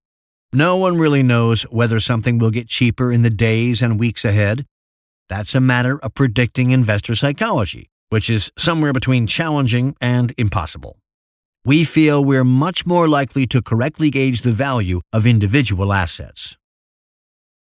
No 0.53 0.77
one 0.77 0.97
really 0.97 1.23
knows 1.23 1.63
whether 1.65 2.01
something 2.01 2.39
will 2.39 2.51
get 2.51 2.67
cheaper 2.69 3.13
in 3.13 3.23
the 3.23 3.31
days 3.31 3.83
and 3.83 4.01
weeks 4.01 4.25
ahead, 4.25 4.65
that's 5.29 5.55
a 5.55 5.61
matter 5.61 5.99
of 5.99 6.15
predicting 6.15 6.71
investor 6.71 7.15
psychology, 7.15 7.91
which 8.11 8.29
is 8.29 8.51
somewhere 8.59 8.93
between 8.93 9.27
challenging 9.27 9.97
and 10.01 10.35
impossible. 10.37 10.99
We 11.65 11.85
feel 11.85 12.25
we're 12.25 12.45
much 12.45 12.85
more 12.85 13.09
likely 13.09 13.47
to 13.47 13.63
correctly 13.63 14.11
gauge 14.11 14.43
the 14.43 14.53
value 14.53 15.01
of 15.13 15.27
individual 15.27 15.93
assets. 15.93 16.59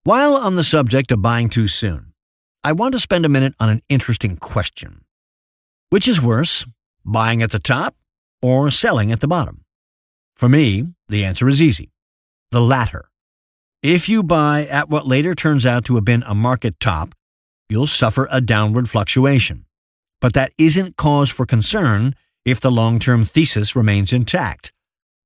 While 0.04 0.36
on 0.36 0.56
the 0.56 0.64
subject 0.64 1.10
of 1.10 1.22
buying 1.22 1.48
too 1.48 1.66
soon, 1.66 2.12
I 2.62 2.72
want 2.72 2.92
to 2.92 3.00
spend 3.00 3.24
a 3.24 3.30
minute 3.30 3.54
on 3.58 3.68
an 3.68 3.80
interesting 3.88 4.36
question. 4.36 5.04
Which 5.88 6.06
is 6.06 6.20
worse, 6.20 6.66
buying 7.04 7.42
at 7.42 7.52
the 7.52 7.58
top 7.58 7.96
or 8.42 8.70
selling 8.70 9.10
at 9.10 9.20
the 9.20 9.28
bottom? 9.28 9.64
For 10.36 10.48
me, 10.48 10.88
the 11.08 11.24
answer 11.24 11.48
is 11.48 11.62
easy 11.62 11.90
the 12.52 12.60
latter. 12.60 13.10
If 13.82 14.08
you 14.08 14.22
buy 14.22 14.66
at 14.66 14.88
what 14.88 15.06
later 15.06 15.34
turns 15.34 15.66
out 15.66 15.84
to 15.86 15.96
have 15.96 16.04
been 16.04 16.22
a 16.22 16.34
market 16.34 16.78
top, 16.80 17.14
you'll 17.68 17.86
suffer 17.86 18.28
a 18.30 18.40
downward 18.40 18.88
fluctuation. 18.88 19.64
But 20.20 20.32
that 20.34 20.52
isn't 20.58 20.96
cause 20.96 21.30
for 21.30 21.46
concern 21.46 22.14
if 22.44 22.60
the 22.60 22.70
long 22.70 22.98
term 22.98 23.24
thesis 23.24 23.76
remains 23.76 24.12
intact. 24.12 24.72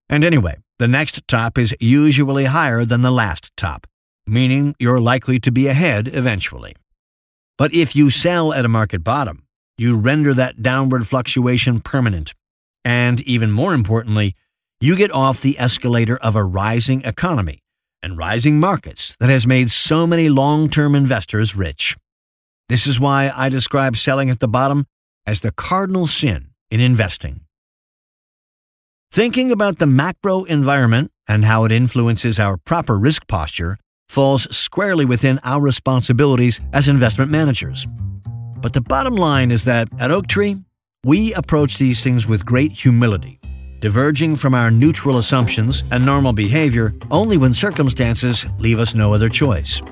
And 0.09 0.25
anyway, 0.25 0.57
the 0.79 0.89
next 0.89 1.27
top 1.29 1.59
is 1.59 1.77
usually 1.79 2.47
higher 2.47 2.85
than 2.85 3.03
the 3.03 3.11
last 3.11 3.57
top, 3.57 3.87
meaning 4.27 4.75
you're 4.79 5.01
likely 5.01 5.39
to 5.41 5.53
be 5.53 5.69
ahead 5.69 6.09
eventually. 6.09 6.75
But 7.59 7.75
if 7.75 7.95
you 7.95 8.11
sell 8.11 8.55
at 8.55 8.65
a 8.65 8.69
market 8.69 9.05
bottom, 9.05 9.45
you 9.77 9.97
render 9.97 10.35
that 10.35 10.63
downward 10.63 11.07
fluctuation 11.07 11.81
permanent. 11.81 12.35
And 12.85 13.21
even 13.23 13.51
more 13.51 13.75
importantly, 13.75 14.35
you 14.81 14.97
get 14.97 15.11
off 15.13 15.43
the 15.43 15.59
escalator 15.59 16.17
of 16.17 16.35
a 16.35 16.43
rising 16.43 17.03
economy 17.03 17.63
and 18.03 18.17
rising 18.17 18.59
markets 18.59 19.15
that 19.21 19.29
has 19.29 19.47
made 19.47 19.71
so 19.71 20.07
many 20.07 20.31
long 20.31 20.71
term 20.71 20.95
investors 20.95 21.55
rich. 21.55 21.97
This 22.71 22.87
is 22.87 23.01
why 23.01 23.33
I 23.35 23.49
describe 23.49 23.97
selling 23.97 24.31
at 24.31 24.39
the 24.39 24.47
bottom 24.47 24.87
as 25.27 25.41
the 25.41 25.51
cardinal 25.51 26.07
sin 26.07 26.51
in 26.71 26.79
investing. 26.79 27.41
Thinking 29.11 29.51
about 29.51 29.81
the 29.81 29.89
macro 29.89 30.45
environment 30.45 31.11
and 31.27 31.45
how 31.45 31.65
it 31.65 31.73
influences 31.73 32.39
our 32.39 32.57
proper 32.57 32.97
risk 32.97 33.27
posture 33.27 33.77
falls 34.09 34.47
squarely 34.57 35.05
within 35.05 35.41
our 35.43 35.61
responsibilities 35.61 36.61
as 36.73 36.87
investment 36.87 37.29
managers. 37.29 37.89
But 38.61 38.73
the 38.73 38.83
bottom 38.83 39.17
line 39.17 39.51
is 39.51 39.65
that 39.65 39.89
at 39.99 40.13
Oaktree, 40.13 40.55
we 41.05 41.35
approach 41.35 41.77
these 41.77 42.05
things 42.05 42.29
with 42.29 42.47
great 42.47 42.71
humility, 42.71 43.41
diverging 43.81 44.37
from 44.37 44.55
our 44.55 44.71
neutral 44.71 45.19
assumptions 45.19 45.83
and 45.91 46.07
normal 46.07 46.33
behavior 46.33 46.93
only 47.11 47.37
when 47.37 47.53
circumstances 47.53 48.47
leave 48.61 48.79
us 48.79 48.95
no 48.95 49.13
other 49.13 49.29
choice. 49.29 49.83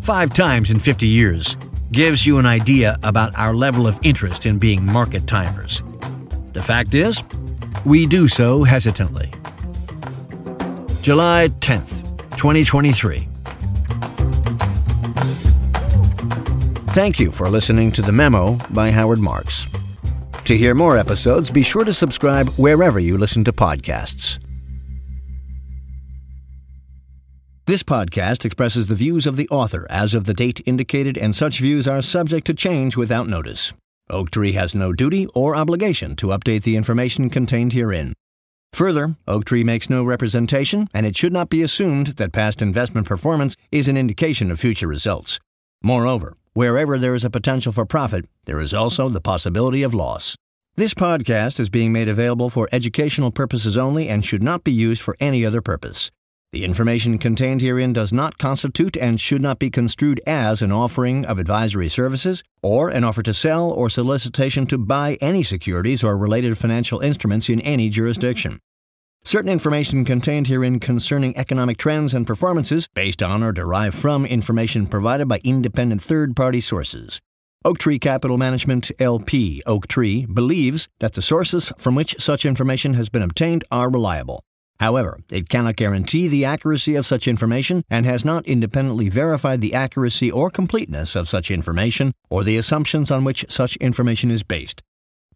Five 0.00 0.34
times 0.34 0.72
in 0.72 0.80
50 0.80 1.06
years, 1.06 1.56
gives 1.92 2.26
you 2.26 2.38
an 2.38 2.46
idea 2.46 2.98
about 3.02 3.36
our 3.36 3.54
level 3.54 3.86
of 3.86 3.98
interest 4.02 4.46
in 4.46 4.58
being 4.58 4.84
market 4.84 5.26
timers. 5.26 5.82
The 6.52 6.62
fact 6.62 6.94
is, 6.94 7.22
we 7.84 8.06
do 8.06 8.28
so 8.28 8.64
hesitantly. 8.64 9.30
July 11.02 11.48
10th, 11.60 12.02
2023. 12.36 13.28
Thank 16.92 17.20
you 17.20 17.30
for 17.30 17.48
listening 17.48 17.92
to 17.92 18.02
The 18.02 18.12
Memo 18.12 18.54
by 18.70 18.90
Howard 18.90 19.18
Marks. 19.18 19.66
To 20.44 20.56
hear 20.56 20.74
more 20.74 20.96
episodes, 20.96 21.50
be 21.50 21.62
sure 21.62 21.84
to 21.84 21.92
subscribe 21.92 22.48
wherever 22.50 22.98
you 22.98 23.18
listen 23.18 23.44
to 23.44 23.52
podcasts. 23.52 24.38
This 27.66 27.82
podcast 27.82 28.44
expresses 28.44 28.86
the 28.86 28.94
views 28.94 29.26
of 29.26 29.34
the 29.34 29.48
author 29.48 29.88
as 29.90 30.14
of 30.14 30.24
the 30.24 30.34
date 30.34 30.60
indicated, 30.66 31.18
and 31.18 31.34
such 31.34 31.58
views 31.58 31.88
are 31.88 32.00
subject 32.00 32.46
to 32.46 32.54
change 32.54 32.96
without 32.96 33.28
notice. 33.28 33.72
Oaktree 34.08 34.52
has 34.52 34.72
no 34.72 34.92
duty 34.92 35.26
or 35.34 35.56
obligation 35.56 36.14
to 36.14 36.28
update 36.28 36.62
the 36.62 36.76
information 36.76 37.28
contained 37.28 37.72
herein. 37.72 38.12
Further, 38.72 39.16
Oaktree 39.26 39.64
makes 39.64 39.90
no 39.90 40.04
representation, 40.04 40.86
and 40.94 41.04
it 41.06 41.16
should 41.16 41.32
not 41.32 41.48
be 41.48 41.60
assumed 41.60 42.18
that 42.18 42.32
past 42.32 42.62
investment 42.62 43.08
performance 43.08 43.56
is 43.72 43.88
an 43.88 43.96
indication 43.96 44.52
of 44.52 44.60
future 44.60 44.86
results. 44.86 45.40
Moreover, 45.82 46.36
wherever 46.52 46.98
there 46.98 47.16
is 47.16 47.24
a 47.24 47.30
potential 47.30 47.72
for 47.72 47.84
profit, 47.84 48.26
there 48.44 48.60
is 48.60 48.74
also 48.74 49.08
the 49.08 49.20
possibility 49.20 49.82
of 49.82 49.92
loss. 49.92 50.36
This 50.76 50.94
podcast 50.94 51.58
is 51.58 51.68
being 51.68 51.92
made 51.92 52.08
available 52.08 52.48
for 52.48 52.68
educational 52.70 53.32
purposes 53.32 53.76
only 53.76 54.08
and 54.08 54.24
should 54.24 54.42
not 54.42 54.62
be 54.62 54.70
used 54.70 55.02
for 55.02 55.16
any 55.18 55.44
other 55.44 55.60
purpose. 55.60 56.12
The 56.56 56.64
information 56.64 57.18
contained 57.18 57.60
herein 57.60 57.92
does 57.92 58.14
not 58.14 58.38
constitute 58.38 58.96
and 58.96 59.20
should 59.20 59.42
not 59.42 59.58
be 59.58 59.68
construed 59.68 60.22
as 60.26 60.62
an 60.62 60.72
offering 60.72 61.26
of 61.26 61.38
advisory 61.38 61.90
services 61.90 62.42
or 62.62 62.88
an 62.88 63.04
offer 63.04 63.22
to 63.24 63.34
sell 63.34 63.70
or 63.70 63.90
solicitation 63.90 64.66
to 64.68 64.78
buy 64.78 65.18
any 65.20 65.42
securities 65.42 66.02
or 66.02 66.16
related 66.16 66.56
financial 66.56 67.00
instruments 67.00 67.50
in 67.50 67.60
any 67.60 67.90
jurisdiction. 67.90 68.58
Certain 69.22 69.50
information 69.50 70.06
contained 70.06 70.46
herein 70.46 70.80
concerning 70.80 71.36
economic 71.36 71.76
trends 71.76 72.14
and 72.14 72.26
performances 72.26 72.88
based 72.94 73.22
on 73.22 73.42
or 73.42 73.52
derived 73.52 73.94
from 73.94 74.24
information 74.24 74.86
provided 74.86 75.28
by 75.28 75.38
independent 75.44 76.00
third 76.00 76.34
party 76.34 76.60
sources. 76.60 77.20
Oaktree 77.66 77.98
Capital 77.98 78.38
Management 78.38 78.90
LP 78.98 79.62
Oaktree 79.66 80.24
believes 80.24 80.88
that 81.00 81.12
the 81.12 81.20
sources 81.20 81.70
from 81.76 81.94
which 81.94 82.18
such 82.18 82.46
information 82.46 82.94
has 82.94 83.10
been 83.10 83.20
obtained 83.20 83.62
are 83.70 83.90
reliable. 83.90 84.42
However, 84.78 85.20
it 85.30 85.48
cannot 85.48 85.76
guarantee 85.76 86.28
the 86.28 86.44
accuracy 86.44 86.94
of 86.94 87.06
such 87.06 87.26
information 87.26 87.82
and 87.88 88.04
has 88.04 88.24
not 88.24 88.46
independently 88.46 89.08
verified 89.08 89.60
the 89.60 89.74
accuracy 89.74 90.30
or 90.30 90.50
completeness 90.50 91.16
of 91.16 91.28
such 91.28 91.50
information 91.50 92.12
or 92.28 92.44
the 92.44 92.56
assumptions 92.56 93.10
on 93.10 93.24
which 93.24 93.46
such 93.48 93.76
information 93.76 94.30
is 94.30 94.42
based. 94.42 94.82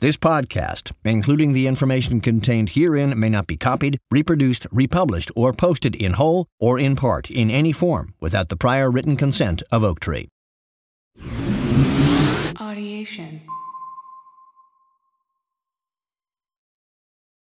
This 0.01 0.17
podcast, 0.17 0.93
including 1.05 1.53
the 1.53 1.67
information 1.67 2.21
contained 2.23 2.71
herein, 2.71 3.19
may 3.21 3.29
not 3.29 3.47
be 3.47 3.59
copied, 3.59 3.99
reproduced, 4.11 4.67
republished, 4.73 5.31
or 5.37 5.53
posted 5.53 5.95
in 5.95 6.15
whole 6.15 6.47
or 6.59 6.79
in 6.79 6.97
part 6.97 7.31
in 7.31 7.51
any 7.51 7.73
form 7.73 8.15
without 8.19 8.49
the 8.49 8.57
prior 8.57 8.91
written 8.91 9.17
consent 9.17 9.63
of 9.71 9.85
Oaktree. 9.85 10.29
Audiation. 12.57 13.41